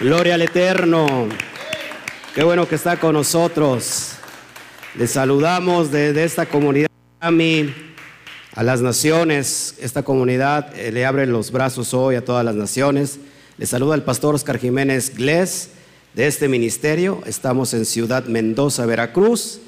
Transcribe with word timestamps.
Gloria 0.00 0.34
al 0.34 0.42
Eterno. 0.42 1.28
Qué 2.34 2.42
bueno 2.44 2.68
que 2.68 2.74
está 2.74 2.98
con 2.98 3.14
nosotros. 3.14 4.12
Les 4.96 5.10
saludamos 5.12 5.90
desde 5.90 6.24
esta 6.24 6.44
comunidad 6.44 6.88
a 7.20 8.62
las 8.62 8.82
naciones. 8.82 9.76
Esta 9.80 10.02
comunidad 10.02 10.76
eh, 10.78 10.92
le 10.92 11.06
abre 11.06 11.26
los 11.26 11.50
brazos 11.52 11.94
hoy 11.94 12.16
a 12.16 12.24
todas 12.24 12.44
las 12.44 12.54
naciones. 12.54 13.18
Les 13.56 13.70
saluda 13.70 13.94
el 13.94 14.02
pastor 14.02 14.34
Oscar 14.34 14.58
Jiménez 14.58 15.14
Glés 15.16 15.70
de 16.14 16.26
este 16.26 16.48
ministerio. 16.48 17.22
Estamos 17.24 17.72
en 17.72 17.86
Ciudad 17.86 18.26
Mendoza, 18.26 18.84
Veracruz, 18.84 19.60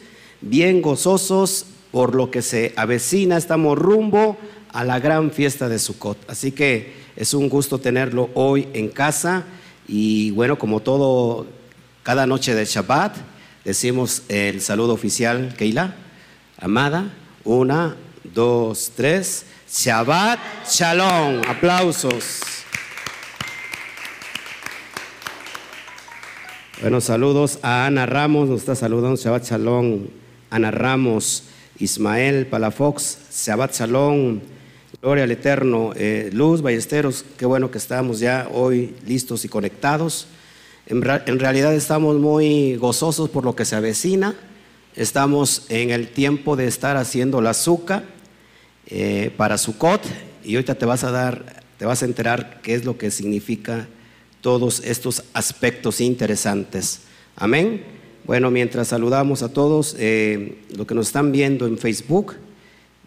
bien 0.43 0.83
gozosos 0.83 1.65
por 1.93 2.15
lo 2.15 2.31
que 2.31 2.43
se 2.43 2.75
avecina. 2.77 3.39
Estamos 3.39 3.79
rumbo 3.79 4.37
a 4.71 4.85
la 4.85 5.01
gran 5.01 5.31
fiesta 5.31 5.71
de 5.71 5.79
Sukkot. 5.79 6.19
Así 6.29 6.53
que 6.53 7.02
es 7.17 7.35
un 7.35 7.49
gusto 7.49 7.79
tenerlo 7.79 8.31
hoy 8.35 8.69
en 8.73 8.89
casa 8.89 9.45
y 9.87 10.31
bueno, 10.31 10.59
como 10.59 10.81
todo, 10.81 11.47
cada 12.03 12.27
noche 12.27 12.55
de 12.55 12.65
Shabbat, 12.65 13.17
decimos 13.65 14.23
el 14.29 14.61
saludo 14.61 14.95
oficial, 14.95 15.55
Keila, 15.57 15.95
amada, 16.59 17.13
una, 17.45 17.97
dos, 18.25 18.93
tres, 18.97 19.47
Shabbat 19.71 20.39
Shalom, 20.69 21.43
aplausos. 21.49 22.41
Bueno, 26.81 27.01
saludos 27.01 27.59
a 27.63 27.87
Ana 27.87 28.07
Ramos, 28.07 28.49
nos 28.49 28.61
está 28.61 28.75
saludando 28.75 29.17
Shabbat 29.17 29.45
Shalom, 29.45 30.07
Ana 30.51 30.71
Ramos, 30.71 31.45
Ismael 31.79 32.47
Palafox, 32.47 33.19
Shabbat 33.31 33.73
Shalom, 33.75 34.41
Gloria 35.03 35.25
al 35.25 35.33
Eterno. 35.33 35.93
Eh, 35.97 36.31
Luz, 36.33 36.63
Ballesteros, 36.63 37.25
qué 37.37 37.45
bueno 37.45 37.73
que 37.73 37.79
estamos 37.79 38.21
ya 38.21 38.49
hoy 38.53 38.95
listos 39.05 39.45
y 39.45 39.49
conectados. 39.49 40.29
En, 40.87 41.03
realidad 41.03 41.75
estamos 41.75 42.21
muy 42.21 42.77
gozosos 42.77 43.29
por 43.29 43.45
lo 43.45 43.57
que 43.57 43.65
se 43.65 43.75
avecina. 43.75 44.37
Estamos 44.95 45.67
en 45.71 45.91
el 45.91 46.07
tiempo 46.07 46.55
de 46.55 46.69
estar 46.69 46.97
haciendo 46.97 47.41
la 47.41 47.51
azúcar 47.51 48.05
eh, 48.87 49.33
para 49.37 49.59
Sukkot 49.59 50.03
y 50.45 50.55
ahorita 50.55 50.77
te 50.77 50.87
vas 50.87 51.03
a 51.03 51.11
dar, 51.11 51.65
te 51.79 51.85
vas 51.85 52.03
a 52.03 52.07
enterar 52.07 52.61
qué 52.63 52.75
es 52.75 52.85
lo 52.85 52.97
que 52.97 53.11
significa 53.11 53.89
todos 54.41 54.85
estos 54.85 55.25
aspectos 55.33 56.01
interesantes. 56.01 57.01
Amén. 57.35 57.83
Bueno, 58.25 58.53
mientras 58.53 58.87
saludamos 58.87 59.43
a 59.43 59.53
todos, 59.53 59.97
eh, 59.99 60.59
lo 60.77 60.87
que 60.87 60.95
nos 60.95 61.09
están 61.09 61.33
viendo 61.33 61.67
en 61.67 61.77
Facebook, 61.77 62.37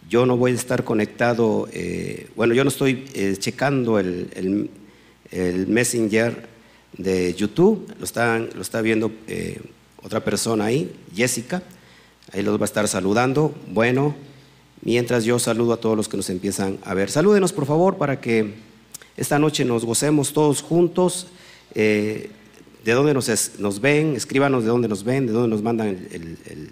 yo 0.09 0.25
no 0.25 0.37
voy 0.37 0.51
a 0.51 0.55
estar 0.55 0.83
conectado, 0.83 1.67
eh, 1.71 2.29
bueno, 2.35 2.53
yo 2.53 2.63
no 2.63 2.69
estoy 2.69 3.05
eh, 3.13 3.35
checando 3.37 3.99
el, 3.99 4.69
Messenger 5.67 6.47
de 6.97 7.33
YouTube, 7.33 7.93
lo, 7.99 8.05
están, 8.05 8.49
lo 8.55 8.61
está 8.61 8.79
viendo 8.81 9.11
eh, 9.27 9.59
otra 10.01 10.23
persona 10.23 10.65
ahí, 10.65 10.95
Jessica, 11.13 11.61
ahí 12.31 12.41
los 12.41 12.57
va 12.57 12.61
a 12.61 12.65
estar 12.65 12.87
saludando. 12.87 13.53
Bueno, 13.67 14.15
mientras 14.81 15.25
yo 15.25 15.37
saludo 15.37 15.73
a 15.73 15.77
todos 15.77 15.97
los 15.97 16.07
que 16.07 16.15
nos 16.15 16.29
empiezan 16.29 16.77
a 16.85 16.93
ver, 16.93 17.11
salúdenos 17.11 17.51
por 17.51 17.65
favor 17.65 17.97
para 17.97 18.21
que 18.21 18.53
esta 19.17 19.37
noche 19.37 19.65
nos 19.65 19.83
gocemos 19.83 20.31
todos 20.31 20.61
juntos. 20.61 21.27
de 21.73 22.29
dónde 22.85 23.13
nos, 23.13 23.59
nos, 23.59 23.81
ven, 23.81 24.15
escríbanos 24.15 24.63
de 24.63 24.69
dónde 24.69 24.87
nos 24.87 25.03
ven, 25.03 25.25
de 25.25 25.33
dónde 25.33 25.49
nos 25.49 25.63
mandan 25.63 25.89
el, 26.11 26.69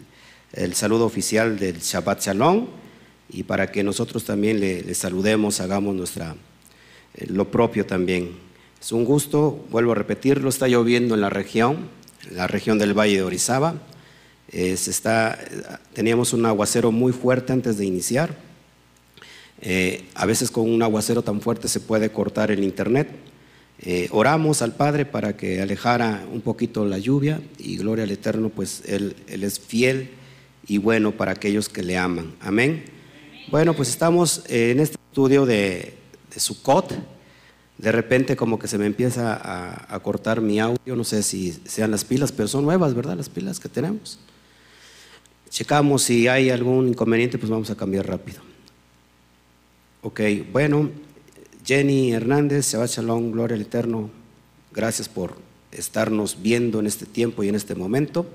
el 0.53 0.73
saludo 0.73 1.05
oficial 1.05 1.59
del 1.59 1.79
Shabbat 1.79 2.21
Shalom 2.21 2.82
y 3.29 3.43
para 3.43 3.71
que 3.71 3.83
nosotros 3.83 4.23
también 4.25 4.59
le, 4.59 4.93
saludemos, 4.93 5.59
hagamos 5.59 5.95
nuestra, 5.95 6.35
eh, 7.15 7.25
lo 7.27 7.49
propio 7.49 7.85
también. 7.85 8.31
Es 8.81 8.91
un 8.91 9.05
gusto, 9.05 9.65
vuelvo 9.71 9.93
a 9.93 9.95
repetirlo, 9.95 10.49
está 10.49 10.67
lloviendo 10.67 11.15
en 11.15 11.21
la 11.21 11.29
región, 11.29 11.89
la 12.31 12.47
región 12.47 12.77
del 12.77 12.97
Valle 12.97 13.17
de 13.17 13.23
Orizaba. 13.23 13.75
Eh, 14.51 14.73
está, 14.73 15.39
teníamos 15.93 16.33
un 16.33 16.45
aguacero 16.45 16.91
muy 16.91 17.13
fuerte 17.13 17.53
antes 17.53 17.77
de 17.77 17.85
iniciar. 17.85 18.35
Eh, 19.61 20.05
a 20.13 20.25
veces 20.25 20.51
con 20.51 20.69
un 20.69 20.83
aguacero 20.83 21.21
tan 21.21 21.39
fuerte 21.39 21.67
se 21.67 21.79
puede 21.79 22.11
cortar 22.11 22.51
el 22.51 22.63
internet. 22.63 23.09
oramos 24.11 24.61
al 24.61 24.73
Padre 24.75 25.05
para 25.05 25.35
que 25.35 25.61
alejara 25.61 26.25
un 26.31 26.41
poquito 26.41 26.85
la 26.85 26.97
lluvia 26.97 27.41
y 27.57 27.77
gloria 27.77 28.03
al 28.03 28.11
Eterno, 28.11 28.49
pues 28.49 28.83
él 28.85 29.15
es 29.27 29.59
fiel 29.59 30.09
y 30.67 30.77
bueno 30.77 31.11
para 31.11 31.31
aquellos 31.31 31.69
que 31.69 31.83
le 31.83 31.97
aman. 31.97 32.33
Amén. 32.39 32.92
Bueno, 33.47 33.73
pues 33.75 33.89
estamos 33.89 34.43
en 34.47 34.79
este 34.79 34.97
estudio 35.09 35.45
de, 35.45 35.93
de 36.33 36.39
Sukkot. 36.39 36.93
De 37.77 37.91
repente 37.91 38.35
como 38.35 38.57
que 38.57 38.67
se 38.67 38.77
me 38.77 38.85
empieza 38.85 39.39
a, 39.93 39.99
cortar 39.99 40.41
mi 40.41 40.59
audio, 40.59 40.95
no 40.95 41.03
sé 41.03 41.23
si 41.23 41.51
sean 41.65 41.91
las 41.91 42.05
pilas, 42.05 42.31
pero 42.31 42.47
son 42.47 42.63
nuevas, 42.63 42.93
¿verdad? 42.93 43.17
Las 43.17 43.29
pilas 43.29 43.59
que 43.59 43.67
tenemos. 43.67 44.19
Checamos 45.49 46.03
si 46.03 46.27
hay 46.27 46.49
algún 46.49 46.87
inconveniente, 46.87 47.37
pues 47.37 47.49
vamos 47.49 47.69
a 47.69 47.75
cambiar 47.75 48.07
rápido. 48.07 48.41
Ok, 50.01 50.21
bueno, 50.51 50.89
Jenny 51.65 52.13
Hernández, 52.13 52.71
Shabbat 52.71 52.89
Shalom, 52.89 53.31
Gloria 53.31 53.55
al 53.55 53.61
Eterno, 53.61 54.09
gracias 54.71 55.09
por 55.09 55.35
estarnos 55.71 56.37
viendo 56.41 56.79
en 56.79 56.87
este 56.87 57.05
tiempo 57.05 57.43
y 57.43 57.49
en 57.49 57.55
este 57.55 57.75
momento. 57.75 58.25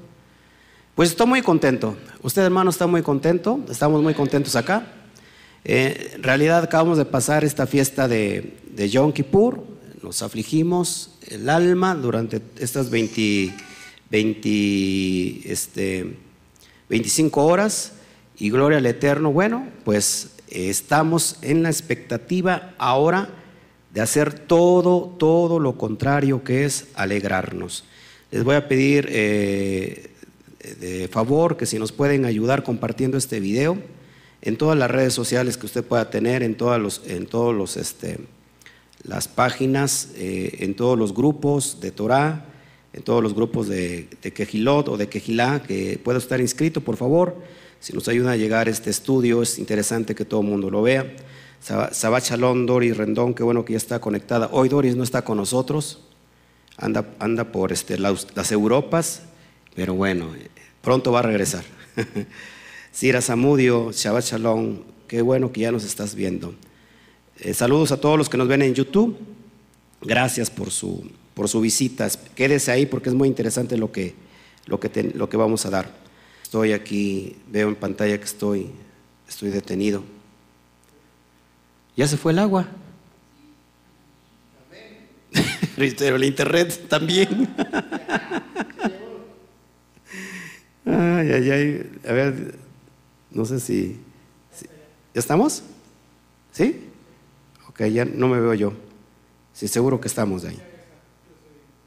Pues 0.95 1.11
estoy 1.11 1.29
muy 1.29 1.43
contento. 1.43 1.97
Usted, 2.23 2.43
hermano, 2.43 2.71
está 2.71 2.89
muy 2.89 3.03
contento. 3.03 3.61
Estamos 3.71 4.03
muy 4.03 4.15
contentos 4.15 4.57
acá. 4.57 4.98
Eh, 5.71 6.13
en 6.15 6.23
realidad 6.23 6.65
acabamos 6.65 6.97
de 6.97 7.05
pasar 7.05 7.45
esta 7.45 7.67
fiesta 7.67 8.09
de, 8.09 8.55
de 8.75 8.89
Yom 8.89 9.13
Kippur, 9.13 9.63
nos 10.03 10.23
afligimos 10.23 11.11
el 11.29 11.51
alma 11.51 11.95
durante 11.95 12.41
estas 12.59 12.89
20, 12.89 13.53
20, 14.11 15.53
este, 15.53 16.17
25 16.89 17.45
horas 17.45 17.93
y 18.39 18.49
gloria 18.49 18.79
al 18.79 18.87
Eterno. 18.87 19.31
Bueno, 19.31 19.69
pues 19.85 20.31
eh, 20.49 20.71
estamos 20.71 21.37
en 21.43 21.63
la 21.63 21.69
expectativa 21.69 22.75
ahora 22.79 23.29
de 23.93 24.01
hacer 24.01 24.33
todo, 24.33 25.15
todo 25.19 25.59
lo 25.59 25.77
contrario 25.77 26.45
que 26.45 26.65
es 26.65 26.87
alegrarnos. 26.95 27.85
Les 28.31 28.43
voy 28.43 28.55
a 28.55 28.69
pedir 28.69 29.07
eh, 29.11 30.13
de 30.81 31.09
favor 31.09 31.59
que 31.59 31.67
si 31.67 31.79
nos 31.79 31.93
pueden 31.93 32.25
ayudar 32.25 32.63
compartiendo 32.63 33.19
este 33.19 33.39
video 33.39 33.98
en 34.43 34.57
todas 34.57 34.79
las 34.79 34.91
redes 34.91 35.15
sociales 35.15 35.57
que 35.57 35.67
usted 35.67 35.85
pueda 35.85 36.11
tener, 36.11 36.43
en 36.43 36.57
todas 36.57 36.81
los, 36.81 37.03
en 37.07 37.27
todos 37.27 37.55
los, 37.55 37.77
este, 37.77 38.19
las 39.03 39.29
páginas, 39.29 40.11
eh, 40.17 40.59
en 40.61 40.75
todos 40.75 40.99
los 40.99 41.15
grupos 41.15 41.81
de 41.81 41.91
Torah, 41.91 42.45
en 42.93 43.03
todos 43.03 43.23
los 43.23 43.35
grupos 43.35 43.69
de, 43.69 44.09
de 44.23 44.33
Quejilot 44.33 44.89
o 44.89 44.97
de 44.97 45.09
Quejilá, 45.09 45.63
que 45.63 46.01
pueda 46.03 46.19
estar 46.19 46.41
inscrito, 46.41 46.81
por 46.81 46.97
favor. 46.97 47.37
Si 47.81 47.93
nos 47.93 48.09
ayuda 48.09 48.33
a 48.33 48.37
llegar 48.37 48.69
este 48.69 48.91
estudio, 48.91 49.43
es 49.43 49.59
interesante 49.59 50.15
que 50.15 50.25
todo 50.25 50.41
el 50.41 50.47
mundo 50.47 50.71
lo 50.71 50.83
vea. 50.83 51.07
Sabat 51.61 52.25
Shalom, 52.25 52.67
Doris 52.67 52.97
Rendón, 52.97 53.35
qué 53.35 53.43
bueno 53.43 53.65
que 53.65 53.73
ya 53.73 53.77
está 53.77 54.01
conectada. 54.01 54.49
Hoy 54.53 54.69
Doris 54.69 54.97
no 54.97 55.03
está 55.03 55.23
con 55.23 55.37
nosotros, 55.37 56.01
anda, 56.77 57.15
anda 57.19 57.53
por 57.53 57.73
este, 57.73 57.99
las, 57.99 58.27
las 58.35 58.53
Europas, 58.53 59.23
pero 59.75 59.95
bueno, 59.95 60.33
pronto 60.81 61.13
va 61.13 61.21
a 61.21 61.23
regresar. 61.23 61.65
Sira 62.99 63.21
Samudio, 63.21 63.93
Shabbat 63.93 64.25
Shalom, 64.25 64.79
qué 65.07 65.23
bueno 65.23 65.53
que 65.53 65.61
ya 65.61 65.71
nos 65.71 65.85
estás 65.85 66.17
viendo. 66.17 66.57
Eh, 67.39 67.55
saludos 67.55 67.93
a 67.93 68.01
todos 68.01 68.19
los 68.19 68.29
que 68.29 68.37
nos 68.37 68.49
ven 68.49 68.61
en 68.61 68.75
YouTube. 68.75 69.17
Gracias 70.01 70.51
por 70.51 70.73
su, 70.73 71.09
por 71.33 71.49
su 71.49 71.61
visita. 71.61 72.09
Quédese 72.35 72.73
ahí 72.73 72.87
porque 72.87 73.11
es 73.11 73.15
muy 73.15 73.29
interesante 73.29 73.77
lo 73.77 73.93
que, 73.93 74.17
lo 74.67 74.81
que, 74.81 75.13
lo 75.15 75.29
que 75.29 75.37
vamos 75.37 75.65
a 75.65 75.71
dar. 75.71 75.95
Estoy 76.43 76.73
aquí, 76.73 77.37
veo 77.47 77.69
en 77.69 77.77
pantalla 77.77 78.19
que 78.19 78.25
estoy, 78.25 78.69
estoy 79.29 79.51
detenido. 79.51 80.03
¿Ya 81.97 82.09
se 82.09 82.17
fue 82.17 82.33
el 82.33 82.41
agua? 82.41 82.67
Pero 85.77 86.17
el 86.17 86.25
internet 86.25 86.87
también. 86.89 87.29
ay, 90.85 91.31
ay, 91.31 91.51
ay. 91.53 91.91
A 92.05 92.13
ver, 92.13 92.68
no 93.31 93.45
sé 93.45 93.61
si, 93.61 94.01
¿Ya 95.15 95.21
estamos? 95.21 95.63
¿Sí? 96.53 96.85
Ok, 97.69 97.85
ya 97.87 98.05
no 98.05 98.29
me 98.29 98.41
veo 98.41 98.55
yo. 98.55 98.73
Sí, 99.53 99.69
seguro 99.69 100.01
que 100.01 100.09
estamos 100.09 100.45
ahí. 100.45 100.59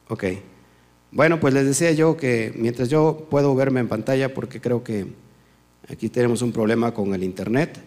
Ok. 0.10 0.26
Bueno, 1.12 1.40
pues 1.40 1.54
les 1.54 1.66
decía 1.66 1.92
yo 1.92 2.18
que 2.18 2.54
mientras 2.56 2.90
yo 2.90 3.28
puedo 3.30 3.54
verme 3.56 3.80
en 3.80 3.88
pantalla, 3.88 4.34
porque 4.34 4.60
creo 4.60 4.84
que 4.84 5.08
aquí 5.90 6.10
tenemos 6.10 6.42
un 6.42 6.52
problema 6.52 6.94
con 6.94 7.14
el 7.14 7.24
internet, 7.24 7.80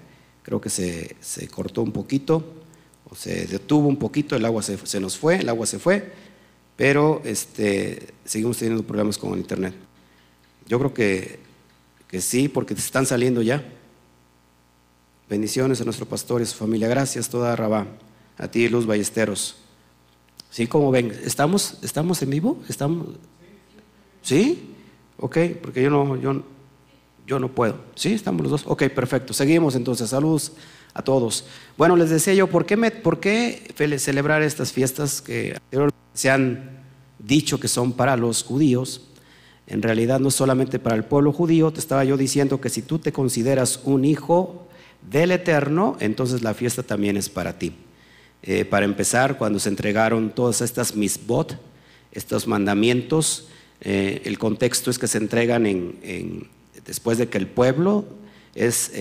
creo 0.43 0.61
que 0.61 0.71
se, 0.71 1.17
cortó 1.51 1.83
un 1.83 1.93
poquito, 1.93 2.45
o 3.09 3.15
se 3.15 3.47
detuvo 3.47 3.89
un 3.89 3.99
poquito, 3.99 4.37
el 4.37 4.45
agua 4.45 4.63
se, 4.63 4.79
se 4.87 5.01
nos 5.01 5.19
fue, 5.19 5.37
el 5.37 5.49
agua 5.49 5.67
se 5.67 5.79
fue, 5.79 6.13
pero 6.77 7.23
este, 7.25 8.15
seguimos 8.25 8.59
teniendo 8.59 8.83
problemas 8.83 9.19
con 9.19 9.33
el 9.33 9.41
internet. 9.41 9.75
Yo 10.67 10.79
creo 10.79 10.95
que 10.95 11.39
que 12.09 12.21
sí, 12.21 12.49
porque 12.49 12.75
están 12.75 13.07
saliendo 13.07 13.43
ya. 13.43 13.65
Bendiciones 15.29 15.81
a 15.81 15.85
nuestro 15.85 16.07
pastor 16.07 16.41
y 16.41 16.45
a 16.45 16.47
su 16.47 16.57
familia. 16.57 16.89
Gracias, 16.89 17.29
toda 17.29 17.57
Rabá. 17.57 17.87
A 18.37 18.49
ti, 18.49 18.69
Luz 18.69 18.87
Ballesteros. 18.87 19.57
¿Sí? 20.51 20.69
como 20.69 20.91
ven? 20.93 21.13
¿Estamos, 21.25 21.79
¿Estamos 21.83 22.23
en 22.23 22.31
vivo? 22.31 22.63
¿Estamos? 22.69 23.09
¿Sí? 24.23 24.71
Ok, 25.19 25.39
porque 25.61 25.83
yo 25.83 25.91
no, 25.91 26.17
yo, 26.17 26.45
yo 27.27 27.39
no 27.41 27.49
puedo. 27.49 27.79
¿Sí? 27.95 28.13
¿Estamos 28.13 28.43
los 28.43 28.51
dos? 28.51 28.63
Ok, 28.67 28.85
perfecto. 28.91 29.33
Seguimos 29.33 29.75
entonces. 29.75 30.11
Saludos 30.11 30.53
a 30.93 31.03
todos. 31.03 31.47
Bueno, 31.77 31.97
les 31.97 32.11
decía 32.11 32.35
yo, 32.35 32.47
¿por 32.49 32.67
qué, 32.67 32.77
me, 32.77 32.91
por 32.91 33.19
qué 33.19 33.75
celebrar 33.99 34.43
estas 34.43 34.73
fiestas 34.73 35.21
que 35.21 35.59
se 36.13 36.31
han 36.31 36.85
dicho 37.19 37.59
que 37.59 37.67
son 37.67 37.93
para 37.93 38.17
los 38.17 38.45
judíos? 38.45 39.03
En 39.67 39.83
realidad 39.83 40.21
no 40.21 40.31
solamente 40.31 40.79
para 40.79 40.97
el 40.97 41.05
pueblo 41.05 41.33
judío, 41.33 41.73
te 41.73 41.81
estaba 41.81 42.05
yo 42.05 42.17
diciendo 42.17 42.61
que 42.61 42.69
si 42.69 42.83
tú 42.83 42.99
te 42.99 43.13
consideras 43.13 43.81
un 43.85 44.05
hijo 44.05 44.67
del 45.11 45.33
Eterno, 45.33 45.97
entonces 46.01 46.43
la 46.43 46.55
fiesta 46.55 46.83
también 46.83 47.17
es 47.17 47.29
para 47.29 47.59
ti. 47.59 47.75
Eh, 48.43 48.65
para 48.65 48.85
empezar, 48.85 49.39
cuando 49.39 49.59
se 49.59 49.71
entregaron 49.71 50.31
todas 50.31 50.61
estas 50.61 50.95
misbot, 50.95 51.59
estos 52.13 52.47
mandamientos, 52.47 53.49
eh, 53.81 54.23
el 54.25 54.39
contexto 54.39 54.91
es 54.91 54.99
que 54.99 55.07
se 55.07 55.19
entregan 55.19 55.67
en, 55.67 56.49
después 56.85 57.19
de 57.19 57.29
que 57.29 57.39
el 57.39 57.47
pueblo 57.47 58.05
es, 58.55 58.93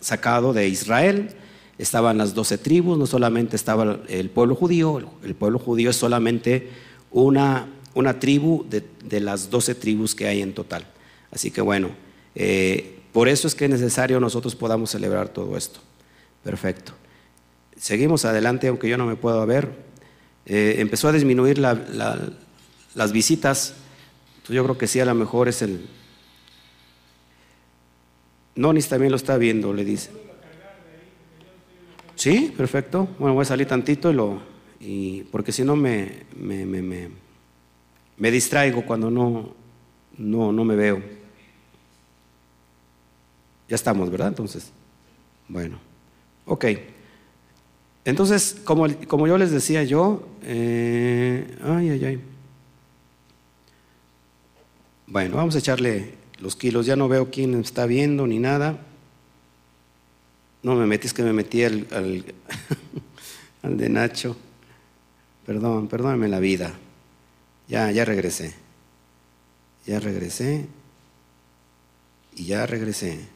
sacado 0.00 0.52
de 0.52 0.68
Israel, 0.68 1.30
estaban 1.78 2.18
las 2.18 2.34
doce 2.34 2.58
tribus, 2.58 2.98
no 2.98 3.06
solamente 3.06 3.56
estaba 3.56 4.00
el 4.08 4.30
pueblo 4.30 4.54
judío, 4.54 5.02
el, 5.22 5.34
pueblo 5.34 5.58
judío 5.58 5.90
es 5.90 5.96
solamente 5.96 6.70
una, 7.10 7.68
una 7.96 8.20
tribu 8.20 8.66
de, 8.68 9.20
las 9.20 9.48
doce 9.48 9.74
tribus 9.74 10.14
que 10.14 10.26
hay 10.26 10.42
en 10.42 10.52
total. 10.52 10.86
Así 11.30 11.50
que 11.50 11.62
bueno, 11.62 11.90
eh, 12.34 12.98
por 13.10 13.26
eso 13.26 13.48
es 13.48 13.54
que 13.54 13.64
es 13.64 13.70
necesario 13.70 14.20
nosotros 14.20 14.54
podamos 14.54 14.90
celebrar 14.90 15.30
todo 15.30 15.56
esto. 15.56 15.80
Perfecto. 16.44 16.92
Seguimos 17.78 18.26
adelante, 18.26 18.68
aunque 18.68 18.90
yo 18.90 18.98
no 18.98 19.06
me 19.06 19.16
puedo 19.16 19.44
ver. 19.46 19.70
Eh, 20.44 20.76
empezó 20.78 21.08
a 21.08 21.12
disminuir 21.12 21.58
las 21.58 23.12
visitas. 23.12 23.74
yo 24.46 24.62
creo 24.62 24.76
que 24.76 24.86
sí, 24.86 25.00
a 25.00 25.06
lo 25.06 25.14
mejor 25.14 25.48
es 25.48 25.62
el... 25.62 25.88
Nonis 28.56 28.88
también 28.88 29.10
lo 29.10 29.16
está 29.16 29.38
viendo, 29.38 29.72
le 29.72 29.86
dice. 29.86 30.10
Sí, 32.14 32.52
perfecto. 32.54 33.08
Bueno, 33.18 33.34
voy 33.34 33.42
a 33.42 33.46
salir 33.46 33.66
tantito 33.66 34.10
y 34.10 34.14
lo... 34.14 34.42
Y, 34.80 35.22
porque 35.32 35.50
si 35.50 35.64
no 35.64 35.76
me, 35.76 36.26
distraigo 38.30 38.84
cuando 38.84 39.10
no, 39.10 39.54
no, 40.18 40.52
no 40.52 40.64
me 40.64 40.76
veo. 40.76 41.02
Ya 43.68 43.74
estamos, 43.74 44.10
¿verdad? 44.10 44.28
Entonces, 44.28 44.70
bueno, 45.48 45.78
ok. 46.44 46.64
Entonces, 48.04 48.60
como, 48.64 48.86
como 49.08 49.26
yo 49.26 49.36
les 49.36 49.50
decía 49.50 49.82
yo, 49.82 50.28
eh, 50.42 51.58
ay, 51.62 51.90
ay, 51.90 52.04
ay. 52.04 52.20
Bueno, 55.08 55.36
vamos 55.36 55.56
a 55.56 55.58
echarle 55.58 56.14
los 56.38 56.54
kilos. 56.56 56.86
Ya 56.86 56.96
no 56.96 57.08
veo 57.08 57.30
quién 57.30 57.54
está 57.54 57.86
viendo 57.86 58.26
ni 58.26 58.38
nada. 58.38 58.78
No 60.62 60.74
me 60.76 60.86
metí, 60.86 61.06
es 61.06 61.14
que 61.14 61.22
me 61.22 61.32
metí 61.32 61.64
al, 61.64 61.86
al, 61.90 62.24
de 63.76 63.88
Nacho. 63.88 64.36
Perdón, 65.44 65.88
perdóname 65.88 66.28
la 66.28 66.40
vida. 66.40 66.74
Ya, 67.68 67.90
ya 67.90 68.04
regresé. 68.04 68.54
Ya 69.86 70.00
regresé. 70.00 70.66
Y 72.34 72.44
ya 72.46 72.66
regresé. 72.66 73.28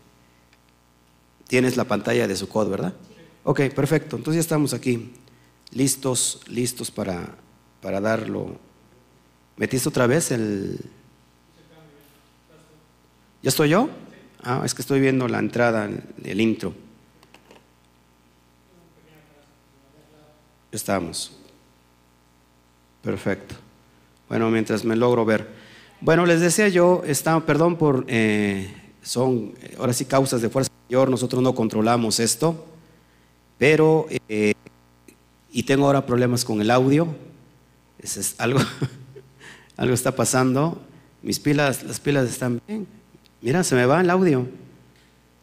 Tienes 1.49 1.77
la 1.77 1.85
pantalla 1.85 2.29
de 2.29 2.37
su 2.37 2.49
code, 2.49 2.71
¿verdad? 2.71 2.95
Ok, 3.45 3.63
perfecto. 3.75 4.17
Entonces 4.17 4.37
ya 4.37 4.41
estamos 4.41 4.75
aquí, 4.75 5.13
listos, 5.73 6.41
listos 6.47 6.91
para, 6.91 7.35
para 7.81 8.01
darlo. 8.01 8.57
¿Metiste 9.57 9.89
otra 9.89 10.07
vez 10.07 10.31
el... 10.31 10.79
¿Ya 13.43 13.49
estoy 13.49 13.71
yo? 13.71 13.89
Ah, 14.43 14.63
es 14.65 14.75
que 14.75 14.83
estoy 14.83 15.01
viendo 15.01 15.27
la 15.29 15.39
entrada, 15.39 15.89
el 16.23 16.41
intro. 16.41 16.75
Estamos. 20.71 21.33
Perfecto. 23.03 23.70
Bueno, 24.31 24.49
mientras 24.49 24.85
me 24.85 24.95
logro 24.95 25.25
ver. 25.25 25.49
Bueno, 26.01 26.25
les 26.25 26.41
decía 26.41 26.69
yo, 26.69 27.03
está, 27.05 27.45
perdón 27.45 27.75
por, 27.77 28.05
eh, 28.07 28.73
son 29.03 29.55
ahora 29.77 29.93
sí 29.93 30.05
causas 30.05 30.41
de 30.41 30.49
fuerza 30.49 30.71
mayor, 30.89 31.11
nosotros 31.11 31.43
no 31.43 31.53
controlamos 31.53 32.21
esto. 32.21 32.65
Pero, 33.59 34.07
eh, 34.29 34.55
y 35.51 35.65
tengo 35.65 35.87
ahora 35.87 36.07
problemas 36.07 36.45
con 36.45 36.61
el 36.61 36.71
audio, 36.71 37.09
es 37.99 38.37
algo, 38.39 38.61
algo 39.77 39.95
está 39.95 40.15
pasando. 40.15 40.81
Mis 41.23 41.41
pilas, 41.41 41.83
las 41.83 41.99
pilas 41.99 42.31
están 42.31 42.63
bien. 42.69 42.87
Mira, 43.43 43.65
se 43.65 43.75
me 43.75 43.85
va 43.85 44.01
el 44.01 44.11
audio. 44.11 44.47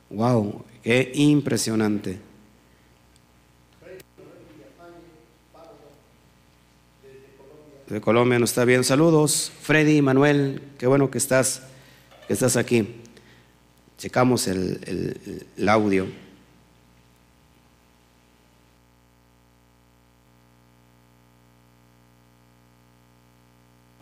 Wow, 0.10 0.64
qué 0.82 1.12
impresionante. 1.14 2.20
De 7.90 8.02
Colombia 8.02 8.38
nos 8.38 8.50
está 8.50 8.66
bien. 8.66 8.84
Saludos, 8.84 9.50
Freddy, 9.62 10.02
Manuel, 10.02 10.62
qué 10.78 10.88
bueno 10.88 11.10
que 11.10 11.18
estás, 11.18 11.64
que 12.28 12.34
estás 12.34 12.58
aquí. 12.58 12.96
Checamos 13.98 14.48
el, 14.48 15.48
el 15.56 15.70
audio. 15.70 16.06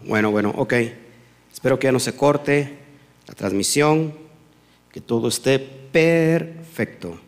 Bueno, 0.03 0.31
bueno, 0.31 0.51
ok. 0.55 0.73
Espero 1.53 1.77
que 1.77 1.85
ya 1.85 1.91
no 1.91 1.99
se 1.99 2.15
corte 2.15 2.79
la 3.27 3.35
transmisión, 3.35 4.15
que 4.91 4.99
todo 4.99 5.27
esté 5.27 5.59
perfecto. 5.59 7.19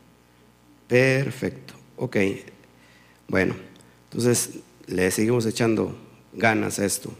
Perfecto. 0.87 1.75
Ok. 1.97 2.17
Bueno, 3.27 3.55
entonces 4.09 4.57
le 4.87 5.11
seguimos 5.11 5.45
echando 5.45 6.06
ganas 6.37 6.79
esto. 6.79 7.11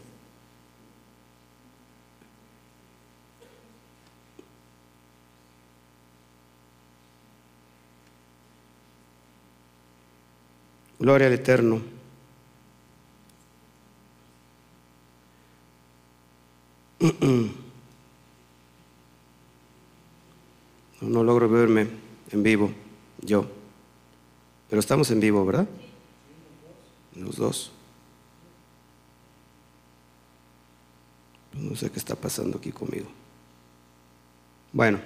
Gloria 10.98 11.26
al 11.26 11.34
Eterno. 11.34 11.82
No, 21.00 21.22
logro 21.22 21.48
verme 21.48 21.86
en 22.32 22.42
vivo, 22.42 22.72
yo. 23.20 23.46
Pero 24.68 24.80
estamos 24.80 25.08
en 25.12 25.20
vivo, 25.20 25.46
¿verdad? 25.46 25.68
Los 27.14 27.36
dos. 27.36 27.70
No 31.58 31.76
sé 31.76 31.90
qué 31.90 31.98
está 31.98 32.14
pasando 32.14 32.58
aquí 32.58 32.72
conmigo. 32.72 33.08
Bueno, 34.72 34.98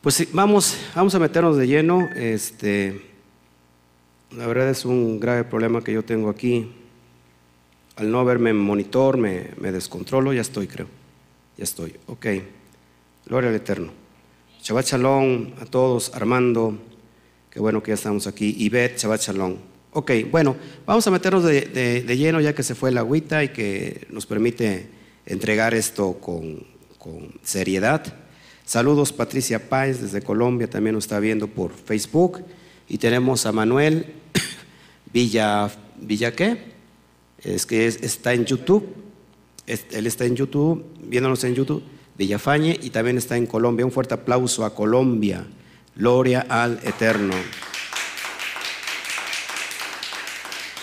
pues 0.00 0.26
vamos, 0.32 0.76
vamos 0.94 1.14
a 1.14 1.18
meternos 1.18 1.56
de 1.56 1.66
lleno. 1.66 2.08
Este, 2.14 3.00
la 4.30 4.46
verdad 4.46 4.70
es 4.70 4.84
un 4.84 5.18
grave 5.20 5.44
problema 5.44 5.82
que 5.82 5.92
yo 5.92 6.04
tengo 6.04 6.28
aquí 6.28 6.70
al 7.96 8.10
no 8.10 8.24
verme 8.24 8.50
en 8.50 8.58
monitor, 8.58 9.16
me, 9.16 9.48
descontrolo, 9.72 10.32
ya 10.32 10.42
estoy, 10.42 10.66
creo. 10.66 10.86
Ya 11.56 11.64
estoy, 11.64 11.96
ok. 12.06 12.26
Gloria 13.26 13.48
al 13.48 13.56
Eterno. 13.56 13.90
Shabbat 14.62 14.86
Shalom 14.86 15.52
a 15.60 15.64
todos, 15.64 16.14
Armando, 16.14 16.76
qué 17.50 17.58
bueno 17.58 17.82
que 17.82 17.90
ya 17.90 17.94
estamos 17.94 18.26
aquí. 18.26 18.54
Ivette, 18.58 18.98
Shabbat 18.98 19.22
Shalom. 19.22 19.56
Ok, 19.92 20.12
bueno, 20.30 20.56
vamos 20.84 21.06
a 21.06 21.10
meternos 21.10 21.42
de, 21.42 22.04
lleno 22.06 22.40
ya 22.42 22.54
que 22.54 22.62
se 22.62 22.74
fue 22.74 22.92
la 22.92 23.00
agüita 23.00 23.42
y 23.42 23.48
que 23.48 24.06
nos 24.10 24.26
permite 24.26 24.90
entregar 25.26 25.74
esto 25.74 26.14
con, 26.14 26.64
con 26.98 27.34
seriedad. 27.42 28.02
Saludos 28.64 29.12
Patricia 29.12 29.68
Páez 29.68 30.00
desde 30.00 30.22
Colombia, 30.22 30.68
también 30.68 30.94
nos 30.94 31.04
está 31.04 31.20
viendo 31.20 31.48
por 31.48 31.72
Facebook. 31.72 32.42
Y 32.88 32.98
tenemos 32.98 33.46
a 33.46 33.52
Manuel 33.52 34.14
Villa, 35.12 35.70
¿Villa 36.00 36.32
qué? 36.32 36.76
es 37.42 37.66
que 37.66 37.86
está 37.86 38.32
en 38.32 38.44
YouTube, 38.44 38.94
él 39.66 40.06
está 40.06 40.24
en 40.24 40.36
YouTube, 40.36 40.84
viéndonos 41.02 41.44
en 41.44 41.54
YouTube, 41.54 41.82
Villafañe, 42.16 42.78
y 42.82 42.90
también 42.90 43.18
está 43.18 43.36
en 43.36 43.46
Colombia. 43.46 43.84
Un 43.84 43.92
fuerte 43.92 44.14
aplauso 44.14 44.64
a 44.64 44.74
Colombia. 44.74 45.46
Gloria 45.94 46.46
al 46.48 46.80
Eterno. 46.82 47.34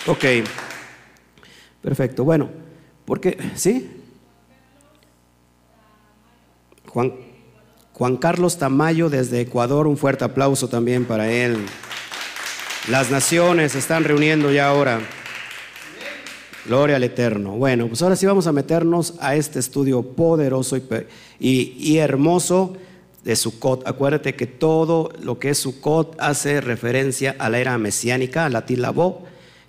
Ok, 0.06 0.24
perfecto. 1.82 2.24
Bueno, 2.24 2.50
porque, 3.04 3.38
¿sí? 3.54 3.90
Juan, 6.94 8.16
Carlos 8.18 8.56
Tamayo 8.56 9.10
desde 9.10 9.40
Ecuador, 9.40 9.88
un 9.88 9.96
fuerte 9.96 10.24
aplauso 10.24 10.68
también 10.68 11.04
para 11.04 11.30
él. 11.30 11.56
Las 12.88 13.10
naciones 13.10 13.72
se 13.72 13.80
están 13.80 14.04
reuniendo 14.04 14.52
ya 14.52 14.68
ahora. 14.68 15.00
Gloria 16.66 16.96
al 16.96 17.02
Eterno. 17.02 17.56
Bueno, 17.56 17.88
pues 17.88 18.00
ahora 18.00 18.14
sí 18.14 18.26
vamos 18.26 18.46
a 18.46 18.52
meternos 18.52 19.14
a 19.18 19.34
este 19.34 19.58
estudio 19.58 20.02
poderoso 20.02 20.78
y, 21.40 21.96
hermoso 21.98 22.74
de 23.24 23.34
Sukkot. 23.34 23.86
Acuérdate 23.88 24.36
que 24.36 24.46
todo 24.46 25.10
lo 25.20 25.40
que 25.40 25.50
es 25.50 25.58
Sukkot 25.58 26.16
hace 26.20 26.60
referencia 26.60 27.34
a 27.38 27.50
la 27.50 27.58
era 27.58 27.76
mesiánica, 27.76 28.46
a 28.46 28.50
la 28.50 28.66
Tilabó, 28.66 29.24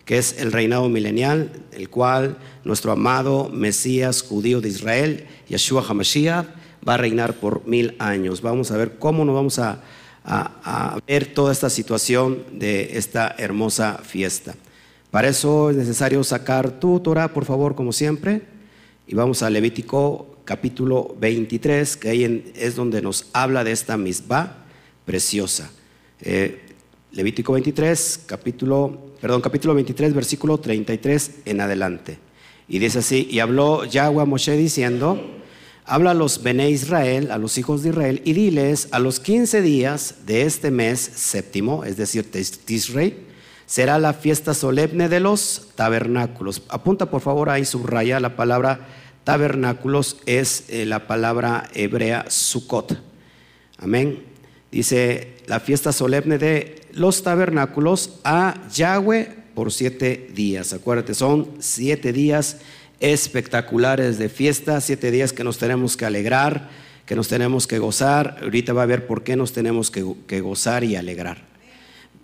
que 0.05 0.19
es 0.19 0.39
el 0.39 0.51
reinado 0.51 0.87
milenial, 0.89 1.51
el 1.71 1.89
cual 1.89 2.37
nuestro 2.63 2.91
amado 2.91 3.49
Mesías 3.49 4.21
judío 4.21 4.61
de 4.61 4.69
Israel, 4.69 5.25
Yeshua 5.49 5.83
HaMashiach, 5.87 6.45
va 6.87 6.95
a 6.95 6.97
reinar 6.97 7.35
por 7.35 7.65
mil 7.65 7.95
años. 7.99 8.41
Vamos 8.41 8.71
a 8.71 8.77
ver 8.77 8.97
cómo 8.99 9.25
nos 9.25 9.35
vamos 9.35 9.59
a, 9.59 9.81
ver 11.05 11.33
toda 11.33 11.51
esta 11.51 11.69
situación 11.69 12.43
de 12.51 12.97
esta 12.97 13.35
hermosa 13.37 13.99
fiesta. 14.03 14.55
Para 15.11 15.29
eso 15.29 15.69
es 15.69 15.77
necesario 15.77 16.23
sacar 16.23 16.79
tu 16.79 16.99
Torah, 16.99 17.31
por 17.31 17.45
favor, 17.45 17.75
como 17.75 17.93
siempre. 17.93 18.41
Y 19.07 19.13
vamos 19.13 19.43
a 19.43 19.49
Levítico 19.49 20.37
capítulo 20.43 21.15
23, 21.19 21.97
que 21.97 22.09
ahí 22.09 22.53
es 22.55 22.75
donde 22.75 23.01
nos 23.01 23.27
habla 23.33 23.63
de 23.63 23.71
esta 23.71 23.97
misma 23.97 24.65
preciosa. 25.05 25.71
Eh, 26.21 26.61
Levítico 27.11 27.53
23, 27.53 28.23
capítulo, 28.25 29.13
perdón, 29.21 29.41
capítulo 29.41 29.73
23, 29.75 30.13
versículo 30.13 30.57
33 30.57 31.31
en 31.45 31.61
adelante. 31.61 32.17
Y 32.67 32.79
dice 32.79 32.99
así, 32.99 33.27
y 33.29 33.39
habló 33.39 33.85
Yahweh 33.85 34.23
a 34.23 34.25
Moshe 34.25 34.57
diciendo, 34.57 35.21
habla 35.85 36.11
a 36.11 36.15
los 36.15 36.41
Bene 36.41 36.69
Israel, 36.69 37.31
a 37.31 37.37
los 37.37 37.57
hijos 37.57 37.83
de 37.83 37.89
Israel, 37.89 38.21
y 38.25 38.33
diles, 38.33 38.87
a 38.91 38.99
los 38.99 39.19
15 39.19 39.61
días 39.61 40.15
de 40.25 40.43
este 40.43 40.71
mes 40.71 40.99
séptimo, 40.99 41.83
es 41.83 41.97
decir, 41.97 42.29
Tisrei, 42.31 43.25
será 43.65 43.99
la 43.99 44.13
fiesta 44.13 44.53
solemne 44.53 45.09
de 45.09 45.19
los 45.19 45.69
tabernáculos. 45.75 46.63
Apunta 46.69 47.09
por 47.09 47.21
favor 47.21 47.49
ahí, 47.49 47.65
subraya 47.65 48.19
la 48.19 48.35
palabra 48.35 48.87
tabernáculos, 49.23 50.17
es 50.25 50.65
eh, 50.69 50.85
la 50.85 51.07
palabra 51.07 51.69
hebrea 51.73 52.25
Sukkot. 52.29 53.01
Amén. 53.77 54.23
Dice 54.71 55.37
la 55.47 55.59
fiesta 55.59 55.91
solemne 55.91 56.37
de 56.37 56.81
los 56.91 57.23
tabernáculos 57.23 58.19
a 58.23 58.55
Yahweh 58.73 59.45
por 59.53 59.71
siete 59.71 60.29
días. 60.33 60.73
Acuérdate, 60.73 61.13
son 61.13 61.49
siete 61.59 62.13
días 62.13 62.57
espectaculares 62.99 64.17
de 64.17 64.29
fiesta, 64.29 64.81
siete 64.81 65.11
días 65.11 65.33
que 65.33 65.43
nos 65.43 65.57
tenemos 65.57 65.97
que 65.97 66.05
alegrar, 66.05 66.69
que 67.05 67.15
nos 67.15 67.27
tenemos 67.27 67.67
que 67.67 67.79
gozar. 67.79 68.37
Ahorita 68.41 68.73
va 68.73 68.83
a 68.83 68.87
ver 68.87 69.07
por 69.07 69.23
qué 69.23 69.35
nos 69.35 69.53
tenemos 69.53 69.91
que 69.91 70.41
gozar 70.41 70.83
y 70.83 70.95
alegrar. 70.95 71.55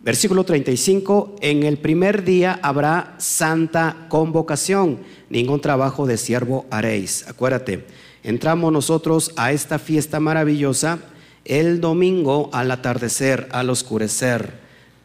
Versículo 0.03 0.43
35, 0.43 1.35
en 1.41 1.61
el 1.61 1.77
primer 1.77 2.23
día 2.23 2.59
habrá 2.63 3.13
santa 3.19 4.07
convocación, 4.09 4.97
ningún 5.29 5.61
trabajo 5.61 6.07
de 6.07 6.17
siervo 6.17 6.65
haréis. 6.71 7.27
Acuérdate, 7.27 7.85
entramos 8.23 8.73
nosotros 8.73 9.31
a 9.35 9.51
esta 9.51 9.77
fiesta 9.77 10.19
maravillosa 10.19 10.97
el 11.45 11.81
domingo 11.81 12.49
al 12.51 12.71
atardecer, 12.71 13.47
al 13.51 13.69
oscurecer, 13.69 14.53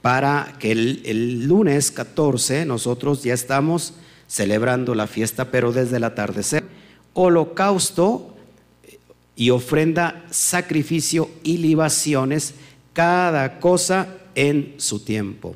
para 0.00 0.54
que 0.58 0.72
el, 0.72 1.02
el 1.04 1.44
lunes 1.46 1.90
14 1.90 2.64
nosotros 2.64 3.22
ya 3.22 3.34
estamos 3.34 3.92
celebrando 4.26 4.94
la 4.94 5.06
fiesta, 5.06 5.50
pero 5.50 5.72
desde 5.72 5.96
el 5.96 6.04
atardecer. 6.04 6.64
Holocausto 7.12 8.34
y 9.36 9.50
ofrenda, 9.50 10.24
sacrificio 10.30 11.30
y 11.42 11.58
libaciones, 11.58 12.54
cada 12.92 13.60
cosa 13.60 14.08
en 14.34 14.74
su 14.78 15.00
tiempo. 15.00 15.54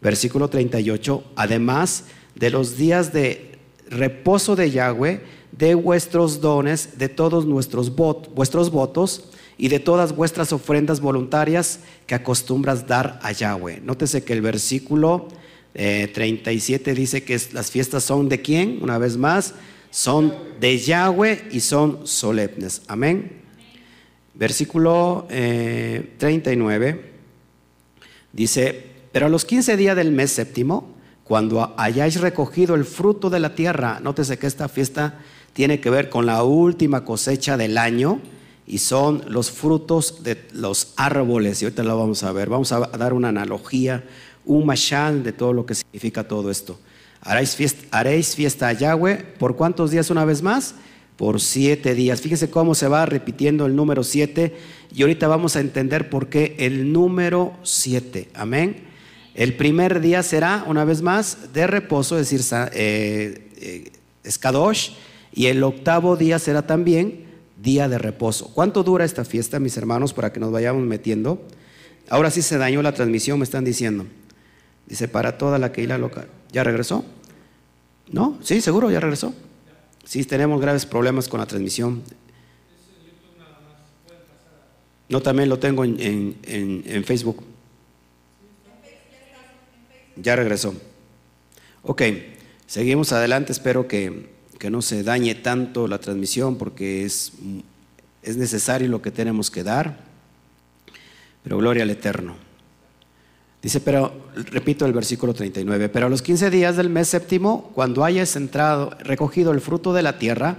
Versículo 0.00 0.48
38, 0.48 1.22
además 1.36 2.04
de 2.34 2.50
los 2.50 2.76
días 2.76 3.12
de 3.12 3.58
reposo 3.88 4.56
de 4.56 4.70
Yahweh, 4.70 5.22
de 5.52 5.74
vuestros 5.74 6.40
dones, 6.40 6.98
de 6.98 7.08
todos 7.08 7.46
nuestros 7.46 7.94
vuestros 7.94 8.70
votos 8.70 9.28
y 9.58 9.68
de 9.68 9.78
todas 9.78 10.16
vuestras 10.16 10.52
ofrendas 10.52 11.00
voluntarias 11.00 11.80
que 12.06 12.14
acostumbras 12.14 12.86
dar 12.86 13.20
a 13.22 13.32
Yahweh. 13.32 13.80
Nótese 13.84 14.24
que 14.24 14.32
el 14.32 14.40
versículo 14.40 15.28
37 15.72 16.90
eh, 16.90 16.94
dice 16.94 17.24
que 17.24 17.40
las 17.52 17.70
fiestas 17.70 18.04
son 18.04 18.28
de 18.28 18.42
quién, 18.42 18.78
una 18.82 18.98
vez 18.98 19.16
más, 19.16 19.54
son 19.90 20.34
de 20.60 20.78
Yahweh 20.78 21.48
y 21.50 21.60
son 21.60 22.06
solemnes. 22.06 22.82
Amén. 22.88 23.42
Versículo 24.34 25.26
39. 25.28 26.88
Eh, 26.88 27.12
Dice, 28.32 28.86
pero 29.12 29.26
a 29.26 29.28
los 29.28 29.44
15 29.44 29.76
días 29.76 29.94
del 29.94 30.10
mes 30.10 30.32
séptimo, 30.32 30.94
cuando 31.24 31.74
hayáis 31.76 32.20
recogido 32.20 32.74
el 32.74 32.84
fruto 32.84 33.30
de 33.30 33.40
la 33.40 33.54
tierra, 33.54 34.00
nótese 34.02 34.38
que 34.38 34.46
esta 34.46 34.68
fiesta 34.68 35.20
tiene 35.52 35.80
que 35.80 35.90
ver 35.90 36.08
con 36.08 36.26
la 36.26 36.42
última 36.42 37.04
cosecha 37.04 37.56
del 37.56 37.76
año 37.76 38.20
y 38.66 38.78
son 38.78 39.22
los 39.28 39.50
frutos 39.50 40.22
de 40.22 40.46
los 40.52 40.94
árboles. 40.96 41.60
Y 41.60 41.66
ahorita 41.66 41.82
lo 41.82 41.98
vamos 41.98 42.22
a 42.22 42.32
ver. 42.32 42.48
Vamos 42.48 42.72
a 42.72 42.80
dar 42.80 43.12
una 43.12 43.28
analogía, 43.28 44.04
un 44.44 44.66
mashal 44.66 45.22
de 45.22 45.32
todo 45.32 45.52
lo 45.52 45.66
que 45.66 45.74
significa 45.74 46.24
todo 46.24 46.50
esto. 46.50 46.78
Haréis 47.20 48.34
fiesta, 48.34 48.68
a 48.68 48.72
Yahweh. 48.72 49.34
¿Por 49.38 49.56
cuántos 49.56 49.90
días 49.90 50.10
una 50.10 50.24
vez 50.24 50.42
más? 50.42 50.74
por 51.16 51.40
siete 51.40 51.94
días. 51.94 52.20
Fíjese 52.20 52.50
cómo 52.50 52.74
se 52.74 52.88
va 52.88 53.06
repitiendo 53.06 53.66
el 53.66 53.76
número 53.76 54.02
siete 54.02 54.56
y 54.92 55.02
ahorita 55.02 55.28
vamos 55.28 55.54
a 55.54 55.60
entender 55.60 56.10
por 56.10 56.28
qué 56.28 56.56
el 56.58 56.92
número 56.92 57.52
siete. 57.62 58.28
Amén. 58.34 58.84
El 59.34 59.54
primer 59.54 60.00
día 60.00 60.22
será, 60.22 60.64
una 60.66 60.84
vez 60.84 61.00
más, 61.00 61.52
de 61.52 61.66
reposo, 61.66 62.18
es 62.18 62.28
decir, 62.28 62.44
eh, 62.74 63.50
eh, 63.60 63.92
y 65.32 65.46
el 65.46 65.62
octavo 65.62 66.16
día 66.16 66.38
será 66.38 66.66
también 66.66 67.24
día 67.62 67.88
de 67.88 67.98
reposo. 67.98 68.50
¿Cuánto 68.52 68.82
dura 68.82 69.04
esta 69.04 69.24
fiesta, 69.24 69.58
mis 69.60 69.76
hermanos, 69.76 70.12
para 70.12 70.32
que 70.32 70.40
nos 70.40 70.52
vayamos 70.52 70.82
metiendo? 70.82 71.40
Ahora 72.10 72.30
sí 72.30 72.42
se 72.42 72.58
dañó 72.58 72.82
la 72.82 72.92
transmisión, 72.92 73.38
me 73.38 73.44
están 73.44 73.64
diciendo. 73.64 74.06
Dice, 74.86 75.08
para 75.08 75.38
toda 75.38 75.58
la 75.58 75.72
la 75.74 75.98
local. 75.98 76.28
¿Ya 76.52 76.64
regresó? 76.64 77.04
¿No? 78.10 78.38
Sí, 78.42 78.60
seguro, 78.60 78.90
ya 78.90 79.00
regresó. 79.00 79.34
Sí, 80.04 80.24
tenemos 80.24 80.60
graves 80.60 80.84
problemas 80.84 81.28
con 81.28 81.40
la 81.40 81.46
transmisión. 81.46 82.02
No, 85.08 85.20
también 85.20 85.48
lo 85.48 85.58
tengo 85.58 85.84
en, 85.84 87.04
Facebook. 87.04 87.42
Ya 90.16 90.36
regresó. 90.36 90.74
Ok, 91.82 92.02
seguimos 92.66 93.12
adelante. 93.12 93.52
Espero 93.52 93.88
que, 93.88 94.30
que, 94.58 94.70
no 94.70 94.82
se 94.82 95.02
dañe 95.02 95.34
tanto 95.34 95.86
la 95.86 95.98
transmisión 95.98 96.56
porque 96.56 97.04
es, 97.04 97.32
es 98.22 98.36
necesario 98.36 98.88
lo 98.88 99.02
que 99.02 99.10
tenemos 99.10 99.50
que 99.50 99.62
dar. 99.62 99.98
Pero 101.42 101.58
gloria 101.58 101.82
al 101.82 101.90
Eterno. 101.90 102.51
Dice, 103.62 103.80
pero 103.80 104.12
repito 104.50 104.84
el 104.86 104.92
versículo 104.92 105.32
39, 105.32 105.88
pero 105.88 106.06
a 106.06 106.10
los 106.10 106.20
15 106.20 106.50
días 106.50 106.76
del 106.76 106.90
mes 106.90 107.06
séptimo, 107.06 107.70
cuando 107.74 108.04
hayas 108.04 108.34
entrado, 108.34 108.90
recogido 109.04 109.52
el 109.52 109.60
fruto 109.60 109.92
de 109.92 110.02
la 110.02 110.18
tierra, 110.18 110.58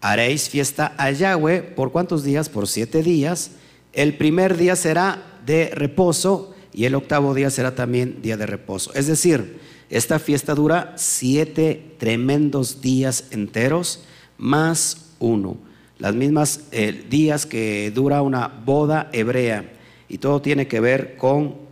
haréis 0.00 0.48
fiesta 0.48 0.94
a 0.96 1.10
Yahweh 1.10 1.60
por 1.60 1.92
cuántos 1.92 2.24
días? 2.24 2.48
Por 2.48 2.66
siete 2.66 3.02
días. 3.02 3.50
El 3.92 4.16
primer 4.16 4.56
día 4.56 4.76
será 4.76 5.40
de 5.44 5.70
reposo 5.74 6.54
y 6.72 6.86
el 6.86 6.94
octavo 6.94 7.34
día 7.34 7.50
será 7.50 7.74
también 7.74 8.22
día 8.22 8.38
de 8.38 8.46
reposo. 8.46 8.94
Es 8.94 9.06
decir, 9.06 9.60
esta 9.90 10.18
fiesta 10.18 10.54
dura 10.54 10.94
siete 10.96 11.96
tremendos 11.98 12.80
días 12.80 13.24
enteros 13.30 14.04
más 14.38 15.12
uno. 15.18 15.58
Las 15.98 16.14
mismas 16.14 16.60
eh, 16.72 17.04
días 17.10 17.44
que 17.44 17.90
dura 17.94 18.22
una 18.22 18.48
boda 18.48 19.10
hebrea. 19.12 19.70
Y 20.08 20.16
todo 20.16 20.40
tiene 20.40 20.66
que 20.66 20.80
ver 20.80 21.16
con 21.16 21.67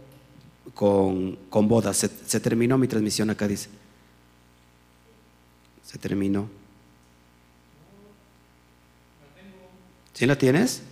con, 0.76 1.38
con 1.48 1.68
bodas. 1.68 1.96
Se, 1.96 2.38
terminó 2.38 2.76
mi 2.76 2.86
transmisión 2.86 3.30
acá, 3.30 3.48
dice. 3.48 3.70
Se 5.82 5.96
terminó. 5.96 6.48
¿Sí 10.12 10.26
la 10.26 10.36
tienes? 10.36 10.82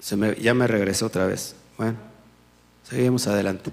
Se 0.00 0.16
me, 0.16 0.34
ya 0.34 0.52
me 0.52 0.66
regresó 0.66 1.06
otra 1.06 1.24
vez. 1.24 1.54
Bueno, 1.78 1.96
seguimos 2.86 3.26
adelante. 3.26 3.70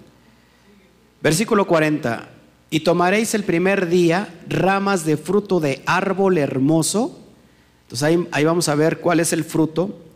Versículo 1.22 1.68
40. 1.68 2.30
Y 2.70 2.82
tomaréis 2.82 3.34
el 3.34 3.44
primer 3.44 3.90
día 3.90 4.34
ramas 4.48 5.04
de 5.04 5.18
fruto 5.18 5.60
de 5.60 5.84
árbol 5.86 6.38
hermoso. 6.38 7.20
Entonces 7.84 8.04
ahí, 8.04 8.28
ahí 8.32 8.46
vamos 8.46 8.70
a 8.70 8.76
ver 8.76 9.02
cuál 9.02 9.20
es 9.20 9.34
el 9.34 9.44
fruto 9.44 10.07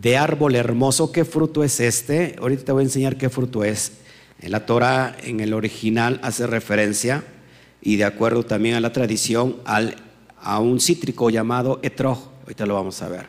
de 0.00 0.16
árbol 0.16 0.54
hermoso. 0.54 1.10
¿Qué 1.10 1.24
fruto 1.24 1.64
es 1.64 1.80
este? 1.80 2.36
Ahorita 2.38 2.64
te 2.64 2.72
voy 2.72 2.82
a 2.82 2.84
enseñar 2.84 3.16
qué 3.16 3.28
fruto 3.28 3.64
es. 3.64 3.92
En 4.40 4.52
la 4.52 4.66
Torah, 4.66 5.16
en 5.22 5.40
el 5.40 5.54
original, 5.54 6.20
hace 6.22 6.46
referencia, 6.46 7.24
y 7.80 7.96
de 7.96 8.04
acuerdo 8.04 8.44
también 8.44 8.74
a 8.74 8.80
la 8.80 8.92
tradición, 8.92 9.56
al, 9.64 9.96
a 10.40 10.60
un 10.60 10.80
cítrico 10.80 11.30
llamado 11.30 11.80
etrog. 11.82 12.18
Ahorita 12.42 12.66
lo 12.66 12.74
vamos 12.74 13.00
a 13.00 13.08
ver. 13.08 13.28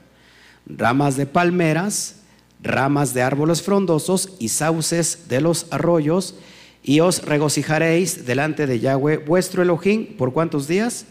Ramas 0.65 1.15
de 1.15 1.25
palmeras, 1.25 2.17
ramas 2.61 3.13
de 3.13 3.21
árboles 3.21 3.61
frondosos 3.61 4.33
y 4.39 4.49
sauces 4.49 5.29
de 5.29 5.39
los 5.39 5.67
arroyos, 5.71 6.35
y 6.83 6.99
os 6.99 7.23
regocijaréis 7.23 8.25
delante 8.25 8.67
de 8.67 8.79
Yahweh 8.79 9.17
vuestro 9.17 9.61
Elohim 9.61 10.17
por 10.17 10.33
cuántos 10.33 10.67
días? 10.67 11.05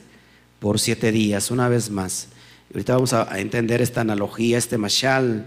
Por 0.59 0.79
siete 0.79 1.13
días, 1.13 1.51
una 1.51 1.69
vez 1.69 1.91
más. 1.91 2.29
Ahorita 2.73 2.95
vamos 2.95 3.13
a 3.13 3.39
entender 3.39 3.81
esta 3.81 4.01
analogía, 4.01 4.59
este 4.59 4.77
mashal, 4.79 5.47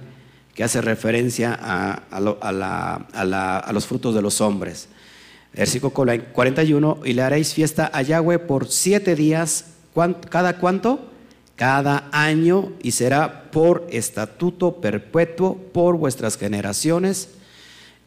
que 0.60 0.64
hace 0.64 0.82
referencia 0.82 1.58
a, 1.58 2.20
los 3.72 3.86
frutos 3.86 4.14
de 4.14 4.22
los 4.22 4.42
hombres. 4.42 4.90
Versículo 5.54 5.94
41, 5.94 7.00
y 7.06 7.14
le 7.14 7.22
haréis 7.22 7.54
fiesta 7.54 7.90
a 7.94 8.02
Yahweh 8.02 8.40
por 8.40 8.68
siete 8.68 9.16
días, 9.16 9.68
¿cada 10.30 10.58
cuánto? 10.58 11.12
Cada 11.56 12.10
año, 12.12 12.74
y 12.82 12.92
será 12.92 13.52
por 13.52 13.88
estatuto 13.90 14.82
perpetuo 14.82 15.56
por 15.74 15.98
vuestras 15.98 16.38
generaciones. 16.38 17.30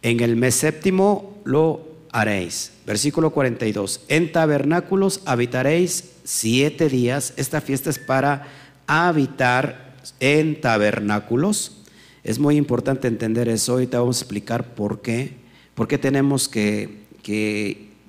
En 0.02 0.20
el 0.20 0.36
mes 0.36 0.54
séptimo 0.54 1.38
lo 1.44 1.88
haréis. 2.12 2.72
Versículo 2.86 3.30
42. 3.30 4.02
En 4.08 4.30
tabernáculos 4.30 5.20
habitaréis 5.24 6.10
siete 6.24 6.88
días. 6.88 7.32
Esta 7.36 7.60
fiesta 7.60 7.90
es 7.90 7.98
para 7.98 8.46
habitar 8.86 9.96
en 10.20 10.60
tabernáculos. 10.60 11.82
Es 12.24 12.38
muy 12.38 12.56
importante 12.56 13.08
entender 13.08 13.48
eso. 13.48 13.72
Ahorita 13.72 13.98
vamos 13.98 14.18
a 14.18 14.24
explicar 14.24 14.74
por 14.74 15.02
qué. 15.02 15.34
Por 15.74 15.88
qué 15.88 15.98
tenemos 15.98 16.48
que, 16.48 17.02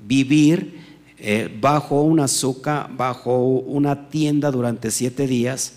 vivir 0.05 0.81
eh, 1.17 1.55
bajo 1.61 2.01
una 2.01 2.25
azúcar, 2.25 2.89
bajo 2.95 3.43
una 3.43 4.09
tienda 4.09 4.51
durante 4.51 4.91
siete 4.91 5.27
días. 5.27 5.75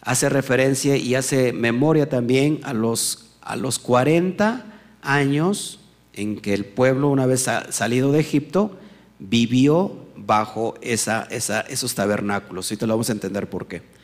Hace 0.00 0.28
referencia 0.28 0.96
y 0.96 1.14
hace 1.14 1.52
memoria 1.52 2.08
también 2.08 2.60
a 2.62 2.72
los, 2.72 3.36
a 3.42 3.56
los 3.56 3.78
40 3.78 4.64
años 5.02 5.80
en 6.14 6.40
que 6.40 6.54
el 6.54 6.64
pueblo, 6.64 7.08
una 7.08 7.26
vez 7.26 7.46
salido 7.70 8.10
de 8.12 8.20
Egipto, 8.20 8.78
vivió 9.18 10.06
bajo 10.16 10.74
esa, 10.80 11.28
esos 11.30 11.94
tabernáculos. 11.94 12.68
Te 12.68 12.86
lo 12.86 12.94
vamos 12.94 13.10
a 13.10 13.12
entender 13.12 13.48
por 13.50 13.66
qué. 13.66 13.97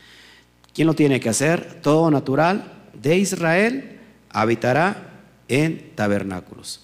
¿Quién 0.74 0.86
lo 0.86 0.94
tiene 0.94 1.20
que 1.20 1.28
hacer? 1.28 1.78
Todo 1.80 2.10
natural 2.10 2.72
de 3.00 3.16
Israel 3.16 4.00
habitará 4.28 5.22
en 5.48 5.92
tabernáculos. 5.94 6.80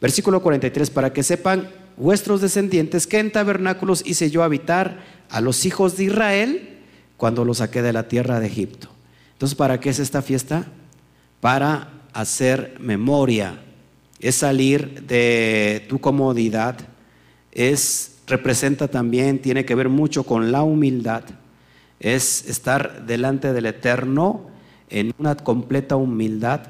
Versículo 0.00 0.42
43, 0.42 0.90
para 0.90 1.12
que 1.12 1.22
sepan 1.22 1.70
vuestros 1.96 2.40
descendientes 2.40 3.06
que 3.06 3.18
en 3.18 3.32
tabernáculos 3.32 4.02
hice 4.06 4.30
yo 4.30 4.42
habitar 4.42 5.02
a 5.30 5.40
los 5.40 5.64
hijos 5.64 5.96
de 5.96 6.04
Israel 6.04 6.78
cuando 7.16 7.44
los 7.44 7.58
saqué 7.58 7.82
de 7.82 7.92
la 7.92 8.08
tierra 8.08 8.40
de 8.40 8.46
Egipto. 8.46 8.88
Entonces, 9.32 9.56
¿para 9.56 9.80
qué 9.80 9.90
es 9.90 9.98
esta 9.98 10.22
fiesta? 10.22 10.66
Para 11.40 11.92
hacer 12.12 12.76
memoria 12.78 13.60
es 14.18 14.34
salir 14.34 15.02
de 15.06 15.86
tu 15.88 15.98
comodidad, 15.98 16.76
es 17.52 18.18
representa 18.26 18.88
también, 18.88 19.40
tiene 19.40 19.64
que 19.64 19.74
ver 19.74 19.88
mucho 19.88 20.24
con 20.24 20.52
la 20.52 20.62
humildad, 20.62 21.24
es 22.00 22.46
estar 22.48 23.04
delante 23.06 23.52
del 23.52 23.66
Eterno 23.66 24.46
en 24.88 25.14
una 25.18 25.36
completa 25.36 25.96
humildad. 25.96 26.62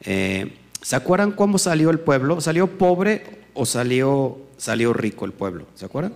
Eh, 0.00 0.58
¿Se 0.82 0.96
acuerdan 0.96 1.32
cómo 1.32 1.58
salió 1.58 1.90
el 1.90 2.00
pueblo? 2.00 2.40
¿Salió 2.40 2.76
pobre 2.76 3.44
o 3.54 3.64
salió, 3.64 4.38
salió 4.56 4.92
rico 4.92 5.24
el 5.24 5.32
pueblo? 5.32 5.66
¿Se 5.74 5.86
acuerdan? 5.86 6.12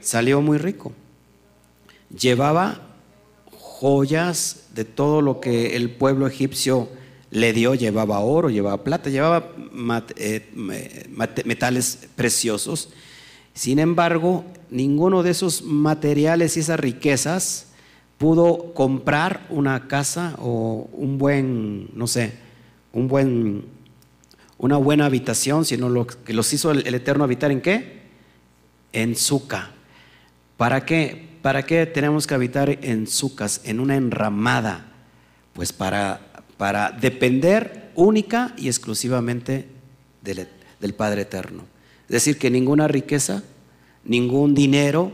Salió 0.00 0.40
muy 0.40 0.58
rico. 0.58 0.92
Llevaba 2.16 2.80
joyas 3.56 4.66
de 4.74 4.84
todo 4.84 5.22
lo 5.22 5.40
que 5.40 5.76
el 5.76 5.90
pueblo 5.90 6.26
egipcio 6.26 6.88
le 7.30 7.52
dio, 7.52 7.74
llevaba 7.74 8.20
oro, 8.20 8.50
llevaba 8.50 8.84
plata, 8.84 9.10
llevaba 9.10 9.50
eh, 10.16 10.50
metales 11.44 12.08
preciosos. 12.14 12.90
Sin 13.54 13.78
embargo, 13.78 14.44
ninguno 14.70 15.22
de 15.22 15.30
esos 15.30 15.62
materiales 15.62 16.56
y 16.56 16.60
esas 16.60 16.78
riquezas 16.78 17.68
pudo 18.18 18.74
comprar 18.74 19.46
una 19.48 19.88
casa 19.88 20.34
o 20.38 20.88
un 20.92 21.18
buen, 21.18 21.88
no 21.94 22.06
sé, 22.06 22.34
un 22.92 23.08
buen, 23.08 23.64
una 24.58 24.76
buena 24.76 25.06
habitación, 25.06 25.64
sino 25.64 25.88
lo 25.88 26.06
que 26.06 26.34
los 26.34 26.52
hizo 26.52 26.70
el, 26.70 26.94
Eterno 26.94 27.24
habitar 27.24 27.50
en 27.50 27.60
qué? 27.60 28.02
En 28.92 29.16
Suca. 29.16 29.70
¿Para 30.56 30.84
qué? 30.84 31.30
¿Para 31.42 31.64
qué 31.64 31.86
tenemos 31.86 32.26
que 32.26 32.34
habitar 32.34 32.70
en 32.70 33.06
Sucas, 33.06 33.60
en 33.64 33.80
una 33.80 33.96
enramada? 33.96 34.92
Pues 35.52 35.72
para 35.72 36.34
para 36.56 36.90
depender 36.90 37.90
única 37.94 38.54
y 38.56 38.68
exclusivamente 38.68 39.68
del, 40.22 40.94
Padre 40.94 41.22
Eterno. 41.22 41.64
Es 42.04 42.12
decir, 42.12 42.38
que 42.38 42.50
ninguna 42.50 42.88
riqueza, 42.88 43.42
ningún 44.04 44.54
dinero, 44.54 45.12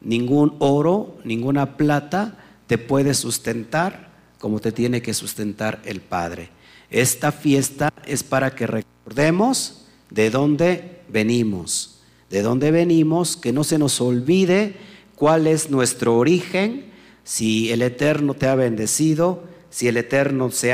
ningún 0.00 0.56
oro, 0.58 1.18
ninguna 1.24 1.76
plata 1.76 2.38
te 2.66 2.78
puede 2.78 3.14
sustentar 3.14 4.10
como 4.38 4.58
te 4.58 4.72
tiene 4.72 5.02
que 5.02 5.14
sustentar 5.14 5.80
el 5.84 6.00
Padre. 6.00 6.48
Esta 6.90 7.30
fiesta 7.30 7.92
es 8.06 8.24
para 8.24 8.54
que 8.54 8.66
recordemos 8.66 9.84
de 10.10 10.30
dónde 10.30 11.02
venimos, 11.08 12.00
de 12.30 12.42
dónde 12.42 12.70
venimos, 12.70 13.36
que 13.36 13.52
no 13.52 13.62
se 13.64 13.78
nos 13.78 14.00
olvide 14.00 14.76
cuál 15.14 15.46
es 15.46 15.70
nuestro 15.70 16.16
origen, 16.16 16.86
si 17.22 17.70
el 17.70 17.82
Eterno 17.82 18.34
te 18.34 18.48
ha 18.48 18.54
bendecido, 18.54 19.44
si 19.68 19.86
el 19.86 19.98
Eterno 19.98 20.48
te 20.48 20.72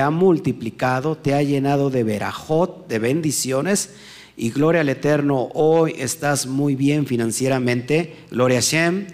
ha 0.00 0.10
multiplicado, 0.10 1.16
te 1.16 1.32
ha 1.32 1.42
llenado 1.42 1.90
de 1.90 2.02
verajot, 2.02 2.88
de 2.88 2.98
bendiciones, 2.98 3.90
y 4.36 4.50
gloria 4.50 4.82
al 4.82 4.88
Eterno, 4.88 5.48
hoy 5.54 5.94
estás 5.96 6.46
muy 6.46 6.74
bien 6.76 7.06
financieramente, 7.06 8.16
gloria 8.30 8.58
a 8.58 8.60
Shem, 8.62 9.06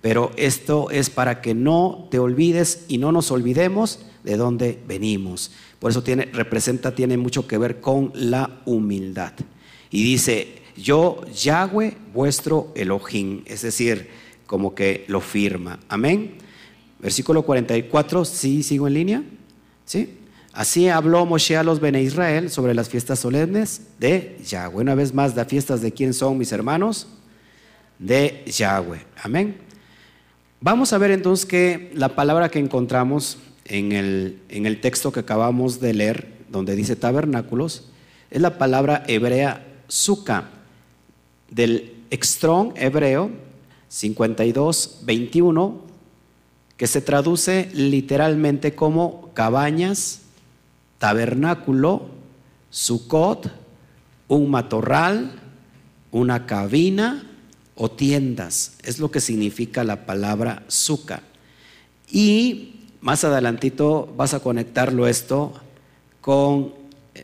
pero 0.00 0.32
esto 0.36 0.90
es 0.90 1.10
para 1.10 1.42
que 1.42 1.54
no 1.54 2.08
te 2.10 2.18
olvides 2.18 2.86
y 2.88 2.96
no 2.96 3.12
nos 3.12 3.30
olvidemos 3.30 4.00
de 4.24 4.36
dónde 4.36 4.78
venimos. 4.88 5.52
Por 5.78 5.90
eso 5.90 6.02
tiene, 6.02 6.26
representa, 6.26 6.94
tiene 6.94 7.18
mucho 7.18 7.46
que 7.46 7.58
ver 7.58 7.80
con 7.80 8.12
la 8.14 8.62
humildad. 8.64 9.32
Y 9.90 10.02
dice, 10.02 10.62
yo, 10.76 11.20
Yahweh, 11.30 11.96
vuestro 12.14 12.72
Elohim, 12.74 13.42
es 13.44 13.62
decir, 13.62 14.08
como 14.46 14.74
que 14.74 15.04
lo 15.08 15.20
firma. 15.20 15.78
Amén. 15.88 16.34
Versículo 17.00 17.42
44, 17.42 18.24
¿sí 18.24 18.62
sigo 18.62 18.86
en 18.88 18.94
línea? 18.94 19.22
¿Sí? 19.84 20.19
Así 20.60 20.90
habló 20.90 21.24
Moshe 21.24 21.56
a 21.56 21.62
los 21.62 21.80
Bene 21.80 22.02
Israel 22.02 22.50
sobre 22.50 22.74
las 22.74 22.90
fiestas 22.90 23.18
solemnes 23.18 23.80
de 23.98 24.36
Yahweh. 24.46 24.82
Una 24.82 24.94
vez 24.94 25.14
más, 25.14 25.34
¿las 25.34 25.48
fiestas 25.48 25.80
de 25.80 25.90
quién 25.90 26.12
son 26.12 26.36
mis 26.36 26.52
hermanos? 26.52 27.06
De 27.98 28.44
Yahweh. 28.44 29.00
Amén. 29.22 29.56
Vamos 30.60 30.92
a 30.92 30.98
ver 30.98 31.12
entonces 31.12 31.46
que 31.46 31.90
la 31.94 32.10
palabra 32.10 32.50
que 32.50 32.58
encontramos 32.58 33.38
en 33.64 33.92
el, 33.92 34.38
en 34.50 34.66
el 34.66 34.82
texto 34.82 35.12
que 35.12 35.20
acabamos 35.20 35.80
de 35.80 35.94
leer, 35.94 36.30
donde 36.50 36.76
dice 36.76 36.94
tabernáculos, 36.94 37.88
es 38.30 38.42
la 38.42 38.58
palabra 38.58 39.02
hebrea 39.06 39.66
suka, 39.88 40.50
del 41.50 41.94
extrón 42.10 42.74
hebreo 42.76 43.30
52, 43.88 44.98
21 45.04 45.86
que 46.76 46.86
se 46.86 47.00
traduce 47.00 47.70
literalmente 47.72 48.74
como 48.74 49.30
cabañas, 49.32 50.19
tabernáculo, 51.00 52.08
sucot, 52.68 53.50
un 54.28 54.50
matorral, 54.50 55.32
una 56.12 56.46
cabina 56.46 57.26
o 57.74 57.90
tiendas. 57.90 58.76
Es 58.84 58.98
lo 58.98 59.10
que 59.10 59.20
significa 59.20 59.82
la 59.82 60.04
palabra 60.04 60.62
suca. 60.68 61.22
Y 62.10 62.74
más 63.00 63.24
adelantito 63.24 64.12
vas 64.14 64.34
a 64.34 64.40
conectarlo 64.40 65.08
esto 65.08 65.54
con 66.20 66.74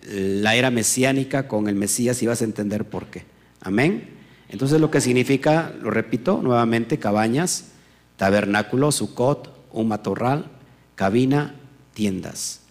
la 0.08 0.54
era 0.54 0.70
mesiánica, 0.70 1.46
con 1.46 1.68
el 1.68 1.74
Mesías 1.74 2.22
y 2.22 2.26
vas 2.26 2.40
a 2.40 2.46
entender 2.46 2.86
por 2.86 3.06
qué. 3.06 3.24
Amén. 3.60 4.08
Entonces 4.48 4.80
lo 4.80 4.90
que 4.90 5.02
significa, 5.02 5.74
lo 5.82 5.90
repito 5.90 6.40
nuevamente, 6.42 6.98
cabañas, 6.98 7.66
tabernáculo, 8.16 8.90
sucot, 8.90 9.54
un 9.70 9.88
matorral, 9.88 10.46
cabina, 10.94 11.56
tiendas. 11.92 12.65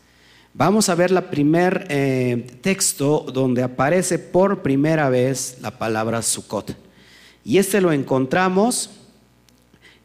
Vamos 0.58 0.88
a 0.88 0.96
ver 0.96 1.12
el 1.12 1.22
primer 1.26 1.86
eh, 1.90 2.48
texto 2.62 3.26
donde 3.34 3.62
aparece 3.62 4.18
por 4.18 4.62
primera 4.62 5.10
vez 5.10 5.58
la 5.62 5.78
palabra 5.78 6.22
Sukkot. 6.22 6.78
Y 7.44 7.58
este 7.58 7.82
lo 7.82 7.92
encontramos 7.92 8.90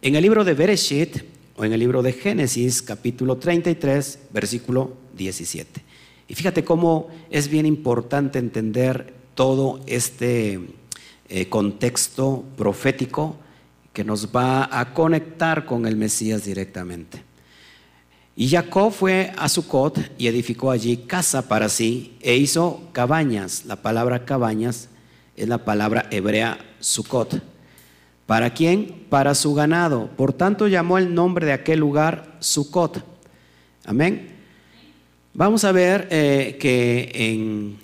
en 0.03 0.17
el 0.17 0.23
libro 0.23 0.43
de 0.43 0.55
Bereshit 0.55 1.19
o 1.55 1.65
en 1.65 1.73
el 1.73 1.79
libro 1.79 2.03
de 2.03 2.13
Génesis, 2.13 2.83
capítulo 2.83 3.37
33, 3.37 4.19
versículo 4.33 4.97
17. 5.17 5.83
Y 6.27 6.35
fíjate 6.35 6.65
cómo 6.65 7.07
es 7.31 7.47
bien 7.47 7.65
importante 7.65 8.41
entender 8.41 9.15
todo 9.37 9.79
este 9.87 10.59
eh, 11.29 11.49
contexto 11.49 12.43
profético 12.57 13.37
que 13.93 14.03
nos 14.03 14.35
va 14.35 14.69
a 14.81 14.95
conectar 14.95 15.65
con 15.65 15.87
el 15.87 15.95
Mesías 15.95 16.45
directamente. 16.45 17.30
Y 18.41 18.49
Jacob 18.49 18.91
fue 18.91 19.35
a 19.37 19.51
Sucot 19.51 20.13
y 20.17 20.27
edificó 20.27 20.71
allí 20.71 20.97
casa 20.97 21.47
para 21.47 21.69
sí 21.69 22.17
e 22.23 22.37
hizo 22.37 22.89
cabañas. 22.93 23.67
La 23.67 23.77
palabra 23.77 24.25
cabañas 24.25 24.89
es 25.37 25.47
la 25.47 25.67
palabra 25.67 26.07
hebrea 26.11 26.59
Sucot. 26.79 27.43
¿Para 28.25 28.55
quién? 28.55 29.05
Para 29.11 29.35
su 29.35 29.53
ganado. 29.53 30.09
Por 30.17 30.33
tanto 30.33 30.69
llamó 30.69 30.97
el 30.97 31.13
nombre 31.13 31.45
de 31.45 31.53
aquel 31.53 31.81
lugar 31.81 32.39
Sucot. 32.41 33.05
Amén. 33.85 34.31
Vamos 35.35 35.65
a 35.65 35.73
ver 35.73 36.09
eh, 36.11 36.57
que 36.59 37.13
en, 37.13 37.77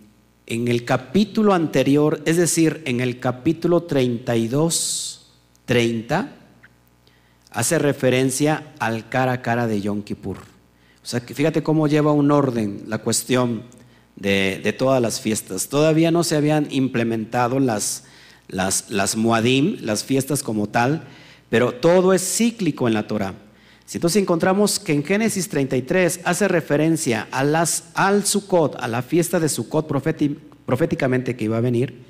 en 0.46 0.68
el 0.68 0.86
capítulo 0.86 1.52
anterior, 1.52 2.22
es 2.24 2.38
decir, 2.38 2.80
en 2.86 3.02
el 3.02 3.20
capítulo 3.20 3.82
32, 3.82 5.34
30, 5.66 6.32
hace 7.56 7.78
referencia 7.78 8.74
al 8.78 9.08
cara 9.08 9.32
a 9.32 9.42
cara 9.42 9.66
de 9.66 9.80
Yom 9.80 10.02
Kippur. 10.02 10.36
O 10.36 11.06
sea, 11.06 11.20
fíjate 11.20 11.62
cómo 11.62 11.88
lleva 11.88 12.12
un 12.12 12.30
orden 12.30 12.84
la 12.86 12.98
cuestión 12.98 13.62
de, 14.14 14.74
todas 14.78 15.00
las 15.00 15.22
fiestas. 15.22 15.68
Todavía 15.68 16.10
no 16.10 16.22
se 16.22 16.36
habían 16.36 16.68
implementado 16.70 17.58
las, 17.58 18.04
las, 18.48 18.90
las 18.90 19.16
Muadim, 19.16 19.78
las 19.80 20.04
fiestas 20.04 20.42
como 20.42 20.66
tal, 20.66 21.04
pero 21.48 21.72
todo 21.72 22.12
es 22.12 22.20
cíclico 22.36 22.88
en 22.88 22.94
la 22.94 23.06
Torah. 23.06 23.32
Si 23.86 23.96
entonces 23.96 24.20
encontramos 24.20 24.78
que 24.78 24.92
en 24.92 25.02
Génesis 25.02 25.48
33 25.48 26.20
hace 26.24 26.48
referencia 26.48 27.26
a 27.30 27.42
las, 27.42 27.84
al 27.94 28.26
Sukkot, 28.26 28.76
a 28.78 28.86
la 28.86 29.00
fiesta 29.00 29.40
de 29.40 29.48
Sukkot 29.48 29.88
proféticamente 30.66 31.36
que 31.36 31.46
iba 31.46 31.56
a 31.56 31.62
venir, 31.62 32.04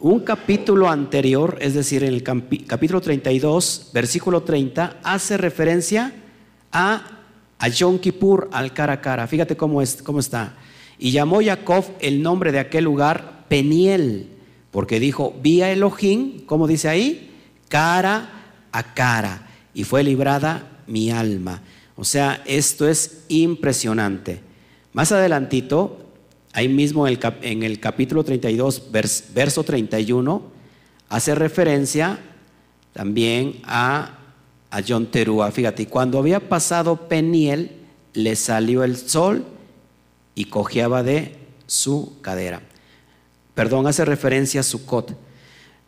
un 0.00 0.20
capítulo 0.20 0.88
anterior, 0.88 1.58
es 1.60 1.74
decir, 1.74 2.04
en 2.04 2.14
el 2.14 2.22
capítulo 2.22 3.00
32, 3.00 3.90
versículo 3.92 4.42
30, 4.42 5.00
hace 5.02 5.36
referencia 5.36 6.12
a, 6.70 7.02
a 7.58 7.68
Yom 7.68 7.98
Kippur, 7.98 8.48
al 8.52 8.72
cara 8.72 8.94
a 8.94 9.00
cara. 9.00 9.26
Fíjate 9.26 9.56
cómo, 9.56 9.82
es, 9.82 10.00
cómo 10.02 10.20
está. 10.20 10.54
Y 10.98 11.10
llamó 11.10 11.40
Jacob 11.42 11.84
el 12.00 12.22
nombre 12.22 12.52
de 12.52 12.60
aquel 12.60 12.84
lugar 12.84 13.46
Peniel, 13.48 14.28
porque 14.70 15.00
dijo, 15.00 15.34
vi 15.42 15.62
a 15.62 15.72
Elohim, 15.72 16.44
como 16.46 16.68
dice 16.68 16.88
ahí, 16.88 17.34
cara 17.68 18.30
a 18.70 18.94
cara, 18.94 19.48
y 19.74 19.84
fue 19.84 20.04
librada 20.04 20.82
mi 20.86 21.10
alma. 21.10 21.62
O 21.96 22.04
sea, 22.04 22.42
esto 22.46 22.88
es 22.88 23.24
impresionante. 23.28 24.40
Más 24.92 25.10
adelantito, 25.10 26.07
ahí 26.52 26.68
mismo 26.68 27.06
en 27.06 27.62
el, 27.62 27.80
capítulo 27.80 28.24
32, 28.24 28.90
verso 29.34 29.64
31, 29.64 30.42
hace 31.08 31.34
referencia 31.34 32.18
también 32.92 33.60
a, 33.64 34.18
a 34.70 34.82
John 34.86 35.06
Terúa. 35.06 35.50
Fíjate, 35.50 35.86
cuando 35.86 36.18
había 36.18 36.48
pasado 36.48 37.08
Peniel, 37.08 37.72
le 38.14 38.36
salió 38.36 38.84
el 38.84 38.96
sol 38.96 39.44
y 40.34 40.46
cojeaba 40.46 41.02
de 41.02 41.36
su 41.66 42.20
cadera. 42.20 42.62
Perdón, 43.54 43.86
hace 43.86 44.04
referencia 44.04 44.60
a 44.60 44.64
Sucot. 44.64 45.16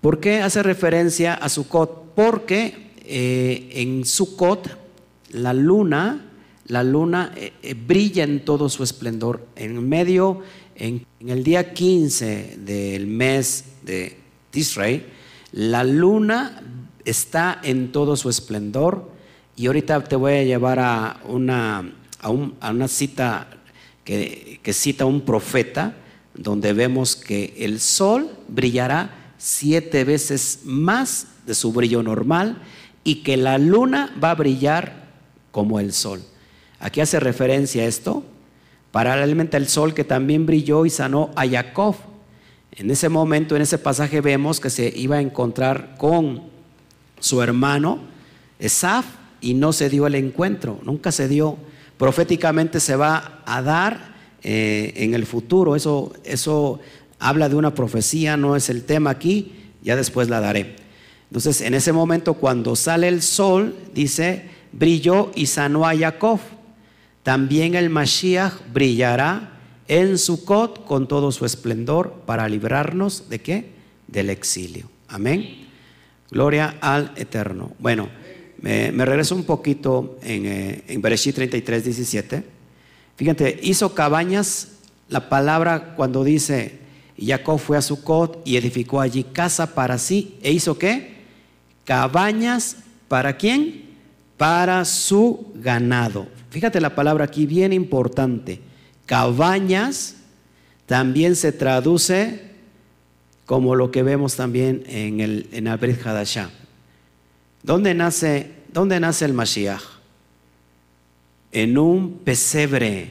¿Por 0.01 0.21
qué 0.21 0.43
hace 0.43 0.63
referencia 0.63 1.35
a 1.35 1.49
Sucot? 1.49 2.15
Porque 2.15 2.91
eh, 3.05 3.71
en 3.75 4.05
Sucot 4.05 4.69
la 5.31 5.53
luna, 5.53 6.30
la 6.71 6.85
luna 6.85 7.33
eh, 7.37 7.53
eh, 7.63 7.75
brilla 7.75 8.23
en 8.23 8.45
todo 8.45 8.69
su 8.69 8.85
esplendor. 8.85 9.45
En 9.57 9.89
medio, 9.89 10.41
en, 10.77 11.05
el 11.27 11.43
día 11.43 11.75
15 11.75 12.59
del 12.59 13.09
mes 13.09 13.65
de 13.83 14.17
Tishrei, 14.51 15.05
la 15.51 15.83
luna 15.83 16.63
está 17.05 17.61
en 17.65 17.91
todo 17.91 18.17
su 18.17 18.31
esplendor. 18.31 19.11
Y 19.57 19.67
ahorita 19.67 20.05
te 20.05 20.15
voy 20.15 20.35
a 20.35 20.45
llevar 20.45 20.79
a 20.79 21.21
una, 21.27 21.93
a, 22.21 22.31
una 22.31 22.89
cita 22.89 23.49
que, 24.05 24.61
que 24.63 24.73
cita 24.73 25.07
un 25.07 25.23
profeta, 25.23 25.97
donde 26.35 26.73
vemos 26.73 27.17
que 27.17 27.53
el 27.59 27.81
sol 27.81 28.31
brillará 28.47 29.33
siete 29.39 30.05
veces 30.05 30.61
más 30.65 31.27
de 31.47 31.55
su 31.55 31.73
brillo 31.73 32.05
normal 32.05 32.63
y 33.03 33.25
que 33.25 33.37
la 33.37 33.59
luna 33.59 34.15
va 34.23 34.31
a 34.31 34.37
brillar 34.37 35.09
como 35.51 35.81
el 35.81 35.93
sol. 35.93 36.23
Aquí 36.81 37.01
hace 37.01 37.21
referencia 37.21 37.83
a 37.83 37.87
esto, 37.87 38.25
paralelamente 38.91 39.57
al 39.57 39.69
sol 39.69 39.95
que 39.95 40.03
también 40.03 40.47
brilló 40.47 40.87
y 40.87 40.91
sanó 40.91 41.31
a 41.37 41.47
Jacob. 41.47 41.95
En 42.73 42.91
ese 42.91 43.09
momento, 43.09 43.55
en 43.55 43.63
ese 43.63 43.79
pasaje 43.79 44.21
vemos 44.21 44.59
que 44.59 44.71
se 44.71 44.93
iba 44.97 45.17
a 45.17 45.21
encontrar 45.21 45.97
con 45.99 46.43
su 47.21 47.43
hermano 47.43 48.01
Esaf 48.59 49.05
y 49.41 49.55
no 49.55 49.73
se 49.73 49.91
dio 49.91 50.07
el 50.07 50.15
encuentro, 50.15 50.81
nunca 50.83 51.13
se 51.13 51.29
dio. 51.29 51.57
Proféticamente 51.99 52.81
se 52.81 52.97
va 52.97 53.43
a 53.45 53.63
dar 53.63 54.15
eh, 54.43 54.93
en 54.97 55.15
el 55.15 55.27
futuro, 55.27 55.77
eso, 55.77 56.15
eso 56.25 56.81
habla 57.19 57.49
de 57.49 57.57
una 57.57 57.75
profecía, 57.75 58.37
no 58.37 58.57
es 58.57 58.71
el 58.71 58.85
tema 58.85 59.11
aquí, 59.11 59.53
ya 59.83 59.97
después 59.97 60.31
la 60.31 60.41
daré. 60.41 60.77
Entonces, 61.29 61.61
en 61.61 61.75
ese 61.75 61.93
momento, 61.93 62.35
cuando 62.35 62.75
sale 62.75 63.07
el 63.07 63.23
sol, 63.23 63.77
dice, 63.95 64.47
brilló 64.73 65.31
y 65.35 65.47
sanó 65.47 65.87
a 65.87 65.97
Jacob. 65.97 66.41
También 67.23 67.75
el 67.75 67.91
Mashiach 67.91 68.55
brillará 68.73 69.59
en 69.89 70.19
Sucot 70.19 70.85
con 70.85 71.09
todo 71.09 71.33
su 71.33 71.45
esplendor 71.45 72.23
para 72.27 72.49
librarnos 72.49 73.29
de 73.29 73.41
qué? 73.41 73.71
Del 74.07 74.31
exilio. 74.31 74.91
Amén. 75.09 75.69
Gloria 76.31 76.77
al 76.81 77.13
Eterno. 77.17 77.73
Bueno, 77.79 78.09
me, 78.61 78.91
regreso 78.91 79.35
un 79.35 79.45
poquito 79.45 80.19
en, 80.23 80.47
eh, 80.47 80.85
en 80.89 81.03
Bereshit 81.03 81.35
33, 81.35 81.85
17. 81.85 82.45
Fíjate, 83.17 83.59
hizo 83.63 83.95
cabañas, 83.95 84.69
la 85.09 85.29
palabra 85.29 85.95
cuando 85.97 86.25
dice, 86.25 86.79
Jacob 87.19 87.59
fue 87.59 87.77
a 87.77 87.83
Sucot 87.83 88.43
y 88.45 88.57
edificó 88.57 89.01
allí 89.01 89.25
casa 89.25 89.75
para 89.75 89.99
sí, 89.99 90.39
e 90.43 90.53
hizo 90.53 90.79
qué? 90.79 91.17
Cabañas 91.85 92.77
para 93.09 93.37
quién? 93.37 93.91
para 94.41 94.87
su 94.87 95.53
ganado. 95.55 96.27
Fíjate 96.51 96.81
la 96.81 96.95
palabra 96.95 97.25
aquí 97.25 97.47
bien 97.47 97.73
importante. 97.73 98.61
Cabañas 99.07 100.17
también 100.87 101.37
se 101.37 101.53
traduce 101.53 102.51
como 103.47 103.75
lo 103.75 103.91
que 103.91 104.03
vemos 104.03 104.37
también 104.37 104.85
en 104.87 105.21
el 105.21 105.49
en. 105.53 106.51
¿Dónde 107.63 107.95
nace, 107.95 108.53
¿Dónde 108.73 108.99
nace 109.01 109.25
el 109.25 109.33
Mashiach? 109.33 109.83
En 111.53 111.79
un 111.79 112.19
pesebre. 112.19 113.11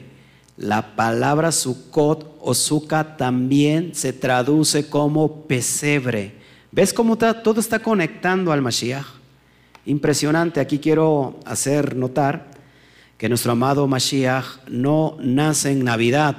La 0.56 0.94
palabra 0.94 1.52
Sukkot 1.52 2.38
o 2.40 2.54
Sukkah 2.54 3.16
también 3.16 3.94
se 3.94 4.12
traduce 4.12 4.88
como 4.88 5.42
pesebre. 5.42 6.34
¿Ves 6.72 6.92
cómo 6.92 7.16
todo 7.16 7.60
está 7.60 7.78
conectando 7.78 8.52
al 8.52 8.60
Mashiach? 8.60 9.06
Impresionante, 9.86 10.60
aquí 10.60 10.78
quiero 10.78 11.40
hacer 11.46 11.96
notar 11.96 12.49
que 13.20 13.28
nuestro 13.28 13.52
amado 13.52 13.86
Mashiach 13.86 14.66
no 14.66 15.18
nace 15.20 15.72
en 15.72 15.84
Navidad. 15.84 16.38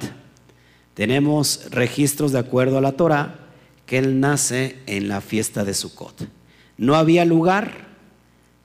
Tenemos 0.94 1.68
registros 1.70 2.32
de 2.32 2.40
acuerdo 2.40 2.76
a 2.76 2.80
la 2.80 2.96
Torah 2.96 3.38
que 3.86 3.98
él 3.98 4.18
nace 4.18 4.80
en 4.86 5.06
la 5.06 5.20
fiesta 5.20 5.62
de 5.62 5.74
Sukkot. 5.74 6.26
No 6.76 6.96
había 6.96 7.24
lugar 7.24 7.86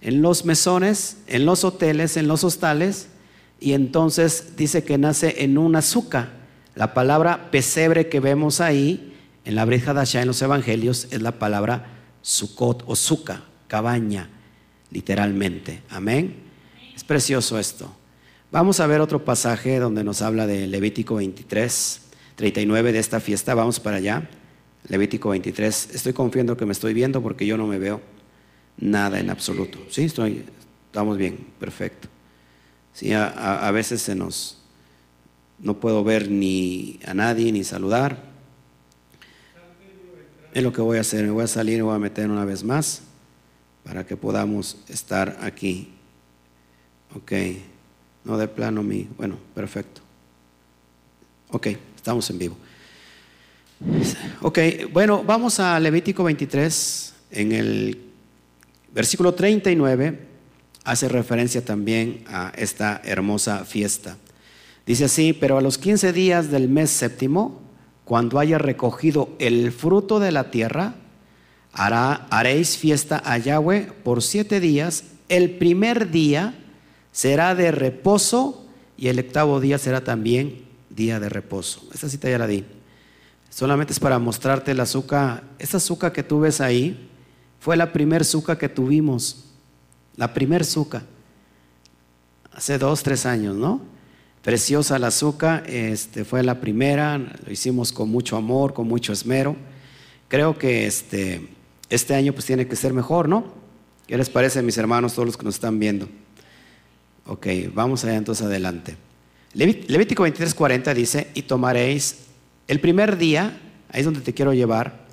en 0.02 0.24
los 0.24 0.46
mesones, 0.46 1.18
en 1.28 1.46
los 1.46 1.64
hoteles, 1.64 2.18
en 2.18 2.28
los 2.28 2.44
hostales, 2.44 3.10
y 3.60 3.74
entonces 3.74 4.56
dice 4.58 4.84
que 4.84 4.98
nace 4.98 5.44
en 5.44 5.60
una 5.60 5.80
azúcar. 5.80 6.30
La 6.74 6.96
palabra 6.96 7.52
pesebre 7.52 8.10
que 8.10 8.20
vemos 8.20 8.62
ahí 8.62 9.16
en 9.46 9.54
la 9.54 9.64
Brit 9.64 9.88
Hadashah 9.88 10.24
en 10.24 10.28
los 10.28 10.42
evangelios 10.42 11.08
es 11.12 11.22
la 11.22 11.38
palabra 11.38 11.86
Sukkot 12.24 12.84
o 12.88 12.96
suka, 12.96 13.44
cabaña 13.68 14.28
literalmente. 14.90 15.84
Amén. 15.92 16.36
Es 16.96 17.04
precioso 17.04 17.60
esto. 17.60 17.94
Vamos 18.50 18.80
a 18.80 18.88
ver 18.88 19.02
otro 19.02 19.26
pasaje 19.26 19.78
donde 19.78 20.06
nos 20.06 20.22
habla 20.22 20.48
de 20.48 20.68
Levítico 20.68 21.16
23, 21.16 22.02
39 22.38 22.94
de 22.94 23.00
esta 23.00 23.20
fiesta. 23.20 23.54
Vamos 23.54 23.82
para 23.82 23.98
allá. 23.98 24.30
Levítico 24.88 25.30
23. 25.30 25.90
Estoy 25.94 26.14
confiando 26.14 26.56
que 26.56 26.66
me 26.66 26.72
estoy 26.72 26.94
viendo 26.94 27.22
porque 27.22 27.46
yo 27.46 27.58
no 27.58 27.68
me 27.68 27.78
veo 27.78 28.00
nada 28.78 29.20
en 29.20 29.30
absoluto. 29.30 29.80
Sí, 29.90 30.06
estoy, 30.06 30.46
estamos 30.86 31.18
bien, 31.18 31.46
perfecto. 31.60 32.08
Sí, 32.94 33.12
a, 33.12 33.70
veces 33.72 34.02
se 34.02 34.16
nos, 34.16 34.60
no 35.60 35.82
puedo 35.82 36.06
ver 36.06 36.32
ni 36.32 37.02
a 37.06 37.14
nadie 37.14 37.52
ni 37.52 37.66
saludar. 37.66 38.24
Es 40.54 40.64
lo 40.64 40.72
que 40.72 40.80
voy 40.80 41.00
a 41.00 41.02
hacer. 41.02 41.26
Me 41.26 41.32
voy 41.32 41.44
a 41.44 41.48
salir 41.48 41.80
y 41.80 41.82
voy 41.82 41.96
a 41.96 42.00
meter 42.00 42.30
una 42.30 42.46
vez 42.46 42.64
más 42.64 43.02
para 43.84 44.06
que 44.06 44.16
podamos 44.16 44.78
estar 44.88 45.38
aquí. 45.42 45.90
Ok, 47.14 47.34
no 48.28 48.38
de 48.38 48.50
plano 48.50 48.84
mi, 48.84 49.08
bueno, 49.18 49.38
perfecto. 49.56 50.02
Ok, 51.50 51.68
estamos 51.96 52.30
en 52.30 52.38
vivo. 52.38 52.58
Ok, 54.42 54.60
bueno, 54.92 55.24
vamos 55.24 55.62
a 55.62 55.80
Levítico 55.80 56.26
23, 56.26 57.14
en 57.32 57.52
el 57.54 58.02
versículo 58.94 59.34
39. 59.34 60.28
hace 60.84 61.08
referencia 61.08 61.64
también 61.64 62.24
a 62.28 62.52
esta 62.56 63.02
hermosa 63.06 63.64
fiesta. 63.64 64.18
Dice 64.86 65.06
así, 65.06 65.32
pero 65.32 65.58
a 65.58 65.62
los 65.62 65.78
15 65.78 66.12
días 66.12 66.52
del 66.52 66.68
mes 66.68 66.90
séptimo, 66.90 67.62
cuando 68.04 68.40
haya 68.40 68.58
recogido 68.58 69.30
el 69.40 69.72
fruto 69.72 70.20
de 70.20 70.32
la 70.34 70.52
tierra, 70.52 70.96
haréis 71.72 72.78
fiesta 72.78 73.22
a 73.24 73.38
Yahweh 73.38 73.92
por 74.04 74.22
siete 74.22 74.60
días. 74.60 75.04
El 75.30 75.52
primer 75.52 76.10
día 76.10 76.56
será 77.18 77.56
de 77.56 77.72
reposo 77.72 78.64
y 78.96 79.08
el 79.08 79.18
octavo 79.18 79.60
día 79.60 79.80
será 79.80 80.04
también 80.04 80.66
día 80.92 81.20
de 81.20 81.30
reposo. 81.30 81.82
Esta 81.92 82.10
cita 82.10 82.30
ya 82.30 82.38
la 82.38 82.46
di. 82.46 82.64
Solamente 83.50 83.92
es 83.92 84.00
para 84.00 84.20
mostrarte 84.20 84.70
el 84.70 84.80
azúcar. 84.80 85.44
Esta 85.58 85.78
azúcar 85.78 86.14
que 86.14 86.22
tú 86.22 86.42
ves 86.42 86.62
ahí 86.62 87.10
fue 87.60 87.76
la 87.76 87.92
primer 87.92 88.22
azúcar 88.22 88.60
que 88.60 88.70
tuvimos. 88.70 89.46
La 90.16 90.32
primer 90.32 90.62
azúcar. 90.62 91.06
Hace 92.54 92.78
dos, 92.78 93.02
tres 93.02 93.26
años, 93.26 93.56
¿no? 93.56 93.82
Preciosa 94.44 95.00
la 95.00 95.08
azúcar. 95.08 95.64
Este, 95.68 96.24
fue 96.24 96.44
la 96.44 96.62
primera. 96.62 97.18
Lo 97.18 97.52
hicimos 97.52 97.92
con 97.92 98.10
mucho 98.10 98.38
amor, 98.38 98.76
con 98.76 98.88
mucho 98.88 99.12
esmero. 99.12 99.56
Creo 100.28 100.56
que 100.60 100.86
este, 100.86 101.48
este 101.90 102.14
año 102.14 102.34
pues 102.34 102.46
tiene 102.46 102.68
que 102.68 102.76
ser 102.76 102.94
mejor, 102.94 103.28
¿no? 103.28 103.56
¿Qué 104.06 104.16
les 104.20 104.30
parece, 104.30 104.62
mis 104.62 104.78
hermanos, 104.78 105.14
todos 105.16 105.26
los 105.26 105.36
que 105.36 105.46
nos 105.46 105.56
están 105.56 105.80
viendo? 105.80 106.08
Ok, 107.28 107.48
vamos 107.74 108.04
allá 108.04 108.16
entonces 108.16 108.46
adelante. 108.46 108.96
Levítico 109.54 110.26
23:40 110.26 110.94
dice, 110.94 111.28
y 111.34 111.42
tomaréis 111.42 112.28
el 112.68 112.80
primer 112.80 113.18
día, 113.18 113.60
ahí 113.90 114.00
es 114.00 114.06
donde 114.06 114.22
te 114.22 114.34
quiero 114.34 114.54
llevar, 114.54 115.08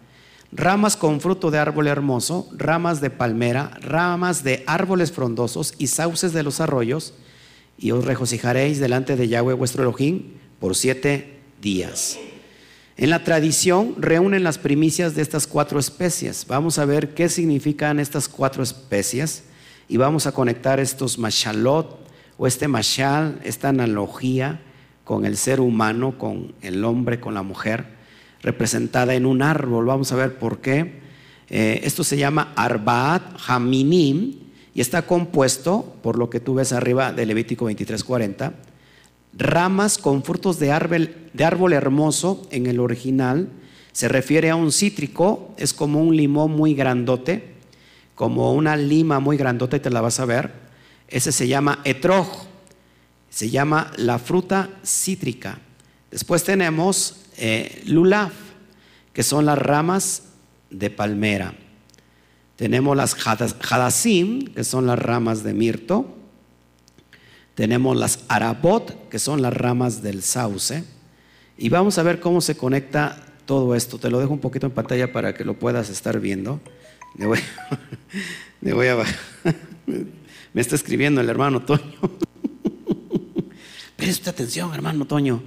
ramas 0.53 0.97
con 0.97 1.21
fruto 1.21 1.51
de 1.51 1.59
árbol 1.59 1.89
hermoso, 1.89 2.49
ramas 2.57 3.01
de 3.01 3.11
palmera, 3.11 3.71
ramas 3.81 4.45
de 4.45 4.63
árboles 4.67 5.13
frondosos 5.13 5.75
y 5.79 5.89
sauces 5.89 6.33
de 6.33 6.43
los 6.43 6.61
arroyos, 6.61 7.15
y 7.79 7.91
os 7.91 8.05
regocijaréis 8.05 8.79
delante 8.79 9.17
de 9.17 9.29
Yahweh 9.29 9.55
vuestro 9.55 9.83
Elohim 9.83 10.35
por 10.61 10.77
siete 10.77 11.41
días. 11.61 12.19
En 12.97 13.11
la 13.11 13.25
tradición 13.25 13.97
reúnen 13.99 14.45
las 14.45 14.59
primicias 14.59 15.17
de 15.17 15.23
estas 15.23 15.49
cuatro 15.49 15.81
especies. 15.81 16.47
Vamos 16.47 16.79
a 16.79 16.85
ver 16.85 17.15
qué 17.15 17.29
significan 17.29 17.99
estas 17.99 18.29
cuatro 18.29 18.63
especies 18.63 19.43
y 19.89 19.97
vamos 19.97 20.27
a 20.27 20.33
conectar 20.33 20.81
estos 20.81 21.19
mashalot 21.19 21.99
o 22.37 22.47
este 22.47 22.69
mashal, 22.69 23.41
esta 23.45 23.69
analogía 23.69 24.61
con 25.05 25.25
el 25.27 25.37
ser 25.37 25.61
humano, 25.61 26.19
con 26.19 26.55
el 26.63 26.85
hombre, 26.85 27.21
con 27.21 27.35
la 27.35 27.43
mujer, 27.43 27.85
representada 28.43 29.15
en 29.15 29.27
un 29.27 29.43
árbol. 29.43 29.87
Vamos 29.87 30.13
a 30.13 30.17
ver 30.17 30.39
por 30.39 30.59
qué. 30.61 31.01
Eh, 31.49 31.81
esto 31.85 32.05
se 32.05 32.17
llama 32.17 32.53
Arbaat 32.57 33.23
Haminim 33.47 34.37
y 34.75 34.81
está 34.81 35.03
compuesto, 35.03 35.95
por 36.03 36.19
lo 36.19 36.31
que 36.31 36.41
tú 36.41 36.55
ves 36.55 36.73
arriba 36.73 37.13
de 37.13 37.27
Levítico 37.27 37.67
23:40, 37.67 38.55
ramas 39.37 39.99
con 39.99 40.25
frutos 40.25 40.59
de 40.59 40.73
árbol, 40.73 41.15
de 41.33 41.45
árbol 41.45 41.75
hermoso 41.75 42.47
en 42.51 42.67
el 42.67 42.81
original. 42.81 43.49
Se 43.93 44.09
refiere 44.09 44.51
a 44.51 44.57
un 44.57 44.73
cítrico, 44.73 45.55
es 45.57 45.73
como 45.73 46.01
un 46.01 46.17
limón 46.17 46.53
muy 46.53 46.75
grandote, 46.75 47.54
como 48.15 48.53
una 48.53 48.77
lima 48.77 49.21
muy 49.21 49.37
grandote, 49.37 49.81
te 49.81 49.91
la 49.91 50.01
vas 50.01 50.21
a 50.21 50.25
ver. 50.25 50.53
Ese 51.09 51.33
se 51.33 51.49
llama 51.49 51.81
etrog, 51.85 52.29
se 53.31 53.51
llama 53.51 53.93
la 53.97 54.19
fruta 54.19 54.71
cítrica. 54.85 55.59
Después 56.11 56.45
tenemos 56.45 57.17
eh, 57.37 57.83
lulaf, 57.87 58.33
que 59.13 59.23
son 59.23 59.47
las 59.47 59.59
ramas 59.59 60.25
de 60.71 60.91
palmera. 60.91 61.55
Tenemos 62.57 62.97
las 62.97 63.17
hadasim, 63.27 64.47
que 64.55 64.63
son 64.63 64.87
las 64.87 64.99
ramas 64.99 65.43
de 65.43 65.55
mirto. 65.55 66.07
Tenemos 67.55 67.97
las 67.97 68.21
arabot, 68.29 69.09
que 69.09 69.19
son 69.19 69.43
las 69.43 69.53
ramas 69.53 70.03
del 70.03 70.23
sauce. 70.23 70.85
Y 71.59 71.69
vamos 71.69 71.99
a 71.99 72.03
ver 72.03 72.21
cómo 72.21 72.41
se 72.41 72.57
conecta 72.57 73.25
todo 73.47 73.75
esto. 73.75 73.99
Te 73.99 74.11
lo 74.11 74.21
dejo 74.21 74.33
un 74.33 74.41
poquito 74.41 74.67
en 74.67 74.73
pantalla 74.73 75.13
para 75.13 75.35
que 75.35 75.45
lo 75.45 75.59
puedas 75.59 75.91
estar 75.91 76.21
viendo. 76.21 76.61
Me 77.15 77.27
voy, 77.27 77.39
voy 78.61 78.87
a 78.89 78.97
Me 80.53 80.61
está 80.61 80.75
escribiendo 80.75 81.21
el 81.21 81.29
hermano 81.29 81.63
Toño. 81.63 81.83
Presta 83.97 84.31
atención, 84.31 84.75
hermano 84.75 85.05
Toño. 85.05 85.43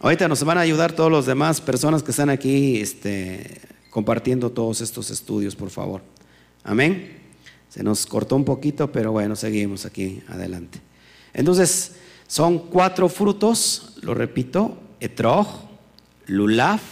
Ahorita 0.00 0.28
nos 0.28 0.42
van 0.44 0.58
a 0.58 0.62
ayudar 0.62 0.92
todos 0.92 1.10
los 1.10 1.26
demás 1.26 1.60
personas 1.60 2.02
que 2.02 2.10
están 2.10 2.30
aquí 2.30 2.80
este, 2.80 3.60
compartiendo 3.90 4.50
todos 4.50 4.80
estos 4.80 5.10
estudios, 5.10 5.56
por 5.56 5.70
favor. 5.70 6.02
Amén. 6.62 7.18
Se 7.68 7.82
nos 7.82 8.06
cortó 8.06 8.36
un 8.36 8.44
poquito, 8.44 8.92
pero 8.92 9.12
bueno, 9.12 9.36
seguimos 9.36 9.86
aquí 9.86 10.22
adelante. 10.28 10.80
Entonces, 11.32 11.96
son 12.26 12.58
cuatro 12.58 13.08
frutos, 13.08 13.96
lo 14.02 14.14
repito, 14.14 14.78
etrog, 15.00 15.48
lulaf, 16.26 16.82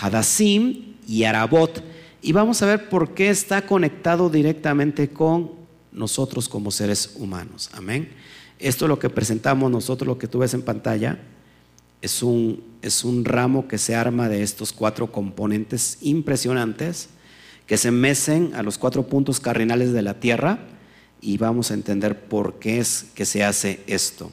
hadasim 0.00 0.96
y 1.06 1.24
arabot. 1.24 1.82
Y 2.26 2.32
vamos 2.32 2.60
a 2.60 2.66
ver 2.66 2.88
por 2.88 3.14
qué 3.14 3.30
está 3.30 3.66
conectado 3.66 4.28
directamente 4.28 5.10
con 5.10 5.52
nosotros 5.92 6.48
como 6.48 6.72
seres 6.72 7.12
humanos. 7.14 7.70
Amén. 7.72 8.10
Esto 8.58 8.86
es 8.86 8.88
lo 8.88 8.98
que 8.98 9.08
presentamos 9.08 9.70
nosotros, 9.70 10.08
lo 10.08 10.18
que 10.18 10.26
tú 10.26 10.40
ves 10.40 10.52
en 10.52 10.62
pantalla, 10.62 11.20
es 12.02 12.24
un, 12.24 12.64
es 12.82 13.04
un 13.04 13.24
ramo 13.24 13.68
que 13.68 13.78
se 13.78 13.94
arma 13.94 14.28
de 14.28 14.42
estos 14.42 14.72
cuatro 14.72 15.12
componentes 15.12 15.98
impresionantes 16.00 17.10
que 17.64 17.76
se 17.76 17.92
mecen 17.92 18.56
a 18.56 18.64
los 18.64 18.76
cuatro 18.76 19.04
puntos 19.06 19.38
cardinales 19.38 19.92
de 19.92 20.02
la 20.02 20.14
tierra 20.14 20.58
y 21.20 21.38
vamos 21.38 21.70
a 21.70 21.74
entender 21.74 22.24
por 22.26 22.58
qué 22.58 22.80
es 22.80 23.06
que 23.14 23.24
se 23.24 23.44
hace 23.44 23.84
esto. 23.86 24.32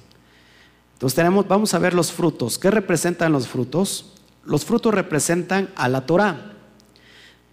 Entonces 0.93 1.15
tenemos, 1.15 1.47
vamos 1.47 1.75
a 1.75 1.77
ver 1.77 1.93
los 1.93 2.11
frutos. 2.11 2.57
¿Qué 2.57 2.71
representan 2.71 3.31
los 3.31 3.47
frutos? 3.47 4.13
Los 4.45 4.65
frutos 4.65 4.95
representan 4.95 5.69
a 5.75 5.87
la 5.89 6.07
Torah. 6.07 6.52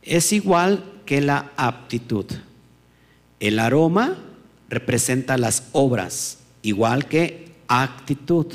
Es 0.03 0.33
igual 0.33 0.85
que 1.05 1.21
la 1.21 1.53
aptitud. 1.57 2.27
El 3.39 3.59
aroma 3.59 4.19
representa 4.69 5.37
las 5.37 5.65
obras, 5.73 6.39
igual 6.63 7.07
que 7.07 7.53
actitud. 7.69 8.47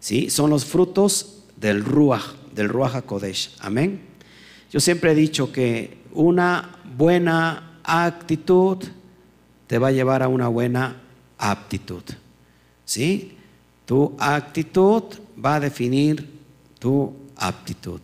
¿Sí? 0.00 0.30
Son 0.30 0.50
los 0.50 0.64
frutos 0.64 1.44
del 1.56 1.84
Ruach, 1.84 2.34
del 2.54 2.68
Ruach 2.68 2.94
HaKodesh. 2.94 3.56
Amén. 3.60 4.00
Yo 4.70 4.80
siempre 4.80 5.12
he 5.12 5.14
dicho 5.14 5.52
que 5.52 5.98
una 6.12 6.78
buena 6.96 7.80
actitud 7.82 8.78
te 9.66 9.78
va 9.78 9.88
a 9.88 9.92
llevar 9.92 10.22
a 10.22 10.28
una 10.28 10.48
buena 10.48 10.96
aptitud. 11.38 12.02
¿Sí? 12.84 13.36
Tu 13.86 14.14
actitud 14.18 15.04
va 15.42 15.56
a 15.56 15.60
definir 15.60 16.28
tu 16.78 17.14
aptitud. 17.36 18.00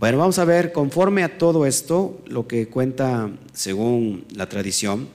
Bueno, 0.00 0.16
vamos 0.16 0.38
a 0.38 0.46
ver, 0.46 0.72
conforme 0.72 1.24
a 1.24 1.36
todo 1.36 1.66
esto, 1.66 2.22
lo 2.24 2.48
que 2.48 2.68
cuenta 2.68 3.28
según 3.52 4.24
la 4.34 4.48
tradición, 4.48 5.10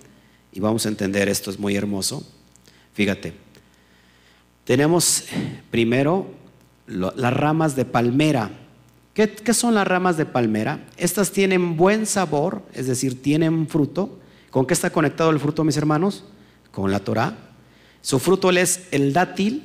y 0.52 0.60
vamos 0.60 0.86
a 0.86 0.90
entender 0.90 1.28
esto 1.28 1.50
es 1.50 1.58
muy 1.58 1.76
hermoso. 1.76 2.24
Fíjate, 2.94 3.34
tenemos 4.64 5.24
primero 5.72 6.28
las 6.86 7.34
ramas 7.34 7.76
de 7.76 7.86
palmera. 7.86 8.52
¿Qué, 9.16 9.32
¿Qué, 9.32 9.56
son 9.56 9.74
las 9.74 9.88
ramas 9.88 10.18
de 10.18 10.28
palmera? 10.28 10.86
Estas 10.98 11.32
tienen 11.32 11.78
buen 11.78 12.06
sabor, 12.06 12.62
es 12.72 12.86
decir, 12.86 13.24
tienen 13.24 13.68
fruto, 13.68 14.20
¿Con 14.52 14.68
qué 14.68 14.76
está 14.76 14.92
conectado 14.92 15.32
el 15.32 15.40
fruto, 15.40 15.64
mis 15.64 15.78
hermanos? 15.78 16.26
Con 16.72 16.92
la 16.92 17.00
Torah. 17.00 17.36
Su 18.02 18.20
fruto 18.20 18.52
es 18.52 18.88
el 18.92 19.14
dátil, 19.14 19.64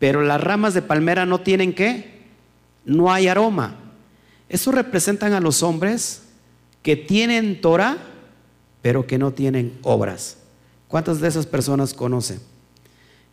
pero 0.00 0.20
las 0.20 0.40
ramas 0.40 0.74
de 0.74 0.82
palmera 0.82 1.26
no 1.26 1.42
tienen 1.42 1.72
qué? 1.72 2.24
No 2.84 3.12
hay 3.12 3.28
aroma. 3.28 3.81
Eso 4.52 4.70
representan 4.70 5.32
a 5.32 5.40
los 5.40 5.62
hombres 5.62 6.24
que 6.82 6.94
tienen 6.94 7.62
Torah, 7.62 7.96
pero 8.82 9.06
que 9.06 9.16
no 9.16 9.32
tienen 9.32 9.78
obras. 9.80 10.36
¿Cuántas 10.88 11.22
de 11.22 11.28
esas 11.28 11.46
personas 11.46 11.94
conocen? 11.94 12.38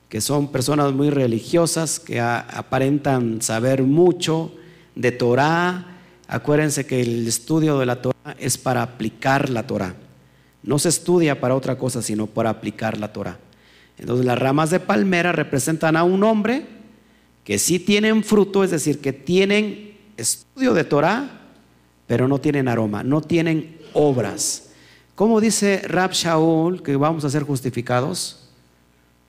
Que 0.07 0.21
son 0.21 0.49
personas 0.49 0.93
muy 0.93 1.09
religiosas, 1.09 1.99
que 1.99 2.21
aparentan 2.21 3.41
saber 3.41 3.83
mucho 3.83 4.53
de 4.95 5.11
Torah. 5.11 5.97
Acuérdense 6.29 6.85
que 6.85 7.01
el 7.01 7.27
estudio 7.27 7.77
de 7.79 7.85
la 7.85 8.01
Torah 8.01 8.37
es 8.39 8.57
para 8.57 8.81
aplicar 8.81 9.49
la 9.49 9.67
Torah. 9.67 9.95
No 10.63 10.79
se 10.79 10.87
estudia 10.87 11.41
para 11.41 11.55
otra 11.55 11.77
cosa, 11.77 12.01
sino 12.01 12.27
para 12.27 12.49
aplicar 12.49 12.97
la 12.97 13.11
Torah. 13.11 13.37
Entonces 13.97 14.25
las 14.25 14.39
ramas 14.39 14.69
de 14.69 14.79
palmera 14.79 15.33
representan 15.33 15.97
a 15.97 16.05
un 16.05 16.23
hombre 16.23 16.65
que 17.43 17.59
sí 17.59 17.77
tienen 17.77 18.23
fruto, 18.23 18.63
es 18.63 18.71
decir, 18.71 19.01
que 19.01 19.11
tienen 19.11 19.88
estudio 20.19 20.73
de 20.73 20.83
Torah, 20.83 21.29
pero 22.07 22.27
no 22.27 22.39
tienen 22.39 22.67
aroma, 22.67 23.03
no 23.03 23.21
tienen 23.21 23.77
obras. 23.93 24.69
¿Cómo 25.15 25.41
dice 25.41 25.81
Rab 25.87 26.11
Shaul 26.11 26.81
que 26.81 26.95
vamos 26.95 27.25
a 27.25 27.29
ser 27.29 27.43
justificados? 27.43 28.49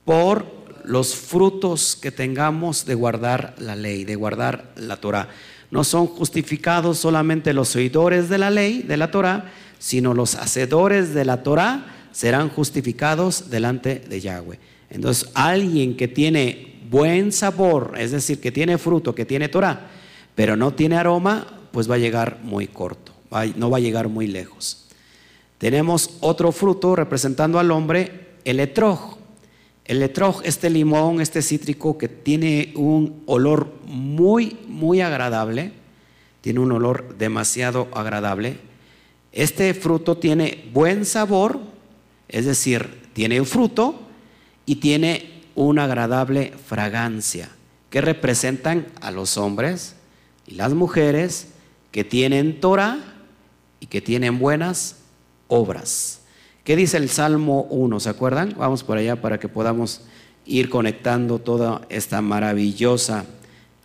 Por 0.05 0.45
los 0.83 1.15
frutos 1.15 1.95
que 1.95 2.11
tengamos 2.11 2.85
de 2.85 2.95
guardar 2.95 3.55
la 3.59 3.75
ley, 3.75 4.03
de 4.03 4.15
guardar 4.15 4.71
la 4.75 4.97
Torah. 4.97 5.29
No 5.69 5.83
son 5.83 6.07
justificados 6.07 6.97
solamente 6.97 7.53
los 7.53 7.75
oidores 7.75 8.29
de 8.29 8.37
la 8.37 8.49
ley, 8.49 8.81
de 8.81 8.97
la 8.97 9.11
Torah, 9.11 9.51
sino 9.79 10.13
los 10.13 10.35
hacedores 10.35 11.13
de 11.13 11.25
la 11.25 11.43
Torah, 11.43 11.85
serán 12.11 12.49
justificados 12.49 13.49
delante 13.49 13.99
de 13.99 14.19
Yahweh. 14.19 14.59
Entonces, 14.89 15.29
alguien 15.33 15.95
que 15.95 16.07
tiene 16.07 16.81
buen 16.89 17.31
sabor, 17.31 17.93
es 17.97 18.11
decir, 18.11 18.41
que 18.41 18.51
tiene 18.51 18.77
fruto, 18.77 19.15
que 19.15 19.25
tiene 19.25 19.47
Torah, 19.47 19.87
pero 20.35 20.55
no 20.55 20.73
tiene 20.73 20.97
aroma, 20.97 21.47
pues 21.71 21.89
va 21.89 21.95
a 21.95 21.99
llegar 21.99 22.39
muy 22.43 22.67
corto, 22.67 23.13
no 23.55 23.69
va 23.69 23.77
a 23.77 23.81
llegar 23.81 24.07
muy 24.09 24.27
lejos. 24.27 24.87
Tenemos 25.57 26.17
otro 26.21 26.51
fruto 26.51 26.95
representando 26.95 27.59
al 27.59 27.71
hombre, 27.71 28.29
el 28.45 28.59
etrog. 28.59 29.17
El 29.85 30.01
etrog, 30.03 30.41
este 30.43 30.69
limón, 30.69 31.21
este 31.21 31.41
cítrico 31.41 31.97
que 31.97 32.07
tiene 32.07 32.71
un 32.75 33.23
olor 33.25 33.73
muy, 33.85 34.57
muy 34.67 35.01
agradable, 35.01 35.73
tiene 36.41 36.59
un 36.59 36.71
olor 36.71 37.17
demasiado 37.17 37.89
agradable. 37.93 38.57
Este 39.31 39.73
fruto 39.73 40.17
tiene 40.17 40.65
buen 40.73 41.05
sabor, 41.05 41.59
es 42.27 42.45
decir, 42.45 43.01
tiene 43.13 43.43
fruto 43.43 43.99
y 44.65 44.77
tiene 44.77 45.43
una 45.55 45.83
agradable 45.83 46.53
fragancia, 46.65 47.49
que 47.89 48.01
representan 48.01 48.87
a 49.01 49.11
los 49.11 49.37
hombres 49.37 49.95
y 50.47 50.55
las 50.55 50.73
mujeres 50.73 51.47
que 51.91 52.03
tienen 52.03 52.59
Torah 52.59 52.99
y 53.79 53.87
que 53.87 54.01
tienen 54.01 54.39
buenas 54.39 54.97
obras. 55.47 56.21
¿Qué 56.63 56.75
dice 56.75 56.97
el 56.97 57.09
Salmo 57.09 57.63
1? 57.69 57.99
¿Se 57.99 58.09
acuerdan? 58.09 58.55
Vamos 58.57 58.83
por 58.83 58.97
allá 58.97 59.21
para 59.21 59.39
que 59.39 59.49
podamos 59.49 60.01
ir 60.45 60.69
conectando 60.69 61.39
toda 61.39 61.81
esta 61.89 62.21
maravillosa 62.21 63.25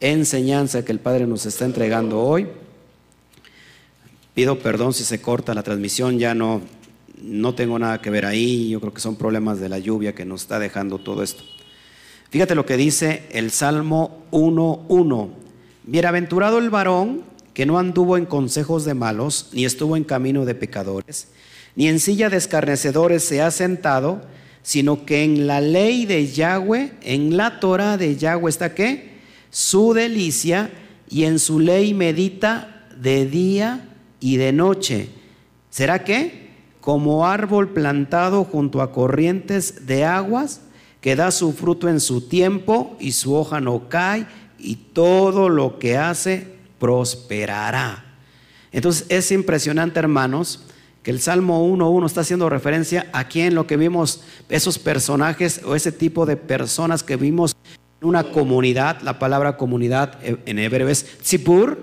enseñanza 0.01 0.85
que 0.85 0.93
el 0.93 1.01
Padre 1.01 1.27
nos 1.27 1.47
está 1.47 1.65
entregando 1.65 2.21
hoy. 2.21 2.49
Pido 4.35 4.59
perdón 4.59 4.93
si 4.93 5.05
se 5.05 5.21
corta 5.21 5.55
la 5.55 5.63
transmisión, 5.63 6.19
ya 6.19 6.35
no, 6.35 6.61
no 7.23 7.55
tengo 7.55 7.79
nada 7.79 8.03
que 8.03 8.11
ver 8.11 8.27
ahí, 8.27 8.69
yo 8.69 8.81
creo 8.81 8.93
que 8.93 9.01
son 9.01 9.17
problemas 9.17 9.59
de 9.59 9.71
la 9.71 9.79
lluvia 9.79 10.15
que 10.15 10.27
nos 10.27 10.43
está 10.43 10.59
dejando 10.59 10.99
todo 10.99 11.23
esto. 11.23 11.43
Fíjate 12.29 12.55
lo 12.55 12.67
que 12.67 12.77
dice 12.77 13.27
el 13.31 13.51
Salmo 13.51 14.27
1.1. 14.33 15.46
Bienaventurado 15.87 16.59
el 16.59 16.71
varón 16.71 17.23
que 17.55 17.65
no 17.65 17.79
anduvo 17.79 18.17
en 18.17 18.27
consejos 18.27 18.85
de 18.85 18.95
malos, 18.95 19.51
ni 19.53 19.65
estuvo 19.65 19.97
en 19.97 20.05
camino 20.05 20.45
de 20.45 20.55
pecadores, 20.55 21.29
ni 21.75 21.89
en 21.89 22.01
silla 22.01 22.29
de 22.29 22.37
escarnecedores 22.37 23.25
se 23.25 23.41
ha 23.41 23.51
sentado, 23.51 24.21
sino 24.63 25.07
que 25.07 25.25
en 25.25 25.47
la 25.47 25.61
ley 25.61 26.05
de 26.05 26.27
Yahweh, 26.27 26.93
en 27.03 27.37
la 27.37 27.61
Torah 27.61 27.97
de 27.97 28.17
Yahweh 28.17 28.51
está 28.51 28.75
qué? 28.75 29.17
Su 29.51 29.95
delicia, 29.95 30.71
y 31.09 31.25
en 31.25 31.39
su 31.39 31.61
ley 31.61 31.95
medita 31.95 32.87
de 32.97 33.27
día 33.27 33.89
y 34.21 34.37
de 34.37 34.53
noche. 34.53 35.09
¿Será 35.71 36.05
qué? 36.05 36.51
Como 36.81 37.27
árbol 37.27 37.71
plantado 37.73 38.45
junto 38.45 38.83
a 38.83 38.93
corrientes 38.93 39.87
de 39.87 40.05
aguas, 40.05 40.63
que 41.01 41.15
da 41.15 41.31
su 41.31 41.53
fruto 41.53 41.89
en 41.89 42.01
su 42.01 42.23
tiempo 42.23 42.97
y 42.99 43.13
su 43.13 43.35
hoja 43.35 43.61
no 43.61 43.89
cae, 43.89 44.27
y 44.59 44.77
todo 44.77 45.49
lo 45.49 45.79
que 45.79 45.97
hace 45.97 46.57
prosperará. 46.79 48.05
Entonces 48.73 49.07
es 49.09 49.31
impresionante, 49.33 49.99
hermanos, 49.99 50.65
que 51.03 51.11
el 51.11 51.21
Salmo 51.21 51.67
1.1 51.67 52.05
está 52.07 52.23
haciendo 52.23 52.49
referencia 52.49 53.09
aquí 53.13 53.41
en 53.41 53.55
lo 53.55 53.67
que 53.67 53.77
vimos, 53.77 54.23
esos 54.49 54.79
personajes 54.79 55.61
o 55.65 55.77
ese 55.77 55.93
tipo 55.93 56.27
de 56.27 56.37
personas 56.37 57.03
que 57.03 57.17
vimos 57.17 57.55
en 58.01 58.09
una 58.09 58.25
comunidad, 58.25 59.01
la 59.03 59.19
palabra 59.19 59.57
comunidad 59.57 60.19
en 60.23 60.59
hebreo 60.59 60.89
es 60.89 61.19
tzipur, 61.21 61.79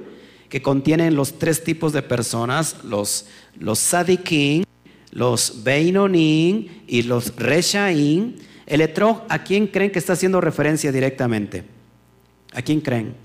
que 0.50 0.62
contienen 0.62 1.16
los 1.16 1.40
tres 1.40 1.64
tipos 1.64 1.94
de 1.94 2.04
personas, 2.04 2.84
los, 2.84 3.26
los 3.58 3.92
los 5.10 5.64
beinonim 5.64 6.68
y 6.86 7.04
los 7.04 7.36
reshaim. 7.38 8.36
El 8.68 8.82
etrog, 8.82 9.24
¿a 9.30 9.44
quién 9.44 9.68
creen 9.68 9.92
que 9.92 10.00
está 10.00 10.14
haciendo 10.14 10.42
referencia 10.42 10.92
directamente? 10.92 11.64
¿A 12.54 12.62
quién 12.62 12.82
creen? 12.82 13.16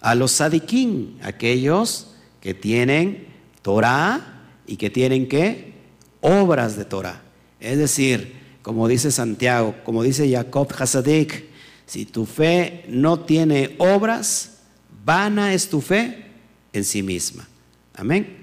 A 0.00 0.14
los 0.14 0.32
sadikim, 0.32 1.18
aquellos 1.22 2.14
que 2.40 2.54
tienen 2.54 3.28
Torah 3.62 4.42
y 4.66 4.76
que 4.76 4.90
tienen 4.90 5.28
qué? 5.28 5.74
Obras 6.20 6.76
de 6.76 6.84
Torah. 6.84 7.22
Es 7.60 7.78
decir, 7.78 8.34
como 8.62 8.88
dice 8.88 9.10
Santiago, 9.10 9.74
como 9.84 10.02
dice 10.02 10.30
Jacob 10.30 10.68
Hasadik, 10.76 11.44
si 11.86 12.04
tu 12.04 12.26
fe 12.26 12.84
no 12.88 13.20
tiene 13.20 13.74
obras, 13.78 14.58
vana 15.04 15.54
es 15.54 15.68
tu 15.68 15.80
fe 15.80 16.26
en 16.72 16.84
sí 16.84 17.02
misma. 17.02 17.48
Amén. 17.94 18.38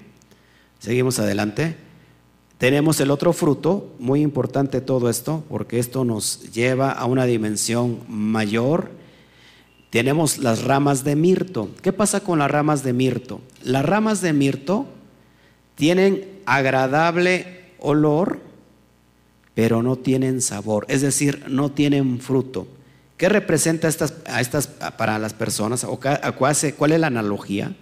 Seguimos 0.78 1.18
adelante. 1.18 1.76
Tenemos 2.58 3.00
el 3.00 3.10
otro 3.10 3.32
fruto, 3.32 3.94
muy 3.98 4.20
importante 4.20 4.80
todo 4.80 5.08
esto, 5.08 5.44
porque 5.48 5.78
esto 5.78 6.04
nos 6.04 6.52
lleva 6.52 6.92
a 6.92 7.06
una 7.06 7.24
dimensión 7.24 8.00
mayor 8.06 8.90
tenemos 9.90 10.38
las 10.38 10.62
ramas 10.62 11.04
de 11.04 11.16
mirto. 11.16 11.70
¿Qué 11.82 11.92
pasa 11.92 12.20
con 12.20 12.38
las 12.38 12.50
ramas 12.50 12.82
de 12.82 12.92
mirto? 12.92 13.40
Las 13.62 13.84
ramas 13.84 14.20
de 14.20 14.32
mirto 14.32 14.86
tienen 15.74 16.40
agradable 16.46 17.64
olor, 17.78 18.40
pero 19.54 19.82
no 19.82 19.96
tienen 19.96 20.40
sabor, 20.40 20.86
es 20.88 21.02
decir, 21.02 21.44
no 21.48 21.72
tienen 21.72 22.20
fruto. 22.20 22.68
¿Qué 23.16 23.28
representa 23.28 23.88
estas, 23.88 24.14
a 24.26 24.40
estas 24.40 24.66
para 24.66 25.18
las 25.18 25.34
personas? 25.34 25.84
¿O 25.84 26.00
cuál, 26.00 26.20
¿Cuál 26.78 26.92
es 26.92 27.00
la 27.00 27.08
analogía? 27.08 27.74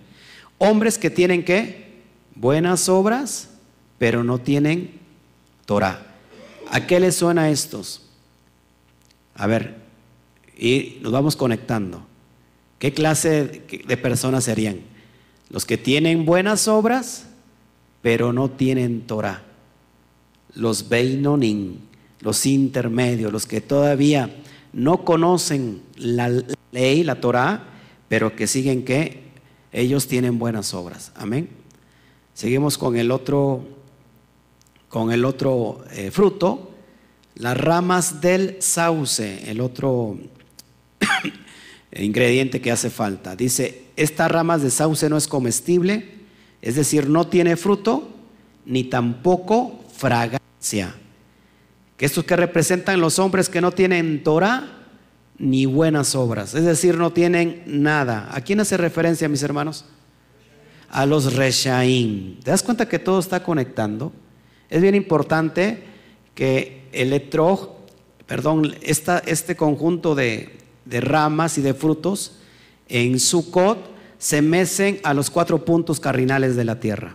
Hombres 0.56 0.98
que 0.98 1.10
tienen 1.10 1.44
qué? 1.44 2.02
Buenas 2.34 2.88
obras, 2.88 3.50
pero 3.98 4.24
no 4.24 4.38
tienen 4.38 4.98
Torah. 5.66 6.06
¿A 6.70 6.86
qué 6.86 6.98
les 6.98 7.16
suena 7.16 7.50
estos? 7.50 8.02
A 9.34 9.46
ver, 9.46 9.88
y 10.58 10.98
nos 11.00 11.12
vamos 11.12 11.36
conectando. 11.36 12.02
¿Qué 12.80 12.92
clase 12.92 13.62
de 13.86 13.96
personas 13.96 14.44
serían? 14.44 14.80
Los 15.50 15.64
que 15.64 15.78
tienen 15.78 16.26
buenas 16.26 16.68
obras, 16.68 17.26
pero 18.02 18.32
no 18.32 18.50
tienen 18.50 19.02
Torah. 19.02 19.42
Los 20.54 20.88
Beinonin, 20.88 21.80
los 22.20 22.44
intermedios, 22.44 23.32
los 23.32 23.46
que 23.46 23.60
todavía 23.60 24.34
no 24.72 25.04
conocen 25.04 25.82
la 25.96 26.28
ley, 26.72 27.04
la 27.04 27.20
Torah, 27.20 27.64
pero 28.08 28.34
que 28.34 28.46
siguen 28.46 28.84
que 28.84 29.22
ellos 29.72 30.08
tienen 30.08 30.38
buenas 30.38 30.74
obras. 30.74 31.12
Amén. 31.14 31.48
Seguimos 32.34 32.78
con 32.78 32.96
el 32.96 33.10
otro, 33.10 33.64
con 34.88 35.12
el 35.12 35.24
otro 35.24 35.84
eh, 35.92 36.10
fruto, 36.10 36.70
las 37.34 37.56
ramas 37.56 38.20
del 38.20 38.56
sauce, 38.60 39.50
el 39.50 39.60
otro 39.60 40.18
ingrediente 41.92 42.61
que 42.61 42.70
hace 42.70 42.90
falta. 42.90 43.37
Dice, 43.37 43.85
estas 43.96 44.31
ramas 44.31 44.62
de 44.62 44.70
sauce 44.70 45.09
no 45.09 45.16
es 45.16 45.29
comestible, 45.29 46.18
es 46.61 46.74
decir, 46.74 47.09
no 47.09 47.27
tiene 47.27 47.57
fruto, 47.57 48.09
ni 48.66 48.85
tampoco 48.85 49.81
fragancia. 49.96 50.95
Que 51.97 52.07
estos 52.07 52.24
que 52.24 52.36
representan 52.36 53.01
los 53.01 53.18
hombres 53.18 53.49
que 53.49 53.61
no 53.61 53.72
tienen 53.72 54.22
Torah 54.22 54.74
ni 55.39 55.66
buenas 55.66 56.14
obras, 56.14 56.55
es 56.55 56.64
decir, 56.64 56.97
no 56.97 57.12
tienen 57.12 57.62
nada. 57.66 58.28
¿A 58.32 58.41
quién 58.41 58.61
hace 58.61 58.76
referencia, 58.76 59.28
mis 59.28 59.43
hermanos? 59.43 59.84
A 60.91 61.07
los 61.07 61.34
Reshaim. 61.34 62.41
¿Te 62.41 62.51
das 62.51 62.62
cuenta 62.62 62.89
que 62.89 62.99
todo 62.99 63.20
está 63.20 63.43
conectando? 63.43 64.12
Es 64.68 64.82
bien 64.82 64.95
importante 64.95 65.84
que 66.34 66.89
el 66.93 67.20
perdón, 68.26 68.74
este 68.82 69.57
conjunto 69.57 70.14
de, 70.14 70.57
de 70.89 71.01
ramas 71.01 71.59
y 71.59 71.61
de 71.61 71.74
frutos 71.74 72.32
en 72.89 73.20
Sucot 73.20 73.78
se 74.18 74.43
mecen 74.43 75.01
a 75.05 75.14
los 75.14 75.30
cuatro 75.30 75.64
puntos 75.64 76.01
cardinales 76.01 76.57
de 76.57 76.64
la 76.64 76.80
tierra. 76.80 77.14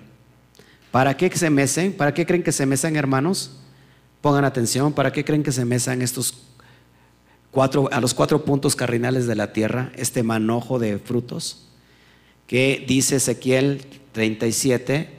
¿Para 0.91 1.17
qué 1.17 1.29
se 1.35 1.49
mecen? 1.49 1.93
¿Para 1.93 2.13
qué 2.13 2.25
creen 2.25 2.43
que 2.43 2.51
se 2.51 2.65
mecen, 2.65 2.95
hermanos? 2.95 3.57
Pongan 4.21 4.45
atención, 4.45 4.93
¿para 4.93 5.11
qué 5.11 5.25
creen 5.25 5.43
que 5.43 5.51
se 5.51 5.65
mecen 5.65 6.01
estos 6.01 6.33
cuatro, 7.51 7.89
a 7.91 7.99
los 7.99 8.13
cuatro 8.13 8.45
puntos 8.45 8.75
cardinales 8.75 9.27
de 9.27 9.35
la 9.35 9.51
tierra, 9.51 9.91
este 9.95 10.23
manojo 10.23 10.79
de 10.79 10.99
frutos? 10.99 11.67
Que 12.47 12.85
dice 12.87 13.15
Ezequiel 13.15 13.85
37, 14.11 15.09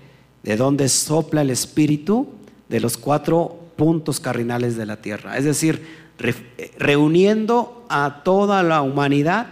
de 0.42 0.56
donde 0.56 0.88
sopla 0.88 1.42
el 1.42 1.50
espíritu 1.50 2.28
de 2.68 2.80
los 2.80 2.96
cuatro 2.96 3.60
puntos 3.76 4.20
cardinales 4.20 4.76
de 4.76 4.86
la 4.86 5.02
tierra. 5.02 5.36
Es 5.36 5.44
decir, 5.44 6.03
reuniendo 6.78 7.86
a 7.88 8.22
toda 8.24 8.62
la 8.62 8.82
humanidad, 8.82 9.46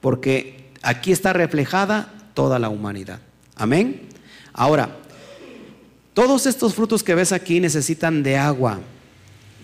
porque 0.00 0.70
aquí 0.82 1.12
está 1.12 1.32
reflejada 1.32 2.12
toda 2.34 2.58
la 2.58 2.68
humanidad. 2.68 3.20
Amén. 3.54 4.02
Ahora, 4.52 4.96
todos 6.14 6.46
estos 6.46 6.74
frutos 6.74 7.02
que 7.02 7.14
ves 7.14 7.32
aquí 7.32 7.60
necesitan 7.60 8.22
de 8.22 8.36
agua, 8.36 8.80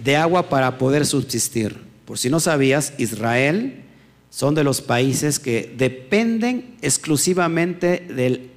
de 0.03 0.16
agua 0.16 0.48
para 0.48 0.78
poder 0.78 1.07
subsistir. 1.07 1.76
Por 2.05 2.18
si 2.18 2.28
no 2.28 2.40
sabías, 2.40 2.92
Israel 2.98 3.84
son 4.28 4.55
de 4.55 4.64
los 4.64 4.80
países 4.80 5.38
que 5.38 5.72
dependen 5.76 6.76
exclusivamente 6.82 8.07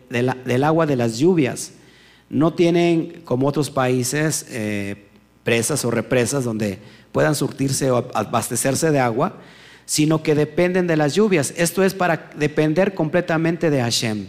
del, 0.10 0.64
agua 0.64 0.86
de 0.86 0.96
las 0.96 1.18
lluvias. 1.18 1.72
No 2.30 2.54
tienen, 2.54 3.22
como 3.24 3.48
otros 3.48 3.70
países, 3.70 4.46
eh, 4.50 5.06
presas 5.44 5.86
o 5.86 5.92
represas 5.92 6.44
donde 6.44 6.80
puedan 7.16 7.34
surtirse 7.34 7.92
o 7.92 8.12
abastecerse 8.14 8.92
de 8.92 9.00
agua, 9.00 9.38
sino 9.86 10.22
que 10.22 10.36
dependen 10.36 10.86
de 10.86 10.98
las 10.98 11.16
lluvias. 11.16 11.54
Esto 11.56 11.82
es 11.82 11.94
para 11.94 12.30
depender 12.36 12.94
completamente 12.94 13.70
de 13.70 13.80
Hashem. 13.80 14.28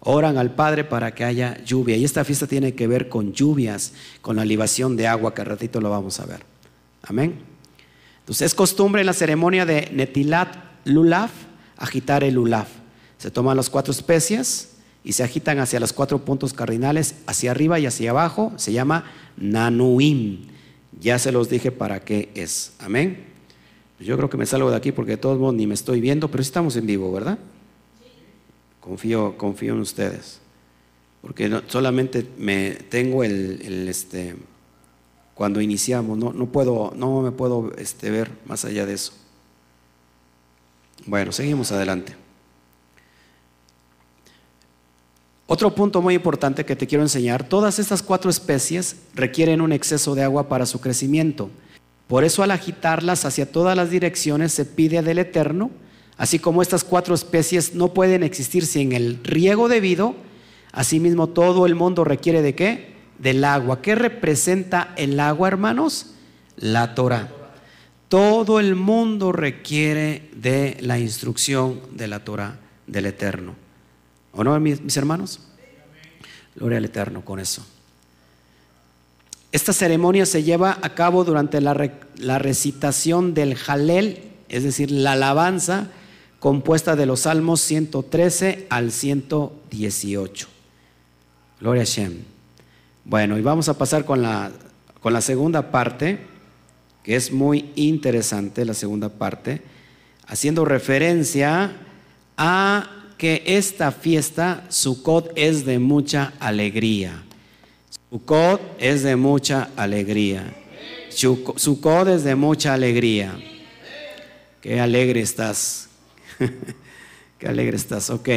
Oran 0.00 0.38
al 0.38 0.54
Padre 0.54 0.84
para 0.84 1.14
que 1.14 1.24
haya 1.24 1.62
lluvia. 1.62 1.94
Y 1.94 2.06
esta 2.06 2.24
fiesta 2.24 2.46
tiene 2.46 2.74
que 2.74 2.86
ver 2.86 3.10
con 3.10 3.34
lluvias, 3.34 3.92
con 4.22 4.36
la 4.36 4.46
libación 4.46 4.96
de 4.96 5.08
agua, 5.08 5.34
que 5.34 5.42
al 5.42 5.48
ratito 5.48 5.78
lo 5.82 5.90
vamos 5.90 6.20
a 6.20 6.24
ver. 6.24 6.42
Amén. 7.02 7.38
Entonces 8.20 8.46
es 8.46 8.54
costumbre 8.54 9.02
en 9.02 9.08
la 9.08 9.12
ceremonia 9.12 9.66
de 9.66 9.90
Netilat 9.92 10.56
Lulaf 10.86 11.32
agitar 11.76 12.24
el 12.24 12.36
Lulaf. 12.36 12.68
Se 13.18 13.30
toman 13.30 13.58
las 13.58 13.68
cuatro 13.68 13.92
especies 13.92 14.76
y 15.04 15.12
se 15.12 15.22
agitan 15.22 15.58
hacia 15.58 15.80
los 15.80 15.92
cuatro 15.92 16.24
puntos 16.24 16.54
cardinales, 16.54 17.16
hacia 17.26 17.50
arriba 17.50 17.78
y 17.78 17.84
hacia 17.84 18.08
abajo. 18.08 18.54
Se 18.56 18.72
llama 18.72 19.04
Nanuim. 19.36 20.51
Ya 21.00 21.18
se 21.18 21.32
los 21.32 21.48
dije 21.48 21.72
para 21.72 22.00
qué 22.00 22.30
es. 22.34 22.74
Amén. 22.78 23.24
Yo 23.98 24.16
creo 24.16 24.28
que 24.28 24.36
me 24.36 24.46
salgo 24.46 24.70
de 24.70 24.76
aquí 24.76 24.92
porque 24.92 25.12
de 25.12 25.16
todos 25.16 25.38
modos 25.38 25.54
ni 25.54 25.66
me 25.66 25.74
estoy 25.74 26.00
viendo, 26.00 26.28
pero 26.28 26.42
estamos 26.42 26.76
en 26.76 26.86
vivo, 26.86 27.12
¿verdad? 27.12 27.38
Confío, 28.80 29.36
confío 29.38 29.74
en 29.74 29.80
ustedes. 29.80 30.40
Porque 31.20 31.62
solamente 31.68 32.26
me 32.36 32.72
tengo 32.72 33.22
el, 33.22 33.88
este 33.88 34.36
cuando 35.34 35.60
iniciamos, 35.60 36.18
no, 36.18 36.32
no 36.32 36.46
puedo, 36.46 36.92
no 36.94 37.22
me 37.22 37.32
puedo 37.32 37.72
este, 37.78 38.10
ver 38.10 38.30
más 38.44 38.64
allá 38.64 38.84
de 38.84 38.94
eso. 38.94 39.12
Bueno, 41.06 41.32
seguimos 41.32 41.72
adelante. 41.72 42.14
Otro 45.52 45.74
punto 45.74 46.00
muy 46.00 46.14
importante 46.14 46.64
que 46.64 46.76
te 46.76 46.86
quiero 46.86 47.04
enseñar, 47.04 47.46
todas 47.46 47.78
estas 47.78 48.02
cuatro 48.02 48.30
especies 48.30 48.96
requieren 49.14 49.60
un 49.60 49.70
exceso 49.70 50.14
de 50.14 50.22
agua 50.22 50.48
para 50.48 50.64
su 50.64 50.80
crecimiento. 50.80 51.50
Por 52.08 52.24
eso 52.24 52.42
al 52.42 52.52
agitarlas 52.52 53.26
hacia 53.26 53.52
todas 53.52 53.76
las 53.76 53.90
direcciones 53.90 54.54
se 54.54 54.64
pide 54.64 55.02
del 55.02 55.18
Eterno, 55.18 55.70
así 56.16 56.38
como 56.38 56.62
estas 56.62 56.84
cuatro 56.84 57.14
especies 57.14 57.74
no 57.74 57.92
pueden 57.92 58.22
existir 58.22 58.64
sin 58.64 58.92
el 58.92 59.22
riego 59.24 59.68
debido, 59.68 60.14
asimismo 60.72 61.26
todo 61.26 61.66
el 61.66 61.74
mundo 61.74 62.02
requiere 62.04 62.40
de 62.40 62.54
qué? 62.54 62.94
Del 63.18 63.44
agua. 63.44 63.82
¿Qué 63.82 63.94
representa 63.94 64.94
el 64.96 65.20
agua, 65.20 65.48
hermanos? 65.48 66.14
La 66.56 66.94
Torah. 66.94 67.30
Todo 68.08 68.58
el 68.58 68.74
mundo 68.74 69.32
requiere 69.32 70.30
de 70.34 70.78
la 70.80 70.98
instrucción 70.98 71.78
de 71.90 72.08
la 72.08 72.24
Torah 72.24 72.58
del 72.86 73.04
Eterno. 73.04 73.61
¿O 74.32 74.42
no, 74.42 74.58
mis, 74.58 74.96
hermanos? 74.96 75.40
Gloria 76.54 76.78
al 76.78 76.84
Eterno 76.84 77.24
con 77.24 77.38
eso. 77.38 77.64
Esta 79.52 79.72
ceremonia 79.72 80.24
se 80.24 80.42
lleva 80.42 80.78
a 80.80 80.94
cabo 80.94 81.24
durante 81.24 81.60
la, 81.60 81.74
recitación 81.74 83.34
del 83.34 83.54
Jalel, 83.54 84.30
es 84.48 84.62
decir, 84.64 84.90
la 84.90 85.12
alabanza 85.12 85.88
compuesta 86.40 86.96
de 86.96 87.06
los 87.06 87.20
salmos 87.20 87.60
113 87.60 88.66
al 88.70 88.90
118. 88.90 90.48
Gloria 91.60 91.82
a 91.82 91.86
Shem. 91.86 92.24
Bueno, 93.04 93.38
y 93.38 93.42
vamos 93.42 93.68
a 93.68 93.76
pasar 93.76 94.04
con 94.06 94.22
la, 94.22 94.50
con 95.00 95.12
la 95.12 95.20
segunda 95.20 95.70
parte, 95.70 96.20
que 97.02 97.16
es 97.16 97.30
muy 97.30 97.72
interesante, 97.74 98.64
la 98.64 98.74
segunda 98.74 99.10
parte, 99.10 99.62
haciendo 100.26 100.64
referencia 100.64 101.72
a 102.38 103.01
que 103.22 103.44
esta 103.46 103.92
fiesta, 103.92 104.64
Sukkot, 104.68 105.30
es 105.36 105.64
de 105.64 105.78
mucha 105.78 106.32
alegría. 106.40 107.22
Sukkot 108.10 108.60
es 108.80 109.04
de 109.04 109.14
mucha 109.14 109.70
alegría. 109.76 110.52
Sukkot 111.08 112.08
es 112.08 112.24
de 112.24 112.34
mucha 112.34 112.74
alegría. 112.74 113.38
Qué 114.60 114.80
alegre 114.80 115.20
estás. 115.20 115.88
Qué 117.38 117.46
alegre 117.46 117.76
estás. 117.76 118.10
Ok. 118.10 118.28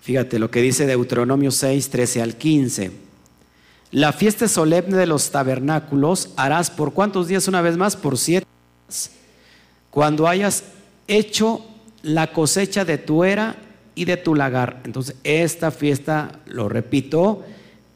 Fíjate 0.00 0.38
lo 0.38 0.48
que 0.48 0.62
dice 0.62 0.86
Deuteronomio 0.86 1.50
6, 1.50 1.90
13 1.90 2.22
al 2.22 2.36
15. 2.36 2.92
La 3.90 4.12
fiesta 4.12 4.46
solemne 4.46 4.96
de 4.96 5.06
los 5.06 5.32
tabernáculos 5.32 6.30
harás 6.36 6.70
por 6.70 6.92
cuántos 6.92 7.26
días 7.26 7.48
una 7.48 7.62
vez 7.62 7.76
más? 7.76 7.96
Por 7.96 8.16
siete 8.16 8.46
días. 8.86 9.10
Cuando 9.90 10.28
hayas 10.28 10.62
hecho 11.08 11.66
la 12.02 12.32
cosecha 12.32 12.84
de 12.84 12.98
tu 12.98 13.24
era 13.24 13.56
y 13.94 14.04
de 14.04 14.16
tu 14.16 14.34
lagar. 14.34 14.80
Entonces, 14.84 15.16
esta 15.24 15.70
fiesta, 15.70 16.40
lo 16.46 16.68
repito, 16.68 17.44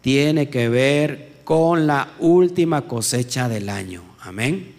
tiene 0.00 0.48
que 0.48 0.68
ver 0.68 1.32
con 1.44 1.86
la 1.86 2.08
última 2.18 2.82
cosecha 2.82 3.48
del 3.48 3.68
año. 3.68 4.02
Amén. 4.20 4.72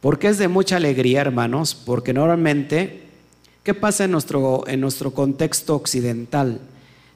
Porque 0.00 0.28
es 0.28 0.38
de 0.38 0.48
mucha 0.48 0.76
alegría, 0.76 1.22
hermanos, 1.22 1.74
porque 1.74 2.12
normalmente, 2.12 3.02
¿qué 3.62 3.74
pasa 3.74 4.04
en 4.04 4.12
nuestro, 4.12 4.64
en 4.66 4.80
nuestro 4.80 5.12
contexto 5.12 5.74
occidental? 5.74 6.60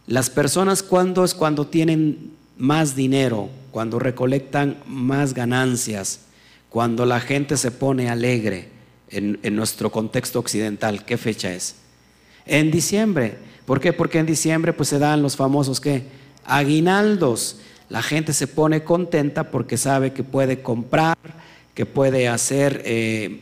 Las 0.06 0.30
personas 0.30 0.82
cuando 0.82 1.24
es 1.24 1.34
cuando 1.34 1.66
tienen 1.66 2.32
más 2.56 2.96
dinero, 2.96 3.48
cuando 3.70 3.98
recolectan 3.98 4.78
más 4.86 5.34
ganancias, 5.34 6.20
cuando 6.68 7.06
la 7.06 7.20
gente 7.20 7.56
se 7.56 7.70
pone 7.70 8.08
alegre 8.08 8.79
en, 9.10 9.56
nuestro 9.56 9.90
contexto 9.90 10.38
occidental. 10.38 11.04
¿Qué 11.04 11.16
fecha 11.16 11.52
es? 11.52 11.74
En 12.46 12.70
diciembre. 12.70 13.38
¿Por 13.64 13.80
qué? 13.80 13.92
Porque 13.92 14.18
en 14.18 14.26
diciembre 14.26 14.72
pues 14.72 14.88
se 14.88 14.98
dan 14.98 15.22
los 15.22 15.36
famosos 15.36 15.80
¿qué? 15.80 16.04
aguinaldos. 16.44 17.58
La 17.88 18.02
gente 18.02 18.32
se 18.32 18.46
pone 18.46 18.84
contenta 18.84 19.50
porque 19.50 19.76
sabe 19.76 20.12
que 20.12 20.22
puede 20.22 20.62
comprar, 20.62 21.16
que 21.74 21.86
puede 21.86 22.28
hacer 22.28 22.82
eh, 22.84 23.40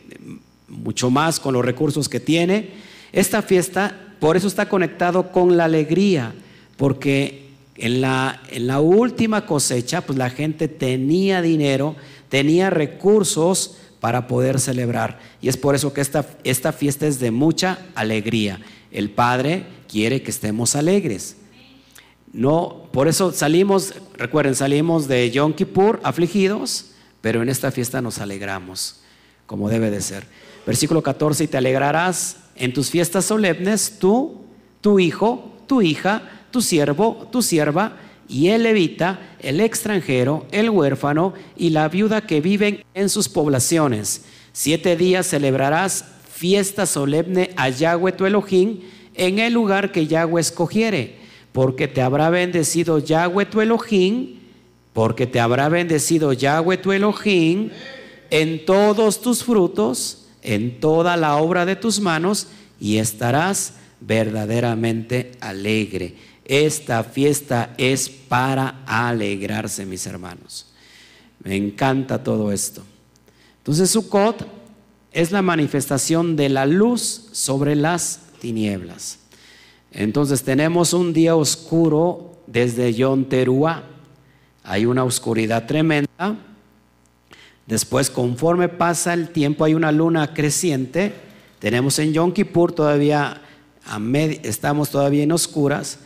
mucho 0.69 1.11
más 1.11 1.39
con 1.39 1.55
los 1.55 1.65
recursos 1.65 2.09
que 2.09 2.21
tiene. 2.21 2.71
Esta 3.13 3.43
fiesta, 3.43 3.95
por 4.21 4.37
eso 4.37 4.49
está 4.49 4.69
conectado 4.69 5.33
con 5.33 5.57
la 5.57 5.65
alegría, 5.65 6.35
porque 6.77 7.49
en 7.77 8.01
la, 8.01 8.43
en 8.51 8.67
la 8.67 8.81
última 8.81 9.47
cosecha, 9.47 10.01
pues 10.03 10.19
la 10.19 10.31
gente 10.31 10.69
tenía 10.69 11.43
dinero, 11.43 11.97
tenía 12.29 12.71
recursos 12.71 13.77
para 14.01 14.27
poder 14.27 14.61
celebrar. 14.61 15.19
Y 15.41 15.49
es 15.49 15.57
por 15.57 15.75
eso 15.75 15.93
que 15.93 16.01
esta, 16.01 16.27
esta 16.45 16.73
fiesta 16.73 17.07
es 17.07 17.19
de 17.21 17.31
mucha 17.31 17.79
alegría. 17.95 18.61
El 18.91 19.11
Padre 19.11 19.67
quiere 19.89 20.23
que 20.23 20.31
estemos 20.31 20.77
alegres. 20.77 21.37
No, 22.33 22.89
por 22.93 23.09
eso 23.09 23.33
salimos, 23.33 23.95
recuerden, 24.15 24.55
salimos 24.55 25.09
de 25.09 25.31
Yom 25.31 25.55
Kippur 25.55 26.01
afligidos, 26.03 26.93
pero 27.21 27.43
en 27.43 27.49
esta 27.49 27.71
fiesta 27.71 28.01
nos 28.01 28.19
alegramos, 28.19 29.01
como 29.47 29.69
debe 29.69 29.91
de 29.91 30.01
ser. 30.01 30.27
Versículo 30.67 31.03
14, 31.03 31.45
y 31.45 31.49
te 31.49 31.57
alegrarás 31.57 32.37
en 32.55 32.73
tus 32.73 32.91
fiestas 32.91 33.25
solemnes, 33.25 33.97
tú, 33.99 34.45
tu 34.81 34.99
hijo, 34.99 35.57
tu 35.67 35.81
hija, 35.81 36.23
tu 36.51 36.61
siervo, 36.61 37.29
tu 37.33 37.43
sierva, 37.43 37.97
y 38.29 38.49
el 38.49 38.63
levita, 38.65 39.21
el 39.41 39.61
extranjero, 39.61 40.47
el 40.53 40.71
huérfano 40.71 41.35
y 41.57 41.71
la 41.71 41.89
viuda 41.89 42.21
que 42.21 42.41
viven 42.41 42.85
en 42.95 43.09
sus 43.09 43.29
poblaciones. 43.29 44.25
Siete 44.53 44.97
días 44.97 45.27
celebrarás 45.29 46.05
fiesta 46.31 46.87
solemne 46.87 47.51
a 47.57 47.69
Yahweh 47.69 48.13
tu 48.13 48.27
Elohim 48.27 48.81
en 49.15 49.39
el 49.39 49.53
lugar 49.53 49.93
que 49.93 50.07
Yahweh 50.07 50.41
escogiere 50.41 51.19
porque 51.59 51.89
te 51.89 52.03
habrá 52.03 52.31
bendecido 52.31 53.01
Yahweh 53.01 53.47
tu 53.47 53.61
Elohim, 53.61 54.39
porque 54.93 55.27
te 55.27 55.41
habrá 55.41 55.69
bendecido 55.69 56.33
Yahweh 56.33 56.77
tu 56.77 56.93
Elohim 56.93 57.71
en 58.31 58.65
todos 58.65 59.21
tus 59.21 59.43
frutos, 59.43 60.27
en 60.43 60.79
toda 60.79 61.17
la 61.17 61.37
obra 61.37 61.67
de 61.67 61.77
tus 61.77 61.99
manos, 61.99 62.47
y 62.81 62.99
estarás 62.99 63.75
verdaderamente 64.01 65.33
alegre. 65.41 66.15
Esta 66.49 67.05
fiesta 67.05 67.75
es 67.77 68.09
para 68.09 68.83
alegrarse, 68.87 69.85
mis 69.85 70.07
hermanos. 70.07 70.73
Me 71.45 71.55
encanta 71.55 72.25
todo 72.25 72.51
esto. 72.51 72.83
Entonces 73.59 73.91
Sukkot 73.91 74.49
es 75.13 75.31
la 75.31 75.43
manifestación 75.43 76.37
de 76.37 76.49
la 76.49 76.65
luz 76.65 77.29
sobre 77.33 77.77
las 77.77 78.23
tinieblas. 78.41 79.19
Entonces 79.93 80.43
tenemos 80.43 80.95
un 80.95 81.13
día 81.13 81.37
oscuro 81.37 82.39
desde 82.47 82.95
Yom 82.95 83.27
Teruah. 83.27 83.83
Hay 84.65 84.87
una 84.87 85.05
oscuridad 85.05 85.67
tremenda. 85.67 86.37
Después, 87.67 88.09
conforme 88.09 88.71
pasa 88.71 89.13
el 89.13 89.29
tiempo, 89.29 89.65
hay 89.65 89.75
una 89.75 89.93
luna 89.93 90.33
creciente. 90.33 91.13
Tenemos 91.59 91.99
en 91.99 92.15
Yom 92.15 92.33
Kippur 92.33 92.73
todavía, 92.73 93.43
estamos 94.43 94.91
todavía 94.91 95.25
en 95.25 95.33
oscuras, 95.33 95.99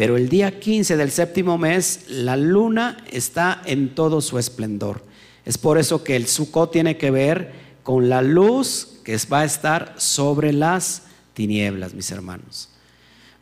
pero 0.00 0.16
el 0.16 0.30
día 0.30 0.58
15 0.58 0.96
del 0.96 1.10
séptimo 1.10 1.58
mes, 1.58 2.06
la 2.08 2.34
luna 2.34 3.04
está 3.12 3.60
en 3.66 3.94
todo 3.94 4.22
su 4.22 4.38
esplendor. 4.38 5.02
Es 5.44 5.58
por 5.58 5.76
eso 5.76 6.02
que 6.02 6.16
el 6.16 6.26
Sukkot 6.26 6.72
tiene 6.72 6.96
que 6.96 7.10
ver 7.10 7.52
con 7.82 8.08
la 8.08 8.22
luz 8.22 9.02
que 9.04 9.18
va 9.30 9.40
a 9.40 9.44
estar 9.44 9.92
sobre 9.98 10.54
las 10.54 11.02
tinieblas, 11.34 11.92
mis 11.92 12.10
hermanos. 12.10 12.70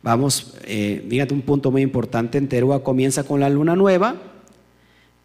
Vamos, 0.03 0.55
eh, 0.65 1.27
un 1.31 1.43
punto 1.43 1.71
muy 1.71 1.81
importante, 1.81 2.37
en 2.37 2.49
Teruah 2.49 2.83
comienza 2.83 3.23
con 3.23 3.39
la 3.39 3.49
luna 3.49 3.77
nueva 3.77 4.17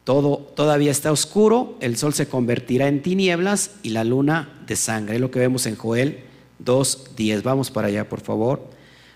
todo 0.05 0.37
todavía 0.55 0.93
está 0.93 1.11
oscuro, 1.11 1.77
el 1.81 1.97
sol 1.97 2.15
se 2.15 2.29
convertirá 2.29 2.87
en 2.87 3.03
tinieblas 3.03 3.73
y 3.83 3.89
la 3.89 4.05
luna 4.05 4.63
de 4.69 4.77
sangre. 4.77 5.17
Es 5.17 5.21
lo 5.21 5.33
que 5.33 5.41
vemos 5.41 5.67
en 5.67 5.75
Joel 5.75 6.21
2.10. 6.65 7.43
Vamos 7.43 7.73
para 7.73 7.89
allá, 7.89 8.09
por 8.09 8.21
favor. 8.21 8.71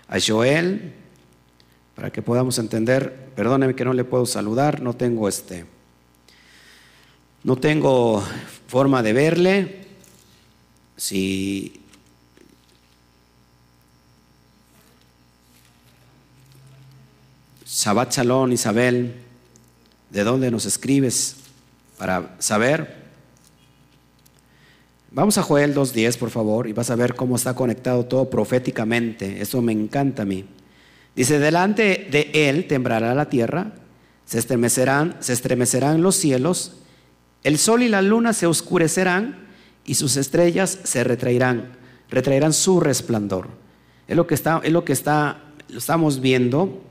A 0.09 0.17
Joel, 0.19 0.98
para 1.99 2.13
que 2.13 2.21
podamos 2.21 2.57
entender. 2.59 3.13
Perdóneme 3.35 3.75
que 3.75 3.83
no 3.83 3.91
le 3.91 4.05
puedo 4.05 4.25
saludar, 4.25 4.81
no 4.81 4.93
tengo 4.95 5.27
este. 5.27 5.65
No 7.43 7.57
tengo 7.57 8.23
forma 8.67 9.03
de 9.03 9.11
verle. 9.11 9.81
Si 10.95 11.81
Shabbat 17.65 18.13
Shalom, 18.13 18.53
Isabel, 18.53 19.15
¿de 20.09 20.23
dónde 20.23 20.51
nos 20.51 20.65
escribes 20.65 21.35
para 21.97 22.33
saber? 22.39 23.09
Vamos 25.11 25.37
a 25.37 25.43
Joel 25.43 25.75
2.10, 25.75 26.17
por 26.17 26.29
favor, 26.29 26.65
y 26.65 26.71
vas 26.71 26.91
a 26.91 26.95
ver 26.95 27.15
cómo 27.15 27.35
está 27.35 27.55
conectado 27.55 28.05
todo 28.05 28.29
proféticamente. 28.29 29.41
Eso 29.41 29.61
me 29.61 29.73
encanta 29.73 30.21
a 30.21 30.25
mí. 30.25 30.45
Dice, 31.15 31.39
delante 31.39 32.07
de 32.11 32.31
él 32.33 32.67
temblará 32.67 33.13
la 33.13 33.29
tierra, 33.29 33.73
se 34.25 34.39
estremecerán, 34.39 35.17
se 35.19 35.33
estremecerán 35.33 36.01
los 36.01 36.15
cielos, 36.15 36.73
el 37.43 37.57
sol 37.57 37.83
y 37.83 37.89
la 37.89 38.01
luna 38.01 38.33
se 38.33 38.47
oscurecerán 38.47 39.47
y 39.85 39.95
sus 39.95 40.17
estrellas 40.17 40.79
se 40.83 41.03
retraerán, 41.03 41.77
retraerán 42.09 42.53
su 42.53 42.79
resplandor. 42.79 43.47
Es 44.07 44.15
lo 44.15 44.27
que 44.27 44.35
está, 44.35 44.61
es 44.63 44.71
lo 44.71 44.85
que 44.85 44.93
está, 44.93 45.43
lo 45.69 45.79
estamos 45.79 46.21
viendo 46.21 46.83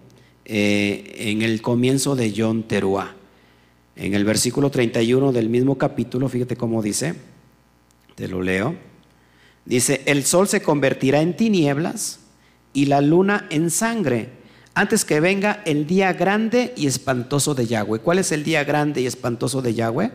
eh, 0.45 1.15
en 1.19 1.43
el 1.43 1.63
comienzo 1.63 2.17
de 2.17 2.35
John 2.37 2.65
Teruá. 2.65 3.15
En 3.95 4.15
el 4.15 4.25
versículo 4.25 4.71
31 4.71 5.33
del 5.33 5.49
mismo 5.49 5.77
capítulo, 5.77 6.29
fíjate 6.29 6.57
cómo 6.57 6.83
dice, 6.83 7.15
te 8.15 8.29
lo 8.29 8.43
leo. 8.43 8.75
Dice, 9.65 10.03
el 10.07 10.25
sol 10.25 10.49
se 10.49 10.63
convertirá 10.63 11.21
en 11.21 11.37
tinieblas 11.37 12.21
y 12.79 12.87
la 12.87 13.01
luna 13.01 13.49
en 13.51 13.73
sangre 13.73 14.29
antes 14.73 15.05
que 15.05 15.19
venga 15.19 15.63
el 15.65 15.85
día 15.85 16.13
grande 16.13 16.73
y 16.77 16.87
espantoso 16.87 17.53
de 17.53 17.67
Yahweh. 17.67 17.99
¿Cuál 17.99 18.21
es 18.21 18.31
el 18.31 18.45
día 18.45 18.63
grande 18.63 19.01
y 19.01 19.07
espantoso 19.07 19.61
de 19.61 19.75
Yahweh? 19.75 20.13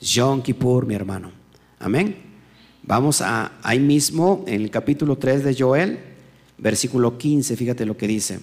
Yom 0.00 0.40
Kippur, 0.40 0.86
mi 0.86 0.94
hermano. 0.94 1.32
Amén. 1.78 2.16
Vamos 2.82 3.20
a 3.20 3.52
ahí 3.62 3.78
mismo 3.78 4.42
en 4.46 4.62
el 4.62 4.70
capítulo 4.70 5.18
3 5.18 5.44
de 5.44 5.54
Joel, 5.54 5.98
versículo 6.56 7.18
15, 7.18 7.56
fíjate 7.56 7.84
lo 7.84 7.98
que 7.98 8.06
dice. 8.06 8.40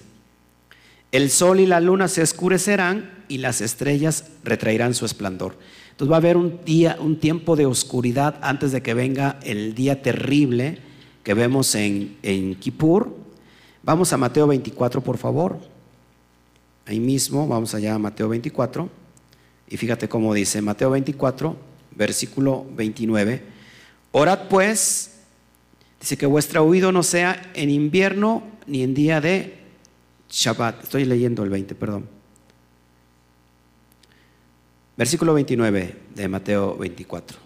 El 1.12 1.32
sol 1.32 1.60
y 1.60 1.66
la 1.66 1.80
luna 1.80 2.08
se 2.08 2.22
oscurecerán 2.22 3.10
y 3.30 3.40
las 3.40 3.62
estrellas 3.62 4.26
retraerán 4.44 4.94
su 4.94 5.06
esplendor. 5.06 5.58
Entonces 5.90 6.12
va 6.12 6.18
a 6.18 6.20
haber 6.20 6.38
un 6.38 6.60
día, 6.66 6.98
un 7.00 7.20
tiempo 7.20 7.56
de 7.56 7.66
oscuridad 7.66 8.38
antes 8.44 8.72
de 8.72 8.84
que 8.84 8.94
venga 8.94 9.40
el 9.42 9.74
día 9.74 10.04
terrible 10.04 10.88
que 11.24 11.34
vemos 11.34 11.76
en, 11.76 12.18
en 12.24 12.56
Kippur. 12.56 13.19
Vamos 13.90 14.14
a 14.14 14.18
Mateo 14.18 14.46
24, 14.46 15.02
por 15.02 15.18
favor. 15.18 15.58
Ahí 16.86 17.00
mismo, 17.00 17.48
vamos 17.48 17.74
allá 17.74 17.96
a 17.96 17.98
Mateo 17.98 18.30
24. 18.30 18.88
Y 19.68 19.78
fíjate 19.78 20.08
cómo 20.08 20.32
dice 20.36 20.62
Mateo 20.62 20.92
24, 20.92 21.58
versículo 21.96 22.68
29. 22.76 23.42
Orad 24.12 24.48
pues, 24.48 25.22
dice 26.00 26.18
que 26.20 26.28
vuestro 26.28 26.64
oído 26.64 26.92
no 26.92 27.02
sea 27.02 27.42
en 27.56 27.72
invierno 27.72 28.44
ni 28.68 28.84
en 28.84 28.94
día 28.94 29.22
de 29.22 29.58
Shabbat. 30.30 30.84
Estoy 30.84 31.06
leyendo 31.06 31.42
el 31.42 31.50
20, 31.50 31.74
perdón. 31.74 32.08
Versículo 34.98 35.34
29 35.34 35.96
de 36.14 36.28
Mateo 36.28 36.78
24. 36.78 37.40